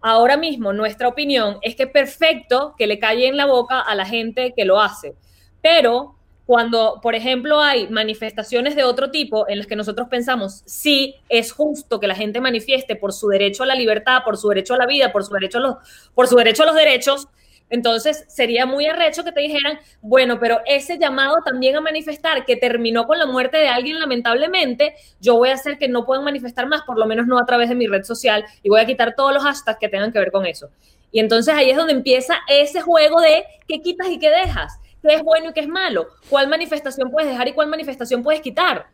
ahora 0.00 0.36
mismo 0.36 0.72
nuestra 0.72 1.08
opinión 1.08 1.58
es 1.62 1.76
que 1.76 1.84
es 1.84 1.90
perfecto 1.90 2.74
que 2.78 2.86
le 2.86 2.98
calle 2.98 3.26
en 3.26 3.36
la 3.36 3.46
boca 3.46 3.80
a 3.80 3.94
la 3.94 4.06
gente 4.06 4.54
que 4.56 4.64
lo 4.64 4.80
hace. 4.80 5.14
Pero 5.60 6.13
cuando, 6.46 7.00
por 7.02 7.14
ejemplo, 7.14 7.60
hay 7.60 7.88
manifestaciones 7.88 8.76
de 8.76 8.84
otro 8.84 9.10
tipo 9.10 9.48
en 9.48 9.58
las 9.58 9.66
que 9.66 9.76
nosotros 9.76 10.08
pensamos, 10.08 10.62
sí, 10.66 11.16
es 11.28 11.52
justo 11.52 12.00
que 12.00 12.06
la 12.06 12.14
gente 12.14 12.40
manifieste 12.40 12.96
por 12.96 13.12
su 13.12 13.28
derecho 13.28 13.62
a 13.62 13.66
la 13.66 13.74
libertad, 13.74 14.22
por 14.24 14.36
su 14.36 14.48
derecho 14.48 14.74
a 14.74 14.78
la 14.78 14.86
vida, 14.86 15.10
por 15.10 15.24
su 15.24 15.32
derecho 15.32 15.58
a 15.58 15.60
los, 15.62 15.76
por 16.14 16.28
su 16.28 16.36
derecho 16.36 16.64
a 16.64 16.66
los 16.66 16.74
derechos, 16.74 17.28
entonces 17.70 18.24
sería 18.28 18.66
muy 18.66 18.86
arrecho 18.86 19.24
que 19.24 19.32
te 19.32 19.40
dijeran, 19.40 19.78
bueno, 20.02 20.38
pero 20.38 20.60
ese 20.66 20.98
llamado 20.98 21.36
también 21.44 21.76
a 21.76 21.80
manifestar 21.80 22.44
que 22.44 22.56
terminó 22.56 23.06
con 23.06 23.18
la 23.18 23.26
muerte 23.26 23.56
de 23.56 23.68
alguien 23.68 23.98
lamentablemente, 23.98 24.94
yo 25.20 25.36
voy 25.36 25.48
a 25.48 25.54
hacer 25.54 25.78
que 25.78 25.88
no 25.88 26.04
puedan 26.04 26.24
manifestar 26.24 26.68
más, 26.68 26.82
por 26.82 26.98
lo 26.98 27.06
menos 27.06 27.26
no 27.26 27.38
a 27.38 27.46
través 27.46 27.70
de 27.70 27.74
mi 27.74 27.86
red 27.86 28.04
social, 28.04 28.44
y 28.62 28.68
voy 28.68 28.80
a 28.80 28.86
quitar 28.86 29.14
todos 29.16 29.32
los 29.32 29.42
hashtags 29.42 29.78
que 29.78 29.88
tengan 29.88 30.12
que 30.12 30.18
ver 30.18 30.30
con 30.30 30.46
eso. 30.46 30.68
Y 31.10 31.20
entonces 31.20 31.54
ahí 31.54 31.70
es 31.70 31.76
donde 31.76 31.94
empieza 31.94 32.36
ese 32.48 32.80
juego 32.80 33.20
de 33.20 33.44
qué 33.66 33.80
quitas 33.80 34.08
y 34.08 34.18
qué 34.18 34.30
dejas, 34.30 34.78
qué 35.06 35.14
es 35.16 35.22
bueno 35.22 35.50
y 35.50 35.52
qué 35.52 35.60
es 35.60 35.68
malo, 35.68 36.06
cuál 36.28 36.48
manifestación 36.48 37.10
puedes 37.10 37.30
dejar 37.30 37.48
y 37.48 37.52
cuál 37.52 37.68
manifestación 37.68 38.22
puedes 38.22 38.40
quitar. 38.40 38.86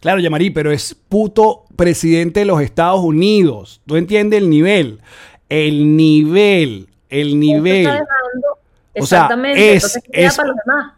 Claro, 0.00 0.20
Yamari, 0.20 0.50
pero 0.50 0.70
es 0.70 0.94
puto 0.94 1.64
presidente 1.76 2.40
de 2.40 2.46
los 2.46 2.60
Estados 2.60 3.00
Unidos. 3.00 3.80
¿Tú 3.86 3.96
entiendes 3.96 4.40
el 4.40 4.48
nivel? 4.50 5.00
El 5.48 5.96
nivel, 5.96 6.88
el 7.08 7.38
nivel. 7.40 7.84
dejando- 7.84 8.58
O 9.00 9.06
sea, 9.06 9.18
Exactamente. 9.20 9.60
es- 9.74 9.74
entonces, 9.84 10.02
¿qué 10.04 10.10
queda 10.12 10.28
es- 10.28 10.36
para 10.36 10.48
los 10.48 10.56
demás? 10.66 10.92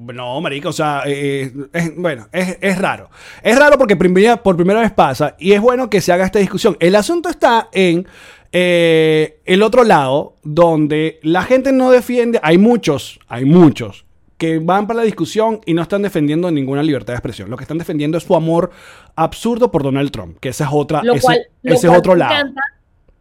No, 0.00 0.40
marica, 0.40 0.68
o 0.68 0.72
sea, 0.72 1.02
eh, 1.06 1.52
es- 1.72 1.96
bueno, 1.96 2.28
es, 2.32 2.56
es 2.60 2.78
raro. 2.78 3.10
Es 3.42 3.58
raro 3.58 3.76
porque 3.78 3.96
primera- 3.96 4.42
por 4.42 4.56
primera 4.56 4.80
vez 4.80 4.92
pasa 4.92 5.36
y 5.38 5.52
es 5.52 5.60
bueno 5.60 5.90
que 5.90 6.00
se 6.00 6.12
haga 6.12 6.24
esta 6.24 6.38
discusión. 6.38 6.76
El 6.80 6.96
asunto 6.96 7.28
está 7.28 7.68
en 7.72 8.06
eh, 8.52 9.40
el 9.44 9.62
otro 9.62 9.84
lado, 9.84 10.34
donde 10.42 11.20
la 11.22 11.42
gente 11.44 11.72
no 11.72 11.90
defiende, 11.90 12.40
hay 12.42 12.58
muchos, 12.58 13.20
hay 13.28 13.44
muchos 13.44 14.04
que 14.38 14.58
van 14.58 14.86
para 14.86 14.98
la 15.00 15.04
discusión 15.04 15.60
y 15.66 15.74
no 15.74 15.82
están 15.82 16.02
defendiendo 16.02 16.50
ninguna 16.50 16.82
libertad 16.82 17.12
de 17.12 17.18
expresión. 17.18 17.50
Lo 17.50 17.56
que 17.56 17.64
están 17.64 17.78
defendiendo 17.78 18.16
es 18.18 18.24
su 18.24 18.34
amor 18.34 18.70
absurdo 19.14 19.70
por 19.70 19.82
Donald 19.82 20.10
Trump, 20.10 20.38
que 20.40 20.48
esa 20.48 20.64
es 20.64 20.70
otra, 20.72 21.02
Lo 21.02 21.12
ese, 21.14 21.22
cual, 21.22 21.38
lo 21.62 21.74
ese 21.74 21.86
es 21.88 21.92
otro 21.96 22.14
lado. 22.16 22.32
encanta, 22.32 22.60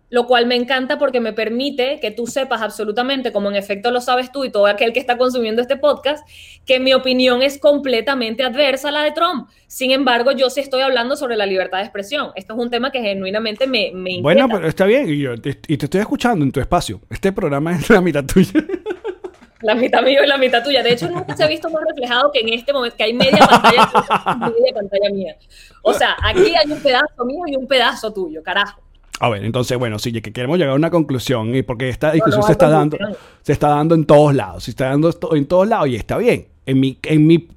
lo 0.09 0.25
cual 0.25 0.47
me 0.47 0.55
encanta 0.55 0.97
porque 0.97 1.19
me 1.19 1.33
permite 1.33 1.99
que 1.99 2.11
tú 2.11 2.27
sepas 2.27 2.61
absolutamente, 2.61 3.31
como 3.31 3.49
en 3.49 3.55
efecto 3.55 3.91
lo 3.91 4.01
sabes 4.01 4.31
tú 4.31 4.43
y 4.43 4.51
todo 4.51 4.65
aquel 4.65 4.93
que 4.93 4.99
está 4.99 5.17
consumiendo 5.17 5.61
este 5.61 5.77
podcast, 5.77 6.27
que 6.65 6.79
mi 6.79 6.93
opinión 6.93 7.41
es 7.41 7.59
completamente 7.59 8.43
adversa 8.43 8.89
a 8.89 8.91
la 8.91 9.03
de 9.03 9.11
Trump. 9.11 9.49
Sin 9.67 9.91
embargo, 9.91 10.31
yo 10.31 10.49
sí 10.49 10.61
estoy 10.61 10.81
hablando 10.81 11.15
sobre 11.15 11.35
la 11.35 11.45
libertad 11.45 11.77
de 11.77 11.83
expresión. 11.83 12.31
Esto 12.35 12.53
es 12.53 12.59
un 12.59 12.69
tema 12.69 12.91
que 12.91 13.01
genuinamente 13.01 13.67
me, 13.67 13.91
me 13.93 14.11
inquieta. 14.11 14.21
Bueno, 14.21 14.47
pero 14.49 14.67
está 14.67 14.85
bien, 14.85 15.09
y, 15.09 15.19
yo 15.19 15.39
te, 15.39 15.59
y 15.67 15.77
te 15.77 15.85
estoy 15.85 16.01
escuchando 16.01 16.43
en 16.43 16.51
tu 16.51 16.59
espacio. 16.59 17.01
Este 17.09 17.31
programa 17.31 17.73
es 17.75 17.89
la 17.89 18.01
mitad 18.01 18.25
tuya. 18.25 18.51
La 19.61 19.75
mitad 19.75 20.01
mío 20.01 20.23
y 20.23 20.27
la 20.27 20.37
mitad 20.37 20.63
tuya. 20.63 20.81
De 20.81 20.93
hecho, 20.93 21.09
nunca 21.09 21.35
se 21.35 21.43
ha 21.43 21.47
visto 21.47 21.69
más 21.69 21.83
reflejado 21.85 22.31
que 22.31 22.39
en 22.39 22.53
este 22.53 22.71
momento, 22.71 22.95
que 22.95 23.03
hay 23.03 23.13
media 23.13 23.45
pantalla, 23.45 23.91
media 24.57 24.73
pantalla 24.73 25.09
mía. 25.11 25.35
O 25.81 25.93
sea, 25.93 26.15
aquí 26.23 26.53
hay 26.55 26.71
un 26.71 26.79
pedazo 26.79 27.25
mío 27.25 27.41
y 27.45 27.57
un 27.57 27.67
pedazo 27.67 28.13
tuyo, 28.13 28.41
carajo. 28.41 28.81
A 29.19 29.29
ver, 29.29 29.43
entonces, 29.43 29.77
bueno, 29.77 29.99
sí, 29.99 30.13
que 30.13 30.21
queremos 30.32 30.58
llegar 30.58 30.73
a 30.73 30.75
una 30.75 30.89
conclusión, 30.89 31.53
y 31.53 31.62
porque 31.62 31.89
esta 31.89 32.12
discusión 32.12 32.41
no 32.41 32.47
se 32.47 32.53
está 32.53 32.69
dando, 32.69 32.97
se 33.41 33.51
está 33.51 33.69
dando 33.69 33.95
en 33.95 34.05
todos 34.05 34.34
lados, 34.34 34.63
se 34.63 34.71
está 34.71 34.86
dando 34.86 35.13
en 35.34 35.45
todos 35.45 35.67
lados 35.67 35.89
y 35.89 35.95
está 35.95 36.17
bien. 36.17 36.47
En 36.65 36.79
mi, 36.79 36.97
en 37.03 37.27
mi, 37.27 37.47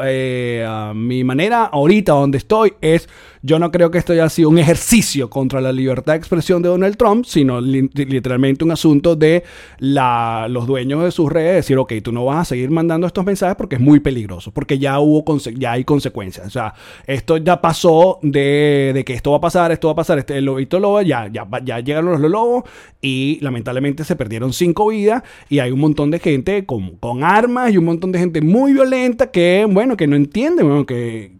eh, 0.00 0.92
mi 0.94 1.22
manera 1.22 1.64
ahorita 1.66 2.12
donde 2.12 2.38
estoy 2.38 2.74
es, 2.80 3.08
yo 3.46 3.58
no 3.58 3.70
creo 3.70 3.90
que 3.90 3.98
esto 3.98 4.14
haya 4.14 4.26
sido 4.30 4.48
un 4.48 4.58
ejercicio 4.58 5.28
contra 5.28 5.60
la 5.60 5.70
libertad 5.70 6.14
de 6.14 6.18
expresión 6.18 6.62
de 6.62 6.70
Donald 6.70 6.96
Trump, 6.96 7.26
sino 7.26 7.60
li- 7.60 7.90
literalmente 7.92 8.64
un 8.64 8.70
asunto 8.70 9.16
de 9.16 9.44
la, 9.80 10.46
los 10.48 10.66
dueños 10.66 11.04
de 11.04 11.10
sus 11.10 11.30
redes 11.30 11.56
decir, 11.56 11.76
ok, 11.76 11.92
tú 12.02 12.10
no 12.10 12.24
vas 12.24 12.38
a 12.38 12.44
seguir 12.46 12.70
mandando 12.70 13.06
estos 13.06 13.22
mensajes 13.22 13.54
porque 13.56 13.74
es 13.74 13.82
muy 13.82 14.00
peligroso, 14.00 14.50
porque 14.50 14.78
ya 14.78 14.98
hubo, 14.98 15.22
ya 15.58 15.72
hay 15.72 15.84
consecuencias. 15.84 16.46
O 16.46 16.50
sea, 16.50 16.72
esto 17.06 17.36
ya 17.36 17.60
pasó 17.60 18.18
de, 18.22 19.02
que 19.04 19.12
esto 19.12 19.32
va 19.32 19.36
a 19.36 19.40
pasar, 19.42 19.72
esto 19.72 19.88
va 19.88 19.92
a 19.92 19.96
pasar, 19.96 20.18
este, 20.18 20.38
el 20.38 20.46
lobito 20.46 20.80
lobo, 20.80 21.02
ya, 21.02 21.28
ya, 21.30 21.46
ya 21.62 21.80
llegaron 21.80 22.22
los 22.22 22.30
lobos 22.30 22.64
y 23.02 23.38
lamentablemente 23.42 24.04
se 24.04 24.16
perdieron 24.16 24.54
cinco 24.54 24.88
vidas 24.88 25.22
y 25.50 25.58
hay 25.58 25.70
un 25.70 25.80
montón 25.80 26.10
de 26.10 26.18
gente 26.18 26.64
con, 26.64 26.96
con 26.96 27.22
armas 27.22 27.72
y 27.72 27.76
un 27.76 27.84
montón 27.84 28.10
de 28.10 28.20
gente 28.20 28.40
muy 28.40 28.72
violenta 28.72 29.30
que, 29.30 29.66
bueno, 29.70 29.98
que 29.98 30.06
no 30.06 30.16
entiende, 30.16 30.62
bueno, 30.62 30.86
que, 30.86 31.32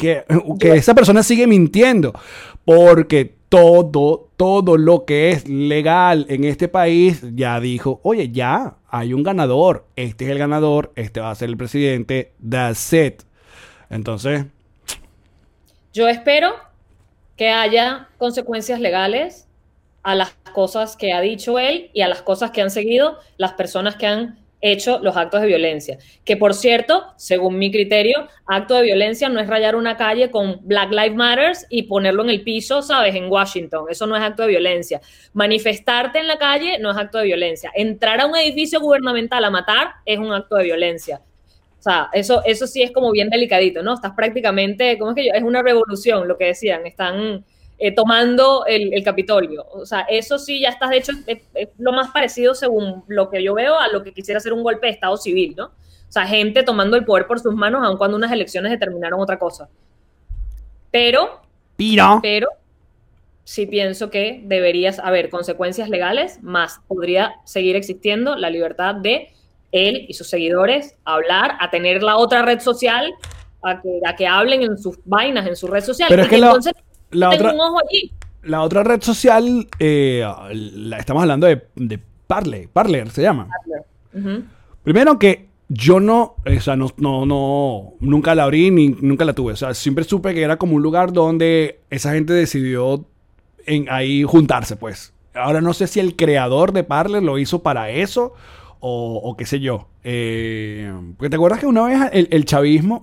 que, 0.00 0.24
que 0.58 0.72
esa 0.72 0.94
persona 0.94 1.22
sigue 1.22 1.46
mintiendo 1.46 2.12
porque 2.64 3.34
todo, 3.50 4.30
todo 4.36 4.76
lo 4.76 5.04
que 5.04 5.30
es 5.30 5.48
legal 5.48 6.24
en 6.28 6.44
este 6.44 6.68
país 6.68 7.22
ya 7.34 7.60
dijo, 7.60 8.00
oye, 8.02 8.30
ya 8.30 8.76
hay 8.88 9.12
un 9.12 9.22
ganador, 9.22 9.86
este 9.96 10.24
es 10.24 10.30
el 10.30 10.38
ganador, 10.38 10.92
este 10.96 11.20
va 11.20 11.30
a 11.30 11.34
ser 11.34 11.50
el 11.50 11.56
presidente, 11.56 12.32
that's 12.48 12.92
it. 12.92 13.22
Entonces, 13.90 14.46
Yo 15.92 16.08
espero 16.08 16.52
que 17.36 17.50
haya 17.50 18.08
consecuencias 18.18 18.80
legales 18.80 19.48
a 20.02 20.14
las 20.14 20.32
cosas 20.54 20.96
que 20.96 21.12
ha 21.12 21.20
dicho 21.20 21.58
él 21.58 21.90
y 21.92 22.02
a 22.02 22.08
las 22.08 22.22
cosas 22.22 22.52
que 22.52 22.62
han 22.62 22.70
seguido 22.70 23.18
las 23.36 23.52
personas 23.54 23.96
que 23.96 24.06
han 24.06 24.38
hecho 24.60 24.98
los 25.02 25.16
actos 25.16 25.40
de 25.40 25.46
violencia. 25.46 25.98
Que 26.24 26.36
por 26.36 26.54
cierto, 26.54 27.06
según 27.16 27.58
mi 27.58 27.70
criterio, 27.70 28.28
acto 28.46 28.74
de 28.74 28.82
violencia 28.82 29.28
no 29.28 29.40
es 29.40 29.46
rayar 29.46 29.76
una 29.76 29.96
calle 29.96 30.30
con 30.30 30.60
Black 30.62 30.90
Lives 30.90 31.14
Matters 31.14 31.66
y 31.70 31.84
ponerlo 31.84 32.22
en 32.24 32.30
el 32.30 32.42
piso, 32.42 32.82
¿sabes? 32.82 33.14
En 33.14 33.30
Washington. 33.30 33.86
Eso 33.88 34.06
no 34.06 34.16
es 34.16 34.22
acto 34.22 34.42
de 34.42 34.48
violencia. 34.48 35.00
Manifestarte 35.32 36.18
en 36.18 36.28
la 36.28 36.38
calle 36.38 36.78
no 36.78 36.90
es 36.90 36.96
acto 36.96 37.18
de 37.18 37.24
violencia. 37.24 37.70
Entrar 37.74 38.20
a 38.20 38.26
un 38.26 38.36
edificio 38.36 38.80
gubernamental 38.80 39.44
a 39.44 39.50
matar 39.50 39.88
es 40.04 40.18
un 40.18 40.32
acto 40.32 40.56
de 40.56 40.64
violencia. 40.64 41.20
O 41.78 41.82
sea, 41.82 42.10
eso, 42.12 42.42
eso 42.44 42.66
sí 42.66 42.82
es 42.82 42.92
como 42.92 43.10
bien 43.10 43.30
delicadito, 43.30 43.82
¿no? 43.82 43.94
Estás 43.94 44.12
prácticamente, 44.14 44.98
¿cómo 44.98 45.12
es 45.12 45.14
que 45.16 45.26
yo? 45.26 45.32
Es 45.32 45.42
una 45.42 45.62
revolución, 45.62 46.28
lo 46.28 46.36
que 46.36 46.44
decían, 46.44 46.86
están 46.86 47.42
eh, 47.82 47.92
tomando 47.92 48.66
el, 48.66 48.92
el 48.92 49.02
Capitolio. 49.02 49.66
O 49.72 49.86
sea, 49.86 50.00
eso 50.02 50.38
sí 50.38 50.60
ya 50.60 50.68
estás, 50.68 50.90
de 50.90 50.98
hecho, 50.98 51.12
es, 51.26 51.38
es 51.54 51.68
lo 51.78 51.92
más 51.92 52.10
parecido, 52.10 52.54
según 52.54 53.04
lo 53.08 53.30
que 53.30 53.42
yo 53.42 53.54
veo, 53.54 53.78
a 53.78 53.88
lo 53.88 54.02
que 54.04 54.12
quisiera 54.12 54.38
ser 54.38 54.52
un 54.52 54.62
golpe 54.62 54.86
de 54.86 54.92
Estado 54.92 55.16
civil, 55.16 55.54
¿no? 55.56 55.64
O 55.66 56.12
sea, 56.12 56.26
gente 56.26 56.62
tomando 56.62 56.98
el 56.98 57.06
poder 57.06 57.26
por 57.26 57.40
sus 57.40 57.54
manos, 57.54 57.82
aun 57.82 57.96
cuando 57.96 58.18
unas 58.18 58.30
elecciones 58.32 58.70
determinaron 58.70 59.18
otra 59.18 59.38
cosa. 59.38 59.70
Pero, 60.90 61.40
pira. 61.76 62.18
pero, 62.20 62.48
sí 63.44 63.64
pienso 63.64 64.10
que 64.10 64.42
deberías 64.44 64.98
haber 64.98 65.30
consecuencias 65.30 65.88
legales, 65.88 66.42
más 66.42 66.80
podría 66.86 67.36
seguir 67.44 67.76
existiendo 67.76 68.36
la 68.36 68.50
libertad 68.50 68.94
de 68.96 69.32
él 69.72 70.04
y 70.06 70.12
sus 70.12 70.28
seguidores 70.28 70.96
a 71.06 71.14
hablar, 71.14 71.56
a 71.60 71.70
tener 71.70 72.02
la 72.02 72.18
otra 72.18 72.42
red 72.42 72.60
social, 72.60 73.10
a 73.62 73.80
que, 73.80 74.00
a 74.04 74.16
que 74.16 74.26
hablen 74.26 74.62
en 74.62 74.76
sus 74.76 74.98
vainas, 75.06 75.46
en 75.46 75.56
su 75.56 75.66
red 75.66 75.82
social. 75.82 76.08
Pero 76.10 76.22
y 76.22 76.24
es 76.24 76.28
que 76.28 76.36
entonces 76.36 76.74
la 77.10 77.30
otra- 77.30 77.52
un 77.52 77.60
ojo 77.60 77.78
allí. 77.88 78.12
La 78.42 78.62
otra 78.62 78.82
red 78.82 79.02
social, 79.02 79.68
eh, 79.78 80.24
la, 80.52 80.96
estamos 80.98 81.22
hablando 81.22 81.46
de, 81.46 81.62
de 81.76 81.98
Parler, 82.26 82.68
Parler 82.68 83.10
se 83.10 83.22
llama. 83.22 83.48
Primero 84.82 85.18
que 85.18 85.46
yo 85.68 86.00
no, 86.00 86.36
o 86.44 86.60
sea, 86.60 86.74
no, 86.74 86.88
no, 86.96 87.26
no, 87.26 87.92
nunca 88.00 88.34
la 88.34 88.44
abrí 88.44 88.70
ni 88.70 88.88
nunca 88.88 89.24
la 89.24 89.34
tuve. 89.34 89.52
O 89.52 89.56
sea, 89.56 89.74
siempre 89.74 90.04
supe 90.04 90.32
que 90.34 90.42
era 90.42 90.56
como 90.56 90.74
un 90.76 90.82
lugar 90.82 91.12
donde 91.12 91.80
esa 91.90 92.12
gente 92.12 92.32
decidió 92.32 93.04
en, 93.66 93.88
ahí 93.90 94.22
juntarse, 94.24 94.76
pues. 94.76 95.12
Ahora 95.34 95.60
no 95.60 95.74
sé 95.74 95.86
si 95.86 96.00
el 96.00 96.16
creador 96.16 96.72
de 96.72 96.82
Parler 96.82 97.22
lo 97.22 97.38
hizo 97.38 97.62
para 97.62 97.90
eso 97.90 98.32
o, 98.80 99.20
o 99.22 99.36
qué 99.36 99.44
sé 99.46 99.60
yo. 99.60 99.86
Eh, 100.02 100.90
porque 101.18 101.30
te 101.30 101.36
acuerdas 101.36 101.60
que 101.60 101.66
una 101.66 101.82
vez 101.86 102.00
el, 102.12 102.26
el 102.32 102.44
chavismo, 102.46 103.00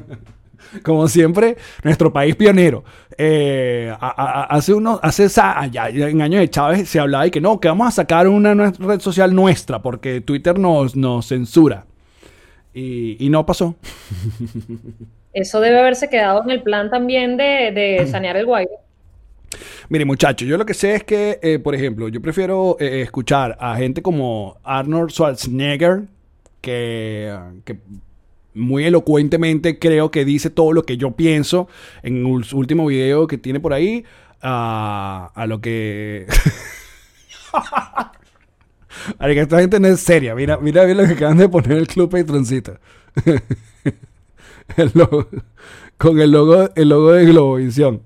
como 0.82 1.08
siempre, 1.08 1.56
nuestro 1.82 2.12
país 2.12 2.36
pionero, 2.36 2.84
eh, 3.18 3.92
a- 4.00 4.06
a- 4.08 4.40
a- 4.42 4.44
hace 4.44 4.74
unos, 4.74 4.98
hace 5.02 5.26
allá 5.40 5.88
en 5.88 6.22
años 6.22 6.40
de 6.40 6.50
Chávez 6.50 6.88
se 6.88 6.98
hablaba 7.00 7.24
de 7.24 7.30
que 7.30 7.40
no, 7.40 7.60
que 7.60 7.68
vamos 7.68 7.88
a 7.88 7.90
sacar 7.90 8.28
una 8.28 8.54
red 8.54 9.00
social 9.00 9.34
nuestra 9.34 9.80
porque 9.82 10.20
Twitter 10.20 10.58
nos, 10.58 10.96
nos 10.96 11.26
censura. 11.26 11.86
Y, 12.74 13.16
y 13.24 13.30
no 13.30 13.46
pasó. 13.46 13.74
Eso 15.32 15.60
debe 15.60 15.78
haberse 15.78 16.08
quedado 16.08 16.42
en 16.44 16.50
el 16.50 16.62
plan 16.62 16.90
también 16.90 17.36
de, 17.36 17.72
de 17.72 18.06
sanear 18.10 18.36
el 18.36 18.46
Guaire. 18.46 18.70
Mire, 19.88 20.04
muchachos, 20.04 20.46
yo 20.48 20.58
lo 20.58 20.66
que 20.66 20.74
sé 20.74 20.96
es 20.96 21.04
que, 21.04 21.38
eh, 21.42 21.58
por 21.58 21.74
ejemplo, 21.74 22.08
yo 22.08 22.20
prefiero 22.20 22.76
eh, 22.80 23.00
escuchar 23.02 23.56
a 23.60 23.76
gente 23.76 24.02
como 24.02 24.56
Arnold 24.64 25.10
Schwarzenegger, 25.10 26.02
que, 26.60 27.34
que 27.64 27.78
muy 28.56 28.84
elocuentemente 28.84 29.78
creo 29.78 30.10
que 30.10 30.24
dice 30.24 30.50
todo 30.50 30.72
lo 30.72 30.82
que 30.84 30.96
yo 30.96 31.12
pienso 31.12 31.68
en 32.02 32.26
un- 32.26 32.42
su 32.44 32.58
último 32.58 32.86
video 32.86 33.26
que 33.26 33.38
tiene 33.38 33.60
por 33.60 33.72
ahí, 33.72 34.04
a, 34.42 35.30
a 35.34 35.46
lo 35.46 35.60
que... 35.60 36.26
Ay, 39.18 39.34
que 39.34 39.40
esta 39.42 39.60
gente 39.60 39.78
no 39.78 39.88
es 39.88 40.00
seria. 40.00 40.34
Mira, 40.34 40.58
mira 40.58 40.84
bien 40.84 40.96
lo 40.96 41.04
que 41.06 41.12
acaban 41.12 41.36
de 41.38 41.48
poner 41.48 41.72
el 41.72 41.86
club 41.86 42.10
Patroncito. 42.10 42.78
El 44.76 44.90
logo- 44.94 45.28
con 45.96 46.20
el 46.20 46.32
logo, 46.32 46.68
el 46.74 46.88
logo 46.88 47.12
de 47.12 47.24
Globovisión. 47.24 48.02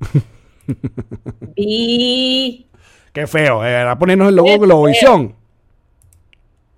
Y 1.56 2.66
Qué 3.12 3.26
feo, 3.26 3.64
era 3.64 3.98
ponernos 3.98 4.28
el 4.28 4.36
logo 4.36 4.58
Globovisión. 4.58 5.34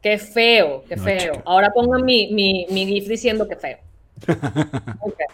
Qué 0.03 0.19
feo, 0.19 0.85
qué 0.89 0.97
No, 0.97 1.03
feo. 1.05 1.19
chica. 1.35 1.43
Ahora 1.47 1.71
pongan 1.73 2.05
mi, 2.05 2.33
mi, 2.33 2.67
mi 2.71 2.87
GIF 2.87 3.09
diciendo 3.09 3.47
que 3.49 3.57
feo. 3.57 3.79
Muy 4.27 5.13
feo. 5.13 5.29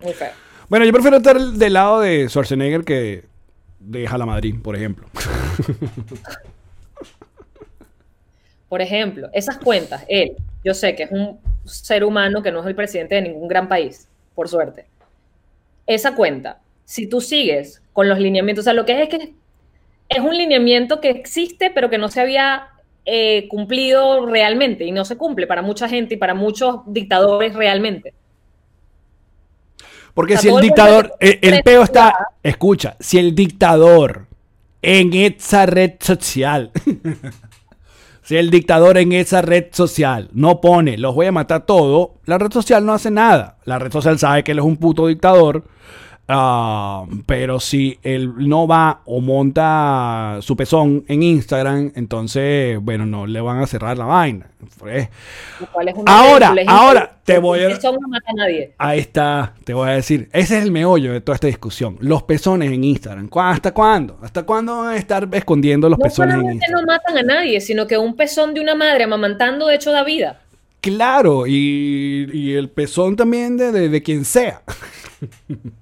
Muy 0.00 0.12
feo. 0.12 0.30
Bueno, 0.68 0.84
yo 0.84 0.92
prefiero 0.92 1.16
estar 1.18 1.40
del 1.40 1.72
lado 1.72 2.00
de 2.00 2.28
Schwarzenegger 2.28 2.84
que 2.84 3.24
de 3.80 4.06
Jalamadrid, 4.06 4.60
por 4.60 4.76
ejemplo. 4.76 5.06
Por 8.68 8.82
ejemplo, 8.82 9.28
esas 9.32 9.58
cuentas, 9.58 10.04
él, 10.08 10.32
yo 10.64 10.74
sé 10.74 10.96
que 10.96 11.04
es 11.04 11.10
un 11.12 11.38
ser 11.64 12.02
humano 12.02 12.42
que 12.42 12.50
no 12.50 12.60
es 12.60 12.66
el 12.66 12.74
presidente 12.74 13.14
de 13.14 13.22
ningún 13.22 13.46
gran 13.46 13.68
país, 13.68 14.08
por 14.34 14.48
suerte. 14.48 14.86
Esa 15.86 16.16
cuenta, 16.16 16.58
si 16.84 17.06
tú 17.06 17.20
sigues 17.20 17.82
con 17.92 18.08
los 18.08 18.18
lineamientos, 18.18 18.64
o 18.64 18.64
sea, 18.64 18.72
lo 18.72 18.84
que 18.84 19.00
es 19.00 19.08
es 19.08 19.08
que 19.10 19.34
es 20.08 20.18
un 20.18 20.36
lineamiento 20.36 21.00
que 21.00 21.10
existe, 21.10 21.70
pero 21.70 21.88
que 21.88 21.98
no 21.98 22.08
se 22.08 22.20
había 22.20 22.68
eh, 23.04 23.46
cumplido 23.48 24.26
realmente 24.26 24.84
y 24.84 24.92
no 24.92 25.04
se 25.04 25.16
cumple 25.16 25.46
para 25.46 25.62
mucha 25.62 25.88
gente 25.88 26.14
y 26.14 26.16
para 26.16 26.34
muchos 26.34 26.80
dictadores 26.86 27.54
realmente. 27.54 28.14
Porque 30.14 30.34
O 30.34 30.38
sea, 30.38 30.42
si 30.42 30.56
el 30.56 30.62
dictador, 30.62 31.14
el, 31.18 31.38
el 31.42 31.62
peo 31.62 31.82
está, 31.82 32.14
escucha, 32.42 32.96
si 33.00 33.18
el 33.18 33.34
dictador 33.34 34.28
en 34.80 35.12
esa 35.14 35.66
red 35.66 35.94
social, 35.98 36.70
si 38.22 38.36
el 38.36 38.50
dictador 38.50 38.98
en 38.98 39.12
esa 39.12 39.42
red 39.42 39.66
social 39.72 40.30
no 40.32 40.60
pone, 40.60 40.98
los 40.98 41.14
voy 41.14 41.26
a 41.26 41.32
matar 41.32 41.66
todo, 41.66 42.14
la 42.26 42.38
red 42.38 42.52
social 42.52 42.86
no 42.86 42.92
hace 42.92 43.10
nada. 43.10 43.58
La 43.64 43.78
red 43.78 43.92
social 43.92 44.18
sabe 44.18 44.44
que 44.44 44.52
él 44.52 44.58
es 44.58 44.64
un 44.64 44.76
puto 44.76 45.06
dictador. 45.08 45.64
Ah, 46.28 47.04
pero 47.26 47.60
si 47.60 47.98
él 48.02 48.32
no 48.48 48.66
va 48.66 49.00
o 49.04 49.20
monta 49.20 50.38
su 50.40 50.56
pezón 50.56 51.04
en 51.08 51.22
Instagram, 51.22 51.92
entonces, 51.94 52.78
bueno, 52.80 53.06
no 53.06 53.26
le 53.26 53.40
van 53.40 53.60
a 53.60 53.66
cerrar 53.66 53.96
la 53.98 54.04
vaina. 54.06 54.48
Pues, 54.78 55.04
es 55.04 55.94
Ahora, 56.06 56.54
ahora, 56.66 57.16
te 57.24 57.38
voy 57.38 57.60
a- 57.60 57.68
Eso 57.68 57.92
no 57.92 58.08
mata 58.08 58.30
a 58.30 58.34
nadie. 58.34 58.72
Ahí 58.78 58.98
está, 59.00 59.54
te 59.64 59.74
voy 59.74 59.88
a 59.88 59.92
decir. 59.92 60.28
Ese 60.32 60.58
es 60.58 60.64
el 60.64 60.72
meollo 60.72 61.12
de 61.12 61.20
toda 61.20 61.34
esta 61.36 61.46
discusión. 61.46 61.96
Los 62.00 62.22
pezones 62.22 62.72
en 62.72 62.82
Instagram. 62.84 63.28
¿Cu- 63.28 63.40
¿Hasta 63.40 63.72
cuándo? 63.72 64.18
¿Hasta 64.22 64.42
cuándo 64.44 64.78
van 64.78 64.94
a 64.94 64.96
estar 64.96 65.28
escondiendo 65.32 65.88
los 65.88 65.98
No 65.98 66.02
pezones 66.04 66.34
en 66.34 66.40
solamente 66.40 66.66
no 66.72 66.78
Instagram? 66.80 66.86
matan 66.86 67.18
a 67.18 67.34
nadie, 67.34 67.60
sino 67.60 67.86
que 67.86 67.98
un 67.98 68.16
pezón 68.16 68.54
de 68.54 68.60
una 68.62 68.74
madre 68.74 69.04
amamantando 69.04 69.66
de 69.66 69.74
hecho 69.76 69.92
da 69.92 70.02
vida. 70.02 70.40
Claro, 70.80 71.46
y, 71.46 72.28
y 72.32 72.54
el 72.54 72.68
pezón 72.68 73.16
también 73.16 73.56
de, 73.56 73.70
de- 73.72 73.88
de 73.88 74.02
quien 74.02 74.24
sea. 74.24 74.62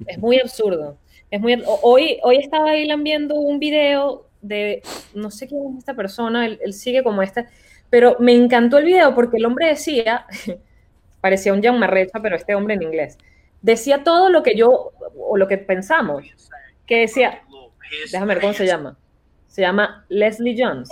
Es 0.07 0.18
muy 0.18 0.38
absurdo. 0.38 0.97
Es 1.30 1.40
muy, 1.40 1.62
hoy, 1.82 2.18
hoy 2.22 2.36
estaba 2.38 2.70
ahí 2.70 2.88
viendo 3.03 3.36
un 3.36 3.59
video 3.59 4.26
de, 4.43 4.82
no 5.14 5.30
sé 5.30 5.49
quién 5.49 5.72
es 5.72 5.78
esta 5.78 5.95
persona, 5.95 6.47
él, 6.47 6.59
él 6.62 6.74
sigue 6.74 7.03
como 7.03 7.22
esta, 7.22 7.47
pero 7.88 8.16
me 8.18 8.34
encantó 8.34 8.78
el 8.78 8.84
video 8.84 9.14
porque 9.14 9.38
el 9.38 9.47
hombre 9.47 9.68
decía, 9.68 10.26
parecía 11.20 11.53
un 11.53 11.62
Jan 11.62 11.78
Marrecha, 11.78 12.20
pero 12.20 12.36
este 12.36 12.55
hombre 12.55 12.74
en 12.74 12.82
inglés, 12.82 13.16
decía 13.62 14.05
todo 14.05 14.28
lo 14.28 14.43
que 14.43 14.57
yo, 14.57 14.93
o 15.16 15.36
lo 15.36 15.49
que 15.49 15.59
pensamos, 15.59 16.24
que 16.86 17.01
decía, 17.01 17.43
déjame 18.11 18.34
ver 18.34 18.43
cómo 18.43 18.53
se 18.53 18.66
llama, 18.66 18.99
se 19.49 19.62
llama 19.62 20.05
Leslie 20.09 20.57
Jones. 20.59 20.88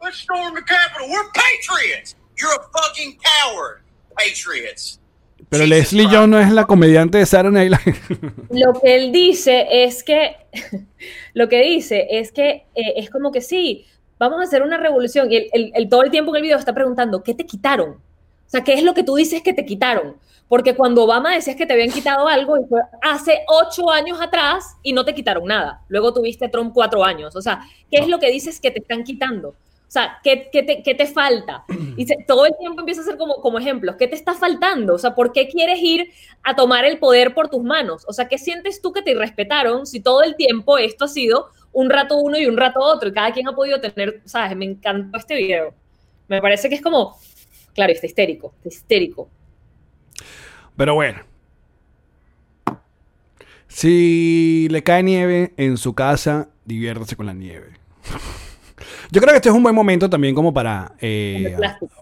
Let's 0.00 0.18
storm 0.18 0.54
the 0.54 0.62
Capitol. 0.62 1.10
We're 1.10 1.30
patriots. 1.32 2.14
You're 2.36 2.54
a 2.54 2.62
fucking 2.72 3.18
coward. 3.18 3.82
Patriots. 4.16 4.97
Pero 5.50 5.66
Leslie. 5.66 6.06
Jones 6.10 6.28
no 6.28 6.38
es 6.40 6.52
la 6.52 6.64
comediante 6.66 7.18
de 7.18 7.26
Sarah 7.26 7.50
Live. 7.50 7.78
Lo 8.50 8.72
que 8.80 8.96
él 8.96 9.12
dice 9.12 9.66
es 9.70 10.02
que, 10.04 10.36
lo 11.34 11.48
que 11.48 11.62
dice 11.62 12.06
es 12.10 12.32
que 12.32 12.66
eh, 12.74 12.94
es 12.96 13.10
como 13.10 13.32
que 13.32 13.40
sí, 13.40 13.86
vamos 14.18 14.40
a 14.40 14.42
hacer 14.44 14.62
una 14.62 14.76
revolución. 14.76 15.30
Y 15.32 15.36
él, 15.36 15.46
él- 15.52 15.72
él 15.74 15.88
todo 15.88 16.02
el 16.02 16.10
tiempo 16.10 16.30
en 16.32 16.36
el 16.36 16.42
video 16.42 16.58
está 16.58 16.74
preguntando, 16.74 17.22
¿qué 17.22 17.34
te 17.34 17.46
quitaron? 17.46 17.90
O 17.90 18.50
sea, 18.50 18.64
¿qué 18.64 18.74
es 18.74 18.82
lo 18.82 18.94
que 18.94 19.02
tú 19.04 19.14
dices 19.16 19.42
que 19.42 19.52
te 19.52 19.64
quitaron? 19.64 20.16
Porque 20.48 20.74
cuando 20.74 21.04
Obama 21.04 21.34
decías 21.34 21.56
que 21.56 21.66
te 21.66 21.74
habían 21.74 21.90
quitado 21.90 22.26
algo, 22.26 22.56
y 22.58 22.64
fue 22.66 22.80
hace 23.02 23.40
ocho 23.48 23.90
años 23.90 24.18
atrás 24.20 24.76
y 24.82 24.94
no 24.94 25.04
te 25.04 25.14
quitaron 25.14 25.44
nada. 25.44 25.82
Luego 25.88 26.14
tuviste 26.14 26.46
a 26.46 26.50
Trump 26.50 26.72
cuatro 26.72 27.04
años. 27.04 27.36
O 27.36 27.42
sea, 27.42 27.60
¿qué 27.90 27.98
es 27.98 28.08
lo 28.08 28.18
que 28.18 28.30
dices 28.32 28.58
que 28.58 28.70
te 28.70 28.80
están 28.80 29.04
quitando? 29.04 29.54
O 29.88 29.90
sea, 29.90 30.18
¿qué, 30.22 30.50
te, 30.52 30.94
te 30.94 31.06
falta? 31.06 31.64
Y 31.96 32.06
se- 32.06 32.18
todo 32.26 32.44
el 32.44 32.52
tiempo 32.58 32.80
empieza 32.80 33.00
a 33.00 33.04
ser 33.04 33.16
como, 33.16 33.36
como 33.40 33.58
ejemplos. 33.58 33.96
¿Qué 33.96 34.06
te 34.06 34.16
está 34.16 34.34
faltando? 34.34 34.94
O 34.94 34.98
sea, 34.98 35.14
¿por 35.14 35.32
qué 35.32 35.48
quieres 35.48 35.78
ir 35.80 36.10
a 36.42 36.54
tomar 36.54 36.84
el 36.84 36.98
poder 36.98 37.32
por 37.32 37.48
tus 37.48 37.62
manos? 37.64 38.04
O 38.06 38.12
sea, 38.12 38.28
¿qué 38.28 38.36
sientes 38.36 38.82
tú 38.82 38.92
que 38.92 39.00
te 39.00 39.14
respetaron 39.14 39.86
si 39.86 40.00
todo 40.00 40.22
el 40.22 40.36
tiempo 40.36 40.76
esto 40.76 41.06
ha 41.06 41.08
sido 41.08 41.48
un 41.72 41.88
rato 41.88 42.18
uno 42.18 42.38
y 42.38 42.44
un 42.44 42.58
rato 42.58 42.80
otro 42.80 43.08
y 43.08 43.12
cada 43.14 43.32
quien 43.32 43.48
ha 43.48 43.52
podido 43.54 43.80
tener, 43.80 44.20
sabes? 44.26 44.54
Me 44.58 44.66
encantó 44.66 45.16
este 45.16 45.34
video. 45.36 45.72
Me 46.28 46.42
parece 46.42 46.68
que 46.68 46.74
es 46.74 46.82
como, 46.82 47.16
claro, 47.74 47.90
está 47.90 48.04
histérico, 48.04 48.52
está 48.58 48.68
histérico. 48.68 49.30
Pero 50.76 50.94
bueno. 50.94 51.20
Si 53.68 54.68
le 54.70 54.82
cae 54.82 55.02
nieve 55.02 55.54
en 55.56 55.78
su 55.78 55.94
casa, 55.94 56.50
diviértase 56.66 57.16
con 57.16 57.24
la 57.26 57.32
nieve. 57.32 57.78
Yo 59.10 59.20
creo 59.20 59.32
que 59.32 59.36
este 59.36 59.48
es 59.48 59.54
un 59.54 59.62
buen 59.62 59.74
momento 59.74 60.10
también 60.10 60.34
como 60.34 60.52
para, 60.52 60.92
eh, 61.00 61.56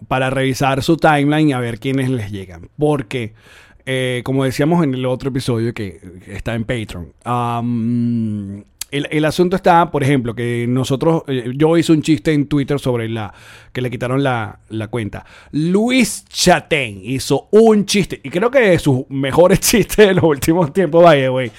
para 0.07 0.29
revisar 0.29 0.83
su 0.83 0.97
timeline 0.97 1.49
y 1.49 1.53
a 1.53 1.59
ver 1.59 1.79
quiénes 1.79 2.09
les 2.09 2.31
llegan. 2.31 2.69
Porque, 2.77 3.33
eh, 3.85 4.21
como 4.25 4.43
decíamos 4.43 4.83
en 4.83 4.93
el 4.93 5.05
otro 5.05 5.29
episodio 5.29 5.73
que, 5.73 6.01
está 6.27 6.55
en 6.55 6.65
Patreon, 6.65 7.13
el, 8.89 9.07
el 9.11 9.25
asunto 9.25 9.55
está, 9.55 9.91
por 9.91 10.03
ejemplo, 10.03 10.33
que 10.33 10.65
nosotros, 10.67 11.23
eh, 11.27 11.51
yo 11.55 11.77
hice 11.77 11.91
un 11.91 12.01
chiste 12.01 12.33
en 12.33 12.47
Twitter 12.47 12.79
sobre 12.79 13.09
la 13.09 13.33
que 13.73 13.81
le 13.81 13.89
quitaron 13.89 14.23
la, 14.23 14.59
la 14.69 14.87
cuenta. 14.87 15.25
Luis 15.51 16.25
Chatén 16.25 17.01
hizo 17.03 17.47
un 17.51 17.85
chiste, 17.85 18.19
y 18.23 18.29
creo 18.29 18.49
que 18.49 18.59
de 18.59 18.79
sus 18.79 19.09
mejores 19.09 19.59
chistes 19.61 20.07
de 20.07 20.13
los 20.13 20.23
últimos 20.23 20.71
tiempos, 20.73 21.03
vaya, 21.03 21.29
güey, 21.29 21.51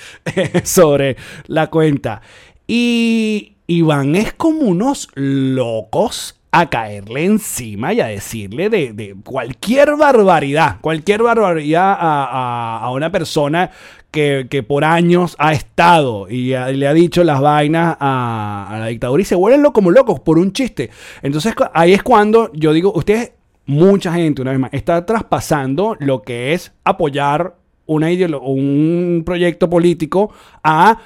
sobre 0.64 1.16
la 1.46 1.68
cuenta. 1.68 2.22
Y 2.66 3.57
Iván 3.70 4.16
es 4.16 4.32
como 4.32 4.60
unos 4.60 5.10
locos 5.14 6.40
a 6.52 6.70
caerle 6.70 7.26
encima 7.26 7.92
y 7.92 8.00
a 8.00 8.06
decirle 8.06 8.70
de, 8.70 9.14
cualquier 9.22 9.94
barbaridad, 9.96 10.80
cualquier 10.80 11.22
barbaridad 11.22 11.94
a, 12.00 12.90
una 12.94 13.12
persona 13.12 13.70
que, 14.10 14.64
por 14.66 14.84
años 14.84 15.36
ha 15.38 15.52
estado 15.52 16.30
y 16.30 16.54
le 16.54 16.88
ha 16.88 16.94
dicho 16.94 17.22
las 17.24 17.42
vainas 17.42 17.98
a, 18.00 18.78
la 18.80 18.86
dictadura 18.86 19.20
y 19.20 19.26
se 19.26 19.34
vuelven 19.34 19.70
como 19.70 19.90
locos 19.90 20.18
por 20.20 20.38
un 20.38 20.54
chiste. 20.54 20.88
Entonces 21.20 21.54
ahí 21.74 21.92
es 21.92 22.02
cuando 22.02 22.50
yo 22.54 22.72
digo, 22.72 22.90
ustedes, 22.94 23.32
mucha 23.66 24.14
gente, 24.14 24.40
una 24.40 24.52
vez 24.52 24.60
más, 24.60 24.72
está 24.72 25.04
traspasando 25.04 25.94
lo 26.00 26.22
que 26.22 26.54
es 26.54 26.72
apoyar 26.84 27.54
un 27.84 29.22
proyecto 29.26 29.68
político 29.68 30.32
a 30.64 30.98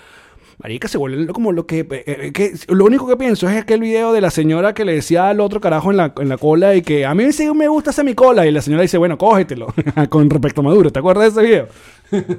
Marica, 0.62 0.86
se 0.86 0.96
vuelven 0.96 1.26
como 1.26 1.50
lo 1.50 1.66
que, 1.66 1.80
eh, 1.80 2.04
eh, 2.06 2.32
que- 2.32 2.52
Lo 2.68 2.84
único 2.84 3.06
que 3.08 3.16
pienso 3.16 3.48
es 3.48 3.56
aquel 3.60 3.80
video 3.80 4.12
de 4.12 4.20
la 4.20 4.30
señora 4.30 4.74
que 4.74 4.84
le 4.84 4.94
decía 4.94 5.28
al 5.28 5.40
otro 5.40 5.60
carajo 5.60 5.90
en 5.90 5.96
la, 5.96 6.12
en 6.18 6.28
la 6.28 6.36
cola 6.38 6.76
y 6.76 6.82
que 6.82 7.04
a 7.04 7.14
mí 7.14 7.32
sí 7.32 7.52
me 7.52 7.66
gusta 7.66 7.90
hacer 7.90 8.04
mi 8.04 8.14
cola. 8.14 8.46
Y 8.46 8.52
la 8.52 8.62
señora 8.62 8.82
dice, 8.82 8.96
bueno, 8.96 9.18
cógetelo. 9.18 9.66
Con 10.08 10.30
respecto 10.30 10.60
a 10.60 10.64
Maduro. 10.64 10.92
¿Te 10.92 11.00
acuerdas 11.00 11.34
de 11.34 11.42
ese 11.42 11.50
video? 11.50 11.68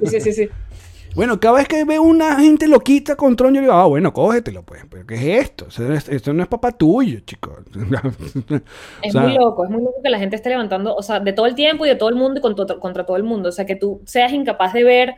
Sí, 0.06 0.20
sí, 0.20 0.32
sí. 0.32 0.48
Bueno, 1.14 1.38
cada 1.38 1.58
vez 1.58 1.68
que 1.68 1.84
veo 1.84 2.02
una 2.02 2.40
gente 2.40 2.66
loquita 2.66 3.14
con 3.14 3.36
Tron, 3.36 3.54
yo 3.54 3.60
digo, 3.60 3.72
ah, 3.72 3.86
bueno, 3.86 4.12
cógetelo, 4.12 4.64
pues. 4.64 4.82
¿Pero 4.90 5.06
qué 5.06 5.14
es 5.14 5.44
esto? 5.44 5.68
Esto 5.68 5.82
no 5.84 5.94
es, 5.94 6.08
esto 6.08 6.32
no 6.32 6.42
es 6.42 6.48
papá 6.48 6.72
tuyo, 6.72 7.20
chicos. 7.20 7.52
Es 9.00 9.10
O 9.10 9.12
sea, 9.12 9.20
muy 9.22 9.34
loco, 9.34 9.64
es 9.64 9.70
muy 9.70 9.80
loco 9.84 10.02
que 10.02 10.10
la 10.10 10.18
gente 10.18 10.34
esté 10.34 10.48
levantando, 10.48 10.92
o 10.92 11.02
sea, 11.02 11.20
de 11.20 11.32
todo 11.32 11.46
el 11.46 11.54
tiempo 11.54 11.86
y 11.86 11.88
de 11.88 11.94
todo 11.94 12.08
el 12.08 12.16
mundo 12.16 12.40
y 12.40 12.42
contra, 12.42 12.66
contra 12.80 13.06
todo 13.06 13.16
el 13.16 13.22
mundo. 13.22 13.48
O 13.50 13.52
sea, 13.52 13.64
que 13.64 13.76
tú 13.76 14.00
seas 14.06 14.32
incapaz 14.32 14.72
de 14.72 14.82
ver 14.82 15.14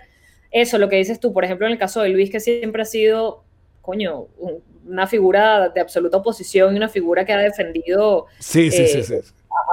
eso, 0.50 0.78
lo 0.78 0.88
que 0.88 0.96
dices 0.96 1.20
tú, 1.20 1.32
por 1.32 1.44
ejemplo, 1.44 1.66
en 1.66 1.72
el 1.72 1.78
caso 1.78 2.02
de 2.02 2.08
Luis, 2.10 2.30
que 2.30 2.40
siempre 2.40 2.82
ha 2.82 2.86
sido, 2.86 3.42
coño, 3.82 4.26
un- 4.38 4.62
una 4.88 5.06
figura 5.08 5.68
de 5.70 5.80
absoluta 5.80 6.18
oposición 6.18 6.72
y 6.74 6.76
una 6.76 6.88
figura 6.88 7.24
que 7.24 7.32
ha 7.32 7.38
defendido 7.38 8.26
Sí, 8.38 8.70
sí, 8.70 8.86
sí, 8.86 8.98
eh, 8.98 9.02
sí. 9.02 9.14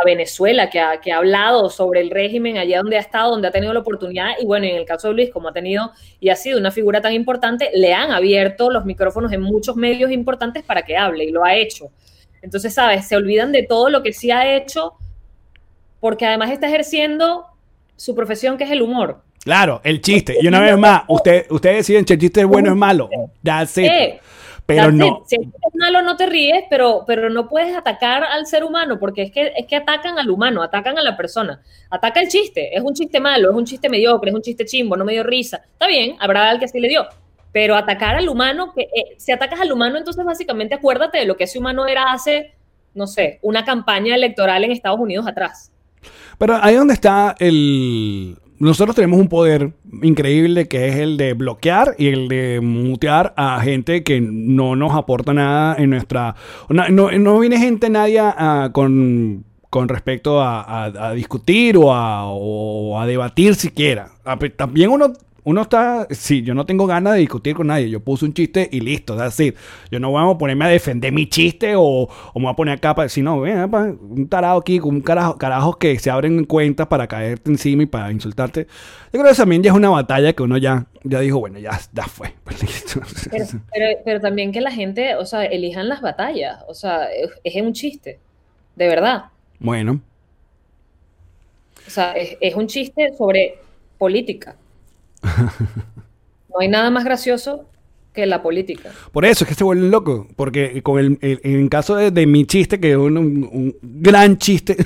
a 0.01 0.05
Venezuela, 0.05 0.71
que 0.71 0.79
ha, 0.79 0.99
que 0.99 1.11
ha 1.11 1.17
hablado 1.17 1.69
sobre 1.69 2.01
el 2.01 2.09
régimen 2.09 2.57
allá 2.57 2.79
donde 2.79 2.97
ha 2.97 2.99
estado, 2.99 3.29
donde 3.29 3.47
ha 3.47 3.51
tenido 3.51 3.73
la 3.73 3.81
oportunidad, 3.81 4.31
y 4.39 4.45
bueno, 4.45 4.65
en 4.65 4.75
el 4.75 4.85
caso 4.85 5.09
de 5.09 5.13
Luis, 5.13 5.29
como 5.29 5.49
ha 5.49 5.53
tenido 5.53 5.91
y 6.19 6.29
ha 6.29 6.35
sido 6.35 6.57
una 6.57 6.71
figura 6.71 6.99
tan 6.99 7.13
importante, 7.13 7.69
le 7.75 7.93
han 7.93 8.09
abierto 8.11 8.71
los 8.71 8.85
micrófonos 8.85 9.31
en 9.33 9.41
muchos 9.41 9.75
medios 9.75 10.09
importantes 10.09 10.63
para 10.63 10.81
que 10.81 10.97
hable, 10.97 11.25
y 11.25 11.31
lo 11.31 11.43
ha 11.45 11.55
hecho. 11.55 11.91
Entonces, 12.41 12.73
¿sabes? 12.73 13.07
Se 13.07 13.15
olvidan 13.15 13.51
de 13.51 13.63
todo 13.63 13.89
lo 13.89 14.01
que 14.01 14.13
sí 14.13 14.31
ha 14.31 14.55
hecho, 14.55 14.93
porque 15.99 16.25
además 16.25 16.49
está 16.51 16.67
ejerciendo 16.67 17.45
su 17.95 18.15
profesión, 18.15 18.57
que 18.57 18.63
es 18.63 18.71
el 18.71 18.81
humor. 18.81 19.21
Claro, 19.43 19.81
el 19.83 20.01
chiste. 20.01 20.37
Y 20.41 20.47
una 20.47 20.59
vez 20.59 20.77
más, 20.77 21.03
usted, 21.07 21.45
ustedes 21.49 21.77
deciden 21.77 22.07
si 22.07 22.13
el 22.13 22.19
chiste 22.19 22.41
es 22.41 22.47
bueno 22.47 22.69
o 22.69 22.73
es 22.73 22.77
malo. 22.77 23.09
That's 23.43 23.77
it. 23.77 23.85
Eh, 23.85 24.19
Pero 24.65 24.83
That's 24.83 24.93
no. 24.93 25.07
it. 25.07 25.13
Si 25.27 25.35
el 25.35 25.43
chiste 25.43 25.67
es 25.67 25.75
malo, 25.75 26.01
no 26.01 26.15
te 26.15 26.25
ríes, 26.25 26.63
pero, 26.69 27.03
pero 27.05 27.29
no 27.29 27.49
puedes 27.49 27.75
atacar 27.75 28.23
al 28.23 28.45
ser 28.45 28.63
humano, 28.63 28.99
porque 28.99 29.23
es 29.23 29.31
que, 29.31 29.51
es 29.55 29.65
que 29.67 29.75
atacan 29.75 30.17
al 30.17 30.29
humano, 30.29 30.63
atacan 30.63 30.97
a 30.97 31.01
la 31.01 31.17
persona. 31.17 31.61
Ataca 31.89 32.21
el 32.21 32.29
chiste. 32.29 32.75
Es 32.75 32.81
un 32.81 32.93
chiste 32.93 33.19
malo, 33.19 33.49
es 33.49 33.55
un 33.55 33.65
chiste 33.65 33.89
mediocre, 33.89 34.29
es 34.29 34.35
un 34.35 34.41
chiste 34.41 34.65
chimbo, 34.65 34.95
no 34.95 35.03
me 35.03 35.13
dio 35.13 35.23
risa. 35.23 35.57
Está 35.57 35.87
bien, 35.87 36.15
habrá 36.19 36.43
alguien 36.49 36.61
que 36.61 36.67
sí 36.69 36.79
le 36.79 36.87
dio. 36.87 37.05
Pero 37.51 37.75
atacar 37.75 38.15
al 38.15 38.29
humano, 38.29 38.73
que 38.73 38.83
eh, 38.83 39.15
si 39.17 39.31
atacas 39.31 39.59
al 39.59 39.71
humano, 39.71 39.97
entonces 39.97 40.23
básicamente 40.23 40.75
acuérdate 40.75 41.19
de 41.19 41.25
lo 41.25 41.35
que 41.35 41.43
ese 41.43 41.59
humano 41.59 41.85
era 41.85 42.11
hace 42.11 42.53
no 42.93 43.07
sé, 43.07 43.39
una 43.41 43.65
campaña 43.65 44.15
electoral 44.15 44.63
en 44.63 44.71
Estados 44.71 44.99
Unidos 44.99 45.27
atrás. 45.27 45.71
Pero 46.43 46.59
ahí 46.61 46.75
donde 46.75 46.93
está 46.93 47.37
el... 47.39 48.37
Nosotros 48.59 48.97
tenemos 48.97 49.17
un 49.17 49.29
poder 49.29 49.71
increíble 50.01 50.67
que 50.67 50.89
es 50.89 50.97
el 50.97 51.15
de 51.15 51.31
bloquear 51.31 51.95
y 51.97 52.07
el 52.07 52.27
de 52.27 52.59
mutear 52.61 53.33
a 53.37 53.61
gente 53.61 54.03
que 54.03 54.19
no 54.19 54.75
nos 54.75 54.93
aporta 54.93 55.33
nada 55.33 55.77
en 55.77 55.91
nuestra... 55.91 56.35
No, 56.67 56.89
no, 56.89 57.39
viene 57.39 57.59
gente 57.59 57.89
nadie 57.89 58.21
con, 58.73 59.45
con 59.69 59.87
respecto 59.87 60.41
a, 60.41 61.13
discutir 61.15 61.77
o 61.77 61.93
a, 61.93 62.25
o 62.25 62.99
a 62.99 63.07
debatir 63.07 63.55
siquiera. 63.55 64.09
También 64.57 64.89
uno... 64.89 65.13
Uno 65.45 65.61
está, 65.61 66.07
sí, 66.11 66.41
yo 66.41 66.53
no 66.53 66.65
tengo 66.65 66.87
ganas 66.87 67.13
de 67.13 67.19
discutir 67.19 67.55
con 67.55 67.67
nadie. 67.67 67.89
Yo 67.89 67.99
puse 67.99 68.25
un 68.25 68.33
chiste 68.33 68.69
y 68.71 68.79
listo, 68.79 69.13
es 69.15 69.37
decir, 69.37 69.55
yo 69.91 69.99
no 69.99 70.11
voy 70.11 70.23
a 70.33 70.37
ponerme 70.37 70.65
a 70.65 70.69
defender 70.69 71.11
mi 71.11 71.27
chiste 71.27 71.75
o, 71.75 71.81
o 71.83 72.39
me 72.39 72.45
voy 72.45 72.53
a 72.53 72.55
poner 72.55 72.77
acá 72.77 72.95
para 72.95 73.05
decir, 73.05 73.23
no, 73.23 73.41
ven, 73.41 73.59
un 74.01 74.27
tarado 74.29 74.59
aquí 74.59 74.79
con 74.79 74.95
un 74.95 75.01
carajo, 75.01 75.37
carajos 75.37 75.77
que 75.77 75.99
se 75.99 76.09
abren 76.09 76.45
cuentas 76.45 76.87
para 76.87 77.07
caerte 77.07 77.51
encima 77.51 77.83
y 77.83 77.85
para 77.87 78.11
insultarte. 78.11 78.67
Yo 79.11 79.19
creo 79.19 79.31
que 79.31 79.35
también 79.37 79.61
ya 79.63 79.71
es 79.71 79.77
una 79.77 79.89
batalla 79.89 80.33
que 80.33 80.43
uno 80.43 80.57
ya, 80.57 80.87
ya 81.03 81.19
dijo, 81.19 81.39
bueno, 81.39 81.59
ya, 81.59 81.79
ya 81.91 82.03
fue. 82.05 82.33
Pues. 82.43 82.59
Pero, 83.29 83.45
pero, 83.71 83.99
pero 84.05 84.21
también 84.21 84.51
que 84.51 84.61
la 84.61 84.71
gente, 84.71 85.15
o 85.15 85.25
sea, 85.25 85.45
elijan 85.45 85.89
las 85.89 86.01
batallas. 86.01 86.63
O 86.67 86.73
sea, 86.73 87.05
es, 87.11 87.29
es 87.43 87.61
un 87.61 87.73
chiste. 87.73 88.19
De 88.75 88.87
verdad. 88.87 89.25
Bueno, 89.59 90.01
O 91.87 91.89
sea, 91.89 92.13
es, 92.13 92.37
es 92.41 92.55
un 92.55 92.67
chiste 92.67 93.13
sobre 93.17 93.59
política. 93.97 94.55
No 96.49 96.59
hay 96.59 96.67
nada 96.67 96.89
más 96.91 97.03
gracioso 97.03 97.65
que 98.13 98.27
la 98.27 98.43
política. 98.43 98.91
por 99.11 99.25
eso 99.25 99.43
es 99.43 99.47
que 99.49 99.55
se 99.55 99.63
vuelven 99.63 99.89
locos. 99.89 100.27
Porque 100.35 100.83
con 100.83 100.99
el, 100.99 101.17
el- 101.21 101.39
en 101.43 101.67
caso 101.67 101.95
de, 101.95 102.11
de 102.11 102.27
mi 102.27 102.45
chiste, 102.45 102.79
que 102.79 102.91
es 102.91 102.97
un, 102.97 103.17
un- 103.17 103.49
un 103.51 103.75
gran 103.81 104.37
chiste, 104.37 104.77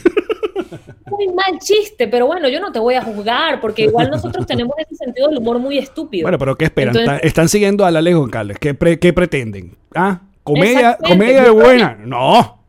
Muy 1.10 1.28
mal 1.34 1.58
chiste, 1.60 2.08
pero 2.08 2.28
bueno, 2.28 2.48
yo 2.48 2.60
no 2.60 2.72
te 2.72 2.80
voy 2.80 2.94
a 2.96 3.02
juzgar, 3.02 3.60
porque 3.60 3.84
igual 3.84 4.10
nosotros 4.12 4.46
tenemos 4.48 4.76
ese 4.78 4.96
sentido 4.96 5.28
del 5.30 5.40
humor 5.40 5.58
muy 5.60 5.78
estúpido. 5.78 6.24
bueno, 6.24 6.38
pero 6.38 6.56
¿qué 6.56 6.66
esperan? 6.66 6.96
Entonces- 6.96 7.24
Están- 7.26 7.50
siguiendo 7.50 7.86
a 7.86 7.92
la 7.92 8.02
ley 8.02 8.14
Goncalves. 8.14 8.60
¿Qué, 8.60 8.74
pre- 8.74 9.00
qué 9.00 9.12
pretenden? 9.14 9.76
¿Ah? 9.96 10.22
¿Comedia, 10.44 10.92
Exactamente. 10.92 11.18
comedia 11.26 11.44
de 11.44 11.50
buena? 11.50 11.98
No. 12.06 12.60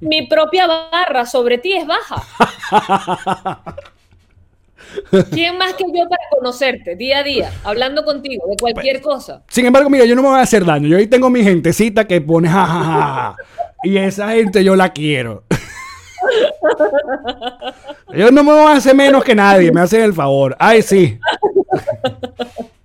Mi 0.00 0.26
propia 0.26 0.66
barra 0.66 1.24
sobre 1.24 1.58
ti 1.58 1.72
es 1.74 1.86
baja. 1.86 2.22
¿Quién 5.30 5.58
más 5.58 5.74
que 5.74 5.84
yo 5.84 6.08
para 6.08 6.22
conocerte 6.30 6.96
día 6.96 7.18
a 7.18 7.22
día, 7.22 7.52
hablando 7.64 8.04
contigo 8.04 8.44
de 8.48 8.56
cualquier 8.56 9.00
cosa? 9.00 9.42
Sin 9.48 9.66
embargo, 9.66 9.90
mira, 9.90 10.04
yo 10.04 10.14
no 10.14 10.22
me 10.22 10.28
voy 10.28 10.38
a 10.38 10.42
hacer 10.42 10.64
daño. 10.64 10.88
Yo 10.88 10.96
ahí 10.96 11.06
tengo 11.06 11.30
mi 11.30 11.42
gentecita 11.42 12.06
que 12.06 12.20
pone 12.20 12.48
jajaja. 12.48 13.36
y 13.82 13.96
esa 13.98 14.30
gente 14.32 14.62
yo 14.64 14.76
la 14.76 14.92
quiero. 14.92 15.44
yo 18.14 18.30
no 18.30 18.44
me 18.44 18.52
voy 18.52 18.72
a 18.72 18.76
hacer 18.76 18.94
menos 18.94 19.24
que 19.24 19.34
nadie, 19.34 19.72
me 19.72 19.80
hacen 19.80 20.02
el 20.02 20.14
favor. 20.14 20.56
Ay, 20.58 20.82
sí. 20.82 21.18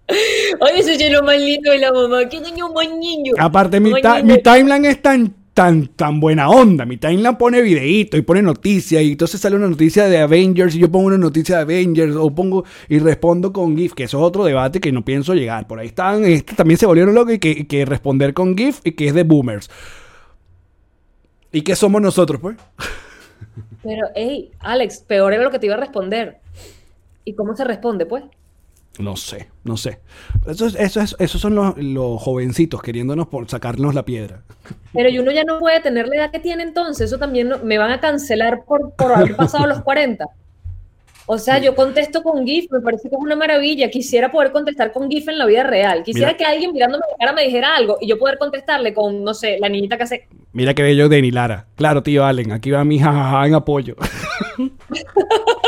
Ay, 0.08 0.80
ese 0.80 0.96
es 0.96 1.12
lo 1.12 1.24
más 1.24 1.38
lindo 1.40 1.72
de 1.72 1.78
la 1.78 1.92
mamá. 1.92 2.28
¿Qué 2.28 2.40
niño 2.42 2.70
más 2.74 2.90
niño? 2.90 3.34
Aparte, 3.38 3.80
mi, 3.80 4.02
ta- 4.02 4.24
mi 4.24 4.42
timeline 4.42 4.86
es 4.86 5.02
tan, 5.02 5.34
tan, 5.60 5.88
tan 5.88 6.22
buena 6.22 6.50
onda. 6.50 6.86
Mi 6.86 6.96
timeline 6.96 7.36
pone 7.36 7.62
videíto 7.62 8.16
y 8.16 8.22
pone 8.22 8.42
noticias. 8.42 9.04
Y 9.04 9.12
entonces 9.12 9.42
sale 9.42 9.58
una 9.58 9.68
noticia 9.68 10.06
de 10.06 10.20
Avengers 10.20 10.74
y 10.74 10.80
yo 10.80 10.90
pongo 10.90 11.08
una 11.08 11.18
noticia 11.18 11.58
de 11.58 11.62
Avengers 11.64 12.16
o 12.16 12.34
pongo 12.34 12.64
y 12.88 12.98
respondo 13.00 13.52
con 13.52 13.76
GIF, 13.76 13.94
que 13.94 14.06
eso 14.06 14.20
es 14.20 14.24
otro 14.24 14.46
debate 14.46 14.80
que 14.80 14.94
no 14.94 15.04
pienso 15.04 15.34
llegar. 15.34 15.68
Por 15.68 15.80
ahí 15.80 15.88
están, 15.88 16.24
este 16.24 16.56
también 16.56 16.78
se 16.78 16.86
volvieron 16.86 17.14
locos 17.14 17.34
y 17.34 17.40
que, 17.40 17.68
que 17.68 17.84
responder 17.84 18.34
con 18.34 18.58
GIF 18.58 18.80
y 18.86 18.94
que 18.94 19.08
es 19.08 19.14
de 19.14 19.24
boomers. 19.24 19.70
¿Y 21.52 21.62
qué 21.62 21.76
somos 21.76 22.02
nosotros, 22.02 22.40
pues? 22.40 22.56
Pero, 23.84 24.08
hey, 24.16 24.52
Alex, 24.60 25.00
peor 25.00 25.34
era 25.34 25.44
lo 25.44 25.52
que 25.52 25.60
te 25.60 25.66
iba 25.66 25.76
a 25.76 25.80
responder. 25.80 26.38
¿Y 27.26 27.34
cómo 27.34 27.54
se 27.58 27.66
responde, 27.66 28.06
pues? 28.06 28.24
No 28.98 29.16
sé, 29.16 29.48
no 29.64 29.78
sé. 29.78 30.00
Eso, 30.48 30.66
es- 30.66 30.76
eso 30.76 31.00
es- 31.00 31.16
esos 31.20 31.40
son 31.40 31.56
los, 31.56 31.78
los 31.78 32.22
jovencitos 32.22 32.82
queriéndonos 32.82 33.28
por 33.28 33.48
sacarnos 33.50 33.96
la 33.96 34.04
piedra. 34.04 34.42
Pero 34.94 35.10
y 35.10 35.20
uno 35.20 35.32
ya 35.32 35.44
no 35.46 35.60
puede 35.60 35.80
tener 35.80 36.08
la 36.08 36.16
edad 36.16 36.32
que 36.32 36.40
tiene 36.40 36.64
entonces. 36.64 37.06
Eso 37.08 37.18
también 37.18 37.48
no- 37.50 37.60
me 37.60 37.78
van 37.78 37.92
a 37.92 38.00
cancelar 38.02 38.64
por, 38.66 38.92
por 38.96 39.14
haber 39.14 39.36
pasado 39.38 39.68
los 39.68 39.82
40. 39.84 40.26
O 41.32 41.38
sea, 41.38 41.60
yo 41.60 41.76
contesto 41.76 42.24
con 42.24 42.44
GIF, 42.46 42.72
me 42.72 42.82
parece 42.82 43.08
que 43.08 43.16
es 43.16 43.22
una 43.22 43.36
maravilla. 43.36 43.90
Quisiera 43.92 44.32
poder 44.32 44.52
contestar 44.52 44.92
con 44.92 45.10
GIF 45.12 45.30
en 45.30 45.38
la 45.38 45.46
vida 45.46 45.62
real. 45.64 46.02
Quisiera 46.04 46.30
Mira. 46.30 46.38
que 46.38 46.44
alguien 46.46 46.74
mirándome 46.74 47.04
la 47.12 47.18
cara 47.18 47.34
me 47.34 47.44
dijera 47.44 47.76
algo 47.76 47.98
y 48.02 48.08
yo 48.08 48.18
poder 48.18 48.40
contestarle 48.40 48.96
con, 48.96 49.24
no 49.24 49.36
sé, 49.36 49.60
la 49.60 49.70
niñita 49.70 49.96
que 49.96 50.04
hace. 50.04 50.28
Mira 50.54 50.74
qué 50.74 50.82
bello 50.82 51.08
de 51.08 51.22
Lara. 51.32 51.68
Claro, 51.76 52.02
tío 52.02 52.26
Allen, 52.26 52.52
aquí 52.52 52.72
va 52.72 52.84
mi 52.84 52.98
jajaja 53.00 53.46
en 53.46 53.54
apoyo. 53.54 53.96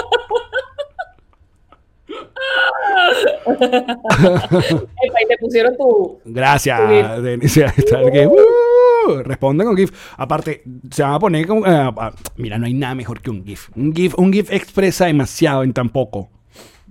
y 5.13 5.27
te 5.27 5.37
pusieron 5.39 5.75
tu. 5.77 6.19
Gracias, 6.25 6.79
Tu 6.79 8.11
que, 8.11 8.27
uh, 8.27 9.23
responden 9.23 9.67
con 9.67 9.77
GIF. 9.77 9.91
Aparte, 10.17 10.63
se 10.91 11.03
van 11.03 11.13
a 11.13 11.19
poner 11.19 11.47
eh, 11.49 11.91
mira, 12.37 12.57
no 12.57 12.65
hay 12.65 12.73
nada 12.73 12.95
mejor 12.95 13.21
que 13.21 13.29
un 13.29 13.45
GIF. 13.45 13.69
Un 13.75 13.93
GIF, 13.93 14.17
un 14.17 14.31
GIF 14.31 14.51
expresa 14.51 15.05
demasiado 15.05 15.63
en 15.63 15.73
tan 15.73 15.89
poco. 15.89 16.29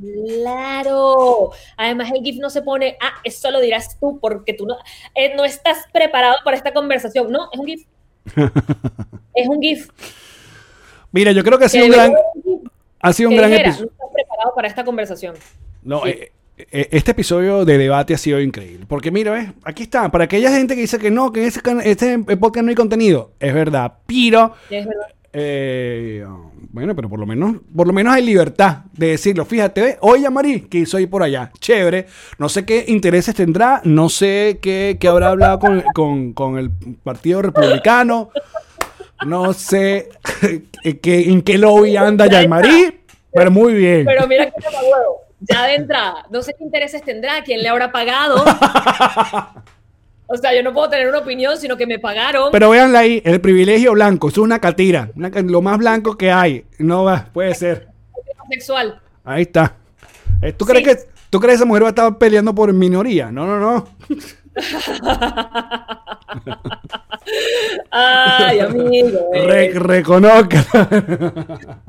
Claro. 0.01 1.51
Además, 1.77 2.11
el 2.15 2.23
GIF 2.23 2.39
no 2.41 2.51
se 2.51 2.63
pone, 2.63 2.97
ah, 3.01 3.13
eso 3.25 3.51
lo 3.51 3.61
dirás 3.61 3.99
tú 4.01 4.19
porque 4.21 4.55
tú 4.55 4.67
no, 4.67 4.77
eh, 5.15 5.35
no 5.37 5.45
estás 5.45 5.87
preparado 5.93 6.37
para 6.45 6.57
esta 6.57 6.73
conversación. 6.73 7.31
No, 7.31 7.49
es 7.53 7.59
un 7.59 7.67
GIF. 7.67 7.87
es 9.35 9.49
un 9.49 9.61
GIF. 9.61 9.89
Mira, 11.13 11.33
yo 11.33 11.43
creo 11.43 11.59
que 11.59 11.65
ha 11.65 11.69
sido 11.69 11.85
Que 11.85 11.91
un 11.91 11.97
gran, 11.97 12.15
ha 13.01 13.13
sido 13.13 13.31
un 13.31 13.37
gran 13.37 13.53
episodio. 13.53 13.87
No 13.87 13.93
estás 13.93 14.09
preparado 14.13 14.55
para 14.55 14.69
esta 14.69 14.85
conversación. 14.85 15.35
No, 15.83 16.03
Sí. 16.05 16.11
eh, 16.11 16.33
eh, 16.59 16.89
este 16.93 17.13
episodio 17.13 17.65
de 17.65 17.79
debate 17.79 18.15
ha 18.15 18.19
sido 18.19 18.41
increíble. 18.41 18.85
Porque 18.89 19.11
mira, 19.11 19.33
¿ves? 19.33 19.49
aquí 19.65 19.85
está. 19.85 20.11
Para 20.11 20.25
aquella 20.25 20.51
gente 20.51 20.75
que 20.75 20.83
dice 20.83 20.99
que 20.99 21.11
no, 21.11 21.33
que 21.33 21.41
en 21.43 21.47
ese 21.49 21.61
este 21.85 22.19
podcast 22.37 22.65
no 22.65 22.69
hay 22.71 22.75
contenido. 22.77 23.33
Es 23.41 23.55
verdad. 23.55 23.95
Pero, 24.07 24.55
Es 24.69 24.85
verdad. 24.87 25.07
eh, 25.33 26.25
bueno, 26.73 26.95
pero 26.95 27.09
por 27.09 27.19
lo 27.19 27.27
menos, 27.27 27.57
por 27.75 27.87
lo 27.87 27.93
menos 27.93 28.13
hay 28.15 28.23
libertad 28.25 28.85
de 28.93 29.09
decirlo. 29.09 29.45
Fíjate, 29.45 29.81
¿ves? 29.81 29.97
Oye, 30.01 30.29
Marí, 30.31 30.61
que 30.63 30.79
hizo 30.79 30.97
ahí 30.99 31.07
por 31.07 31.23
allá. 31.23 31.51
Chévere. 31.59 32.07
No 32.39 32.49
sé 32.49 32.65
qué 32.65 32.85
intereses 32.89 33.35
tendrá. 33.35 33.81
No 33.85 34.09
sé 34.09 34.59
qué, 34.63 34.99
qué 35.01 35.09
habrá 35.09 35.31
hablado 35.31 35.59
con, 35.59 35.83
con- 35.95 36.33
con 36.35 36.59
el 36.59 36.71
Partido 37.03 37.43
Republicano. 37.43 38.31
No 39.27 39.53
sé 39.55 40.09
qué- 41.03 41.31
en 41.31 41.43
qué 41.43 41.59
lobby 41.59 41.97
anda 41.97 42.27
Marí. 42.49 43.01
Pero 43.33 43.51
muy 43.51 43.75
bien. 43.75 44.05
Pero 44.07 44.27
mira 44.29 44.47
que 44.47 44.53
huevo. 44.61 45.21
Ya 45.41 45.65
de 45.67 45.75
entrada, 45.77 46.27
no 46.31 46.43
sé 46.43 46.55
qué 46.57 46.65
intereses 46.65 47.03
tendrá, 47.03 47.43
quién 47.43 47.63
le 47.63 47.69
habrá 47.69 47.91
pagado. 47.93 48.45
O 50.33 50.37
sea, 50.37 50.55
yo 50.55 50.63
no 50.63 50.73
puedo 50.73 50.89
tener 50.89 51.09
una 51.09 51.19
opinión, 51.19 51.57
sino 51.59 51.77
que 51.77 51.89
me 51.89 51.99
pagaron. 51.99 52.53
Pero 52.53 52.71
véanla 52.71 53.01
ahí, 53.01 53.21
el 53.25 53.41
privilegio 53.41 53.95
blanco, 53.95 54.29
es 54.29 54.39
una 54.39 54.61
catira, 54.61 55.11
una 55.17 55.29
lo 55.29 55.61
más 55.61 55.77
blanco 55.79 56.17
que 56.17 56.31
hay. 56.31 56.65
No 56.79 57.03
va, 57.03 57.27
puede 57.33 57.53
ser. 57.57 57.89
sexual. 58.49 59.01
Ahí 59.25 59.43
está. 59.43 59.75
Eh, 60.41 60.53
¿Tú 60.53 60.65
crees 60.67 60.85
Sí. 60.89 60.91
que 60.95 61.03
tú 61.31 61.41
crees 61.41 61.55
que 61.55 61.57
esa 61.57 61.65
mujer 61.65 61.83
va 61.83 61.89
a 61.89 61.91
estar 61.91 62.17
peleando 62.17 62.55
por 62.55 62.73
minoría? 62.73 63.33
No, 63.33 63.45
no, 63.45 63.59
no. 63.59 63.89
Ay, 67.91 68.61
amigo. 68.61 69.19
eh. 69.35 69.47
Re- 69.47 69.73
reconozca. 69.75 70.65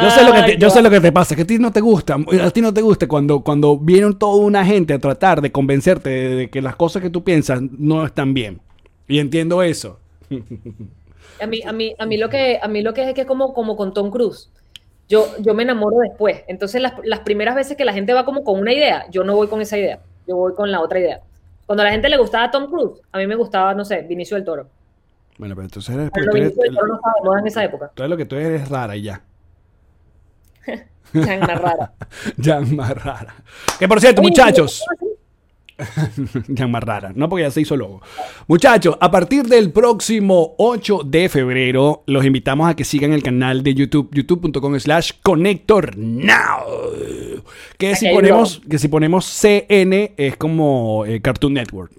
Yo 0.00 0.10
sé, 0.10 0.24
lo 0.24 0.32
que 0.32 0.42
te, 0.42 0.52
Ay, 0.52 0.56
yo 0.58 0.70
sé 0.70 0.80
guau. 0.80 0.84
lo 0.84 0.90
que 0.90 1.00
te 1.00 1.12
pasa, 1.12 1.36
que 1.36 1.42
a 1.42 1.46
ti 1.46 1.58
no 1.58 1.72
te 1.72 1.80
gusta, 1.80 2.16
a 2.16 2.50
ti 2.50 2.60
no 2.60 2.72
te 2.72 2.80
gusta 2.80 3.06
cuando, 3.06 3.40
cuando 3.40 3.78
viene 3.78 4.14
toda 4.14 4.36
una 4.36 4.64
gente 4.64 4.94
a 4.94 4.98
tratar 4.98 5.42
de 5.42 5.52
convencerte 5.52 6.08
de, 6.08 6.50
que 6.50 6.62
las 6.62 6.76
cosas 6.76 7.02
que 7.02 7.10
tú 7.10 7.24
piensas 7.24 7.60
no 7.60 8.04
están 8.04 8.32
bien. 8.32 8.60
Y 9.06 9.18
entiendo 9.18 9.62
eso. 9.62 9.98
A 11.40 11.46
mí, 11.46 11.60
a 11.66 11.72
mí, 11.72 11.94
a 11.98 12.06
mí 12.06 12.16
lo 12.16 12.28
que, 12.28 12.58
a 12.62 12.68
mí 12.68 12.82
lo 12.82 12.94
que 12.94 13.08
es 13.08 13.14
que 13.14 13.26
como, 13.26 13.52
como 13.52 13.76
con 13.76 13.92
Tom 13.92 14.10
Cruise. 14.10 14.48
Yo, 15.08 15.26
yo 15.40 15.54
me 15.54 15.64
enamoro 15.64 15.98
después. 15.98 16.42
Entonces, 16.46 16.80
las, 16.80 16.94
las 17.04 17.20
primeras 17.20 17.54
veces 17.54 17.76
que 17.76 17.84
la 17.84 17.92
gente 17.92 18.12
va 18.12 18.24
como 18.24 18.44
con 18.44 18.60
una 18.60 18.72
idea, 18.72 19.06
yo 19.10 19.24
no 19.24 19.34
voy 19.34 19.48
con 19.48 19.60
esa 19.60 19.76
idea. 19.76 20.00
Yo 20.26 20.36
voy 20.36 20.54
con 20.54 20.70
la 20.70 20.80
otra 20.80 21.00
idea. 21.00 21.20
Cuando 21.66 21.82
a 21.82 21.86
la 21.86 21.92
gente 21.92 22.08
le 22.08 22.16
gustaba 22.16 22.50
Tom 22.50 22.70
Cruise, 22.70 23.00
a 23.10 23.18
mí 23.18 23.26
me 23.26 23.34
gustaba, 23.34 23.74
no 23.74 23.84
sé, 23.84 24.02
Vinicio 24.02 24.36
del 24.36 24.44
Toro. 24.44 24.68
Bueno, 25.38 25.54
pero 25.54 25.64
entonces 25.64 25.94
eres, 25.94 26.10
Pero 26.14 26.32
eres- 26.36 26.54
Toro 26.54 26.86
no 26.86 26.94
estaba 26.96 27.40
en 27.40 27.46
esa 27.46 27.64
época. 27.64 27.86
entonces 27.90 28.10
lo 28.10 28.16
que 28.16 28.26
tú 28.26 28.36
eres 28.36 28.62
es 28.62 28.68
rara 28.68 28.96
y 28.96 29.02
ya. 29.02 29.22
Tan 31.12 31.40
más 31.40 31.60
rara. 31.60 31.92
ya 32.36 32.60
más 32.60 32.90
rara. 33.04 33.34
Que 33.78 33.88
por 33.88 34.00
cierto, 34.00 34.20
Oye, 34.20 34.30
muchachos. 34.30 34.82
ya 36.48 36.66
más 36.68 36.82
rara, 36.84 37.12
no 37.14 37.28
porque 37.28 37.42
ya 37.44 37.50
se 37.50 37.60
hizo 37.62 37.76
logo. 37.76 38.02
Muchachos, 38.46 38.96
a 39.00 39.10
partir 39.10 39.44
del 39.44 39.72
próximo 39.72 40.54
8 40.58 41.00
de 41.04 41.28
febrero, 41.28 42.04
los 42.06 42.24
invitamos 42.24 42.70
a 42.70 42.76
que 42.76 42.84
sigan 42.84 43.12
el 43.12 43.22
canal 43.22 43.62
de 43.64 43.74
YouTube, 43.74 44.10
youtube.com 44.12 44.78
slash 44.78 45.12
connector 45.22 45.96
now. 45.96 46.66
Que 47.78 47.96
si 47.96 48.08
ponemos, 48.10 48.60
que 48.70 48.78
si 48.78 48.86
ponemos 48.88 49.24
CN 49.26 50.12
es 50.16 50.36
como 50.36 51.04
eh, 51.04 51.20
Cartoon 51.20 51.54
Network, 51.54 51.90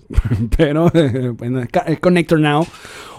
pero 0.56 0.90
bueno, 1.34 1.62
es 1.86 2.00
Connector 2.00 2.40
Now. 2.40 2.66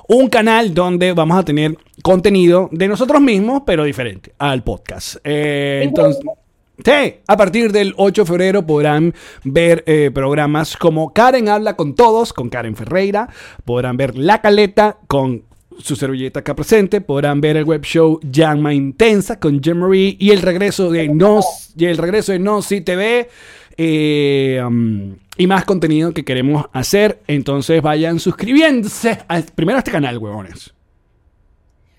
Un 0.09 0.29
canal 0.29 0.75
donde 0.75 1.13
vamos 1.13 1.39
a 1.39 1.45
tener 1.45 1.77
contenido 2.03 2.69
de 2.73 2.89
nosotros 2.89 3.21
mismos, 3.21 3.63
pero 3.67 3.85
diferente 3.85 4.35
al 4.39 4.63
podcast. 4.63 5.17
Eh, 5.25 5.81
entonces, 5.85 6.23
Sí, 6.85 7.21
a 7.29 7.37
partir 7.37 7.71
del 7.71 7.95
8 7.97 8.23
de 8.23 8.27
febrero 8.27 8.67
podrán 8.67 9.15
ver 9.45 9.85
eh, 9.87 10.11
programas 10.13 10.77
como 10.77 11.13
Karen 11.13 11.49
habla 11.49 11.77
con 11.77 11.95
todos, 11.95 12.33
con 12.33 12.49
Karen 12.49 12.75
Ferreira, 12.75 13.29
podrán 13.65 13.97
ver 13.97 14.19
La 14.19 14.41
Caleta 14.41 14.99
con 15.07 15.45
su 15.79 15.95
servilleta 15.95 16.41
acá 16.41 16.57
presente, 16.57 17.01
podrán 17.01 17.41
ver 17.41 17.57
el 17.57 17.65
web 17.65 17.83
show 17.83 18.19
Llama 18.23 18.75
Intensa 18.75 19.39
con 19.39 19.63
Jim 19.63 19.79
Marie 19.79 20.17
y 20.19 20.31
el 20.31 20.43
regreso 20.43 20.91
de 20.91 21.09
Nos 21.09 21.73
y 21.77 21.85
el 21.87 21.97
regreso 21.97 22.33
de 22.33 22.41
No 22.41 22.61
Si 22.61 22.81
TV 22.81 23.29
eh, 23.77 24.61
um, 24.67 25.17
y 25.37 25.47
más 25.47 25.65
contenido 25.65 26.13
que 26.13 26.25
queremos 26.25 26.67
hacer, 26.73 27.19
entonces 27.27 27.83
vayan 27.83 28.19
suscribiéndose 28.21 29.19
a- 29.29 29.43
primero 29.55 29.77
a 29.77 29.81
este 29.81 29.91
canal, 29.91 30.19
huevones. 30.19 30.73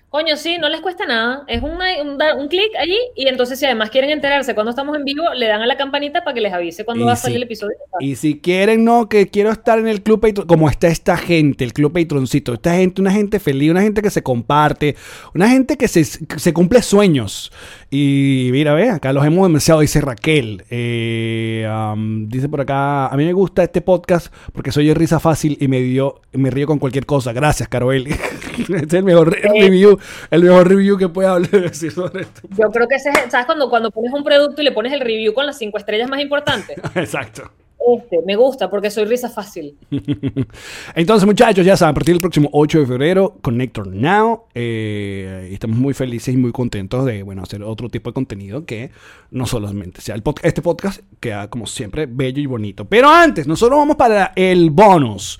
Coño, 0.08 0.36
sí, 0.38 0.56
no 0.56 0.70
les 0.70 0.80
cuesta 0.80 1.04
nada. 1.04 1.44
Es 1.46 1.62
una- 1.62 2.00
un, 2.00 2.16
un 2.40 2.48
clic 2.48 2.70
allí 2.78 2.96
y 3.16 3.26
entonces 3.28 3.58
si 3.58 3.66
además 3.66 3.90
quieren 3.90 4.08
enterarse 4.08 4.54
cuando 4.54 4.70
estamos 4.70 4.96
en 4.96 5.04
vivo, 5.04 5.24
le 5.34 5.46
dan 5.46 5.60
a 5.60 5.66
la 5.66 5.76
campanita 5.76 6.24
para 6.24 6.32
que 6.32 6.40
les 6.40 6.54
avise 6.54 6.86
cuando 6.86 7.04
Y 7.04 7.06
va 7.06 7.12
a 7.12 7.16
salir 7.16 7.36
el 7.36 7.42
episodio. 7.42 7.74
Y 8.00 8.16
si 8.16 8.38
quieren, 8.38 8.82
no, 8.82 9.10
que 9.10 9.28
quiero 9.28 9.50
estar 9.50 9.78
en 9.78 9.88
el 9.88 10.02
Club 10.02 10.20
Patreon, 10.20 10.46
como 10.46 10.70
está 10.70 10.86
esta 10.86 11.18
gente, 11.18 11.64
el 11.64 11.74
Club 11.74 11.92
Patroncito, 11.92 12.54
esta 12.54 12.74
gente, 12.76 13.02
una 13.02 13.10
gente 13.10 13.38
feliz, 13.40 13.70
una 13.70 13.82
gente 13.82 14.00
que 14.00 14.08
se 14.08 14.22
comparte, 14.22 14.96
una 15.34 15.50
gente 15.50 15.76
que 15.76 15.88
se, 15.88 16.00
que 16.26 16.38
se 16.38 16.54
cumple 16.54 16.80
sueños. 16.80 17.52
Y 17.90 18.48
mira, 18.50 18.74
ve, 18.74 18.90
acá 18.90 19.12
los 19.12 19.24
hemos 19.24 19.46
demasiado, 19.46 19.80
dice 19.80 20.00
Raquel. 20.00 20.64
Eh, 20.70 21.68
um, 21.70 22.28
dice 22.28 22.48
por 22.48 22.60
acá, 22.60 23.06
a 23.06 23.16
mí 23.16 23.24
me 23.24 23.32
gusta 23.32 23.62
este 23.62 23.80
podcast 23.80 24.34
porque 24.52 24.72
soy 24.72 24.88
de 24.88 24.94
risa 24.94 25.20
fácil 25.20 25.56
y 25.60 25.68
me, 25.68 25.80
dio, 25.80 26.20
me 26.32 26.50
río 26.50 26.66
con 26.66 26.78
cualquier 26.78 27.06
cosa. 27.06 27.32
Gracias, 27.32 27.68
Carol. 27.68 28.06
este 28.06 28.74
es 28.86 28.92
el 28.94 29.04
mejor 29.04 29.32
re- 29.32 29.42
review, 29.60 29.98
el 30.30 30.42
mejor 30.42 30.68
review 30.68 30.98
que 30.98 31.08
pueda 31.08 31.32
hablar 31.34 31.50
decir 31.50 31.92
sobre 31.92 32.22
esto. 32.22 32.42
Yo 32.50 32.70
creo 32.72 32.88
que 32.88 32.96
ese 32.96 33.10
es, 33.10 33.30
¿sabes? 33.30 33.46
Cuando, 33.46 33.70
cuando 33.70 33.90
pones 33.90 34.12
un 34.12 34.24
producto 34.24 34.62
y 34.62 34.64
le 34.64 34.72
pones 34.72 34.92
el 34.92 35.00
review 35.00 35.32
con 35.32 35.46
las 35.46 35.56
cinco 35.56 35.78
estrellas 35.78 36.10
más 36.10 36.20
importantes. 36.20 36.76
Exacto. 36.96 37.50
Este, 37.98 38.20
me 38.26 38.34
gusta 38.36 38.68
porque 38.68 38.90
soy 38.90 39.04
risa 39.04 39.28
fácil. 39.30 39.76
Entonces, 40.94 41.26
muchachos, 41.26 41.64
ya 41.64 41.76
saben, 41.76 41.92
a 41.92 41.94
partir 41.94 42.14
del 42.14 42.20
próximo 42.20 42.48
8 42.52 42.80
de 42.80 42.86
febrero, 42.86 43.36
Connector 43.42 43.86
Now. 43.86 44.44
eh, 44.54 45.48
estamos 45.52 45.76
muy 45.78 45.94
felices 45.94 46.34
y 46.34 46.36
muy 46.36 46.52
contentos 46.52 47.04
de 47.04 47.22
bueno, 47.22 47.42
hacer 47.42 47.62
otro 47.62 47.88
tipo 47.88 48.10
de 48.10 48.14
contenido 48.14 48.64
que 48.64 48.90
no 49.30 49.46
solamente 49.46 50.00
sea 50.00 50.14
el 50.14 50.24
pod- 50.24 50.40
este 50.42 50.62
podcast, 50.62 51.00
queda 51.20 51.48
como 51.48 51.66
siempre 51.66 52.06
bello 52.06 52.40
y 52.42 52.46
bonito. 52.46 52.84
Pero 52.86 53.08
antes, 53.08 53.46
nosotros 53.46 53.78
vamos 53.78 53.96
para 53.96 54.32
el 54.36 54.70
bonus. 54.70 55.38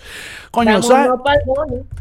Coño, 0.50 0.80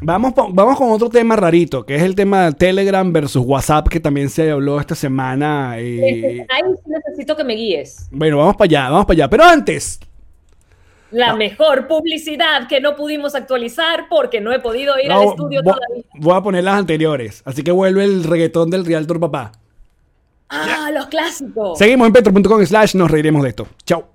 Vamos. 0.02 0.34
Vamos, 0.54 0.78
con 0.78 0.92
otro 0.92 1.10
tema 1.10 1.36
rarito, 1.36 1.86
que 1.86 1.96
es 1.96 2.02
el 2.04 2.16
tema 2.16 2.46
de 2.46 2.54
Telegram 2.54 3.12
versus 3.12 3.44
WhatsApp, 3.46 3.88
que 3.88 4.00
también 4.00 4.30
se 4.30 4.50
habló 4.52 4.80
esta 4.80 4.96
semana. 4.96 5.78
eh, 5.80 6.10
Este, 6.10 6.48
Ahí 6.54 6.62
necesito 6.86 7.36
que 7.36 7.44
me 7.44 7.54
guíes. 7.56 8.08
bueno, 8.12 8.38
vamos 8.38 8.56
para 8.56 8.66
allá, 8.66 8.90
vamos 8.90 9.06
para 9.06 9.16
allá. 9.16 9.30
Pero 9.30 9.44
antes, 9.44 10.00
La 11.12 11.36
mejor 11.36 11.88
publicidad 11.88 12.68
que 12.68 12.82
no 12.82 12.96
pudimos 12.96 13.36
actualizar 13.36 14.08
porque 14.10 14.42
no 14.42 14.52
he 14.52 14.60
podido 14.60 15.00
ir 15.00 15.10
no, 15.10 15.20
al 15.20 15.28
estudio 15.30 15.62
todavía. 15.62 16.04
voy 16.16 16.36
a 16.36 16.42
poner 16.42 16.64
las 16.64 16.76
anteriores. 16.76 17.42
Así 17.46 17.64
que 17.64 17.72
vuelve 17.72 18.04
el 18.04 18.24
reggaetón 18.24 18.70
del 18.70 18.86
Realtor 18.86 19.20
Papá. 19.20 19.52
Ah, 20.50 20.90
los 20.94 21.08
clásicos. 21.08 21.78
Seguimos 21.78 22.08
en 22.08 22.14
petro.com 22.14 22.66
slash 22.66 22.96
nos 22.96 23.10
reiremos 23.10 23.44
de 23.44 23.50
esto. 23.50 23.68
Chao. 23.86 24.15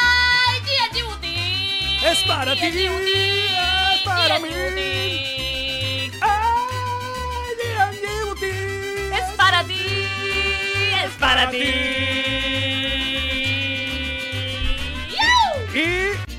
Es 2.03 2.23
para 2.23 2.55
ti, 2.55 2.65
es 2.65 4.01
para 4.03 4.39
mí. 4.39 4.49
Es 9.13 9.35
para 9.37 9.63
ti, 9.63 10.07
es 11.03 11.11
para 11.19 11.49
ti. 11.51 11.63
Y... 15.73 16.30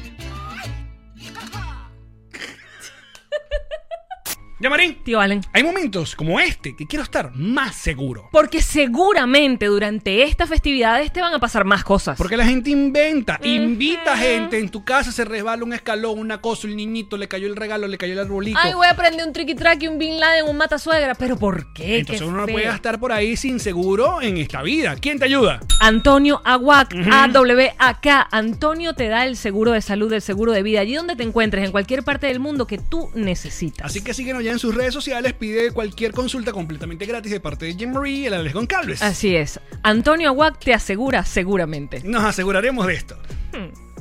Llamarín, 4.62 4.94
Tío 5.02 5.20
Allen. 5.20 5.40
hay 5.52 5.64
momentos 5.64 6.14
como 6.14 6.38
este 6.38 6.76
que 6.76 6.86
quiero 6.86 7.02
estar 7.02 7.34
más 7.34 7.74
seguro. 7.74 8.28
Porque 8.30 8.62
seguramente 8.62 9.66
durante 9.66 10.22
estas 10.22 10.48
festividades 10.48 11.12
te 11.12 11.20
van 11.20 11.34
a 11.34 11.40
pasar 11.40 11.64
más 11.64 11.82
cosas. 11.82 12.16
Porque 12.16 12.36
la 12.36 12.46
gente 12.46 12.70
inventa, 12.70 13.40
invita 13.42 14.16
gente 14.16 14.60
en 14.60 14.68
tu 14.68 14.84
casa, 14.84 15.10
se 15.10 15.24
resbala 15.24 15.64
un 15.64 15.72
escalón, 15.72 16.16
una 16.20 16.40
cosa, 16.40 16.68
el 16.68 16.76
niñito, 16.76 17.16
le 17.16 17.26
cayó 17.26 17.48
el 17.48 17.56
regalo, 17.56 17.88
le 17.88 17.98
cayó 17.98 18.12
el 18.12 18.20
arbolito. 18.20 18.56
Ay, 18.62 18.74
voy 18.74 18.86
a 18.86 18.94
prender 18.94 19.26
un 19.26 19.32
tricky 19.32 19.56
track 19.56 19.82
y 19.82 19.88
un 19.88 19.98
Bin 19.98 20.20
Laden, 20.20 20.48
un 20.48 20.56
matasuegra. 20.56 21.16
¿Pero 21.16 21.36
por 21.36 21.72
qué? 21.72 21.98
Entonces 21.98 22.22
Qué 22.22 22.28
uno 22.28 22.42
no 22.42 22.46
puede 22.46 22.68
estar 22.68 23.00
por 23.00 23.10
ahí 23.10 23.36
sin 23.36 23.58
seguro 23.58 24.22
en 24.22 24.36
esta 24.36 24.62
vida. 24.62 24.94
¿Quién 24.94 25.18
te 25.18 25.24
ayuda? 25.24 25.58
Antonio 25.80 26.40
Aguac, 26.44 26.94
A-W-A-K. 27.10 28.28
Antonio 28.30 28.94
te 28.94 29.08
da 29.08 29.26
el 29.26 29.36
seguro 29.36 29.72
de 29.72 29.80
salud, 29.80 30.12
el 30.12 30.22
seguro 30.22 30.52
de 30.52 30.62
vida, 30.62 30.78
allí 30.78 30.94
donde 30.94 31.16
te 31.16 31.24
encuentres, 31.24 31.64
en 31.64 31.72
cualquier 31.72 32.04
parte 32.04 32.28
del 32.28 32.38
mundo 32.38 32.68
que 32.68 32.78
tú 32.78 33.10
necesitas. 33.16 33.86
Así 33.86 34.04
que 34.04 34.14
síguenos 34.14 34.44
ya 34.44 34.51
en 34.52 34.58
sus 34.58 34.74
redes 34.74 34.94
sociales, 34.94 35.32
pide 35.32 35.70
cualquier 35.70 36.12
consulta 36.12 36.52
completamente 36.52 37.06
gratis 37.06 37.32
de 37.32 37.40
parte 37.40 37.66
de 37.66 37.74
Jim 37.74 37.92
Marie 37.92 38.16
y 38.16 38.26
el 38.26 38.34
Alex 38.34 38.54
Goncalves. 38.54 39.02
Así 39.02 39.34
es. 39.34 39.60
Antonio 39.82 40.28
Aguac 40.28 40.58
te 40.58 40.74
asegura 40.74 41.24
seguramente. 41.24 42.02
Nos 42.04 42.24
aseguraremos 42.24 42.86
de 42.86 42.94
esto. 42.94 43.16
Hmm. 43.52 43.91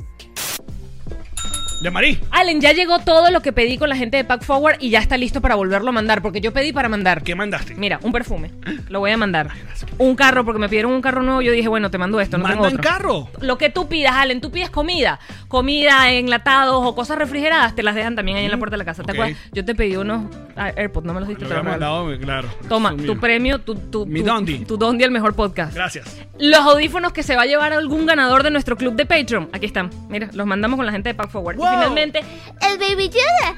Ya 1.82 1.90
Marí. 1.90 2.20
Allen, 2.30 2.60
ya 2.60 2.72
llegó 2.72 3.00
todo 3.00 3.32
lo 3.32 3.42
que 3.42 3.52
pedí 3.52 3.76
con 3.76 3.88
la 3.88 3.96
gente 3.96 4.16
de 4.16 4.22
Pack 4.24 4.44
Forward 4.44 4.76
y 4.78 4.90
ya 4.90 5.00
está 5.00 5.16
listo 5.16 5.40
para 5.40 5.56
volverlo 5.56 5.88
a 5.88 5.92
mandar, 5.92 6.22
porque 6.22 6.40
yo 6.40 6.52
pedí 6.52 6.72
para 6.72 6.88
mandar. 6.88 7.24
¿Qué 7.24 7.34
mandaste? 7.34 7.74
Mira, 7.74 7.98
un 8.02 8.12
perfume. 8.12 8.52
Lo 8.88 9.00
voy 9.00 9.10
a 9.10 9.16
mandar. 9.16 9.50
Un 9.98 10.14
carro, 10.14 10.44
porque 10.44 10.60
me 10.60 10.68
pidieron 10.68 10.92
un 10.92 11.02
carro 11.02 11.22
nuevo. 11.24 11.42
Yo 11.42 11.50
dije, 11.50 11.66
bueno, 11.66 11.90
te 11.90 11.98
mando 11.98 12.20
esto, 12.20 12.38
no 12.38 12.44
tengo 12.44 12.62
¿Mandan 12.62 12.78
otro. 12.78 12.90
carro? 12.90 13.28
Lo 13.40 13.58
que 13.58 13.68
tú 13.68 13.88
pidas, 13.88 14.12
Allen, 14.12 14.40
tú 14.40 14.52
pides 14.52 14.70
comida. 14.70 15.18
Comida, 15.48 16.12
enlatados 16.12 16.86
o 16.86 16.94
cosas 16.94 17.18
refrigeradas, 17.18 17.74
te 17.74 17.82
las 17.82 17.96
dejan 17.96 18.14
también 18.14 18.36
ahí 18.38 18.44
en 18.44 18.52
la 18.52 18.58
puerta 18.58 18.74
de 18.74 18.78
la 18.78 18.84
casa. 18.84 19.02
¿Te 19.02 19.10
acuerdas? 19.12 19.36
Yo 19.52 19.64
te 19.64 19.74
pedí 19.74 19.96
unos 19.96 20.22
AirPods, 20.70 21.06
no 21.06 21.14
me 21.14 21.20
los 21.20 21.28
diste. 21.28 21.44
Lo 21.44 21.50
había 21.56 21.62
mandado, 21.70 22.18
claro. 22.18 22.48
Toma, 22.68 22.94
tu 22.96 23.18
premio, 23.18 23.60
tu, 23.60 23.74
tu, 23.74 24.06
Mi 24.06 24.20
tu- 24.20 24.26
Dondi. 24.26 24.64
Tu 24.64 24.76
Dondi, 24.76 25.04
el 25.04 25.10
mejor 25.10 25.34
podcast. 25.34 25.74
Gracias. 25.74 26.16
Los 26.38 26.60
audífonos 26.60 27.12
que 27.12 27.22
se 27.22 27.36
va 27.36 27.42
a 27.42 27.46
llevar 27.46 27.72
algún 27.72 28.06
ganador 28.06 28.42
de 28.42 28.50
nuestro 28.50 28.76
club 28.76 28.94
de 28.94 29.06
Patreon. 29.06 29.48
Aquí 29.52 29.66
están. 29.66 29.90
Mira, 30.08 30.28
los 30.32 30.46
mandamos 30.46 30.76
con 30.76 30.86
la 30.86 30.92
gente 30.92 31.08
de 31.10 31.14
Pack 31.14 31.30
Forward. 31.30 31.56
Wow. 31.56 31.66
Y 31.66 31.70
finalmente, 31.70 32.18
el 32.20 32.78
Baby 32.78 33.08
Yoda. 33.08 33.56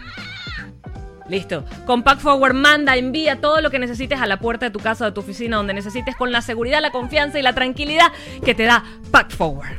Listo. 1.28 1.64
Con 1.86 2.02
Pack 2.02 2.18
Forward 2.20 2.52
manda, 2.55 2.96
envía 2.96 3.40
todo 3.40 3.62
lo 3.62 3.70
que 3.70 3.78
necesites 3.78 4.20
a 4.20 4.26
la 4.26 4.38
puerta 4.38 4.66
de 4.66 4.70
tu 4.70 4.78
casa 4.78 5.07
de 5.07 5.12
tu 5.12 5.20
oficina, 5.20 5.57
donde 5.57 5.72
necesites 5.72 6.14
con 6.16 6.30
la 6.32 6.42
seguridad, 6.42 6.82
la 6.82 6.90
confianza 6.90 7.38
y 7.38 7.42
la 7.42 7.55
tranquilidad 7.55 8.12
que 8.44 8.55
te 8.55 8.64
da 8.64 8.84
Pack 9.11 9.30
Forward. 9.30 9.78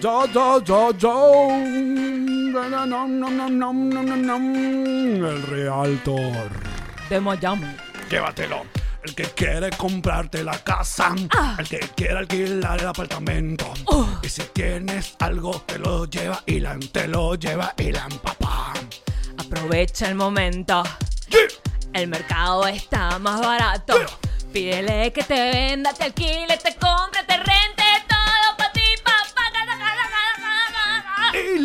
Yo, 0.00 0.24
yo, 0.32 0.64
yo, 0.64 0.92
yo. 0.92 1.48
nom, 1.50 2.88
nom, 2.88 3.20
nom, 3.20 3.58
nom, 3.58 3.90
nom, 3.90 4.06
nom, 4.06 4.22
nom. 4.22 4.54
El 5.26 5.42
Realtor. 5.42 6.48
De 7.10 7.20
Miami. 7.20 7.76
Llévatelo. 8.08 8.64
El 9.02 9.14
que 9.14 9.24
quiere 9.24 9.68
comprarte 9.76 10.42
la 10.42 10.56
casa, 10.58 11.14
el 11.58 11.68
que 11.68 11.80
quiere 11.94 12.16
alquilar 12.16 12.80
el 12.80 12.86
apartamento. 12.86 13.74
Y 14.22 14.28
si 14.30 14.40
tienes 14.54 15.16
algo, 15.18 15.60
te 15.66 15.78
lo 15.78 16.06
lleva 16.06 16.42
Ilan, 16.46 16.80
te 16.80 17.06
lo 17.06 17.34
lleva 17.34 17.74
Ilan, 17.76 18.10
papá. 18.22 18.72
Aprovecha 19.36 20.08
el 20.08 20.14
momento. 20.14 20.82
El 21.92 22.08
mercado 22.08 22.66
está 22.66 23.18
más 23.18 23.42
barato. 23.42 23.98
Pídele 24.50 25.12
que 25.12 25.22
te 25.24 25.50
venda, 25.50 25.92
te 25.92 26.04
alquile, 26.04 26.56
te 26.56 26.74
compre, 26.76 27.22
te 27.24 27.36
rente 27.36 27.79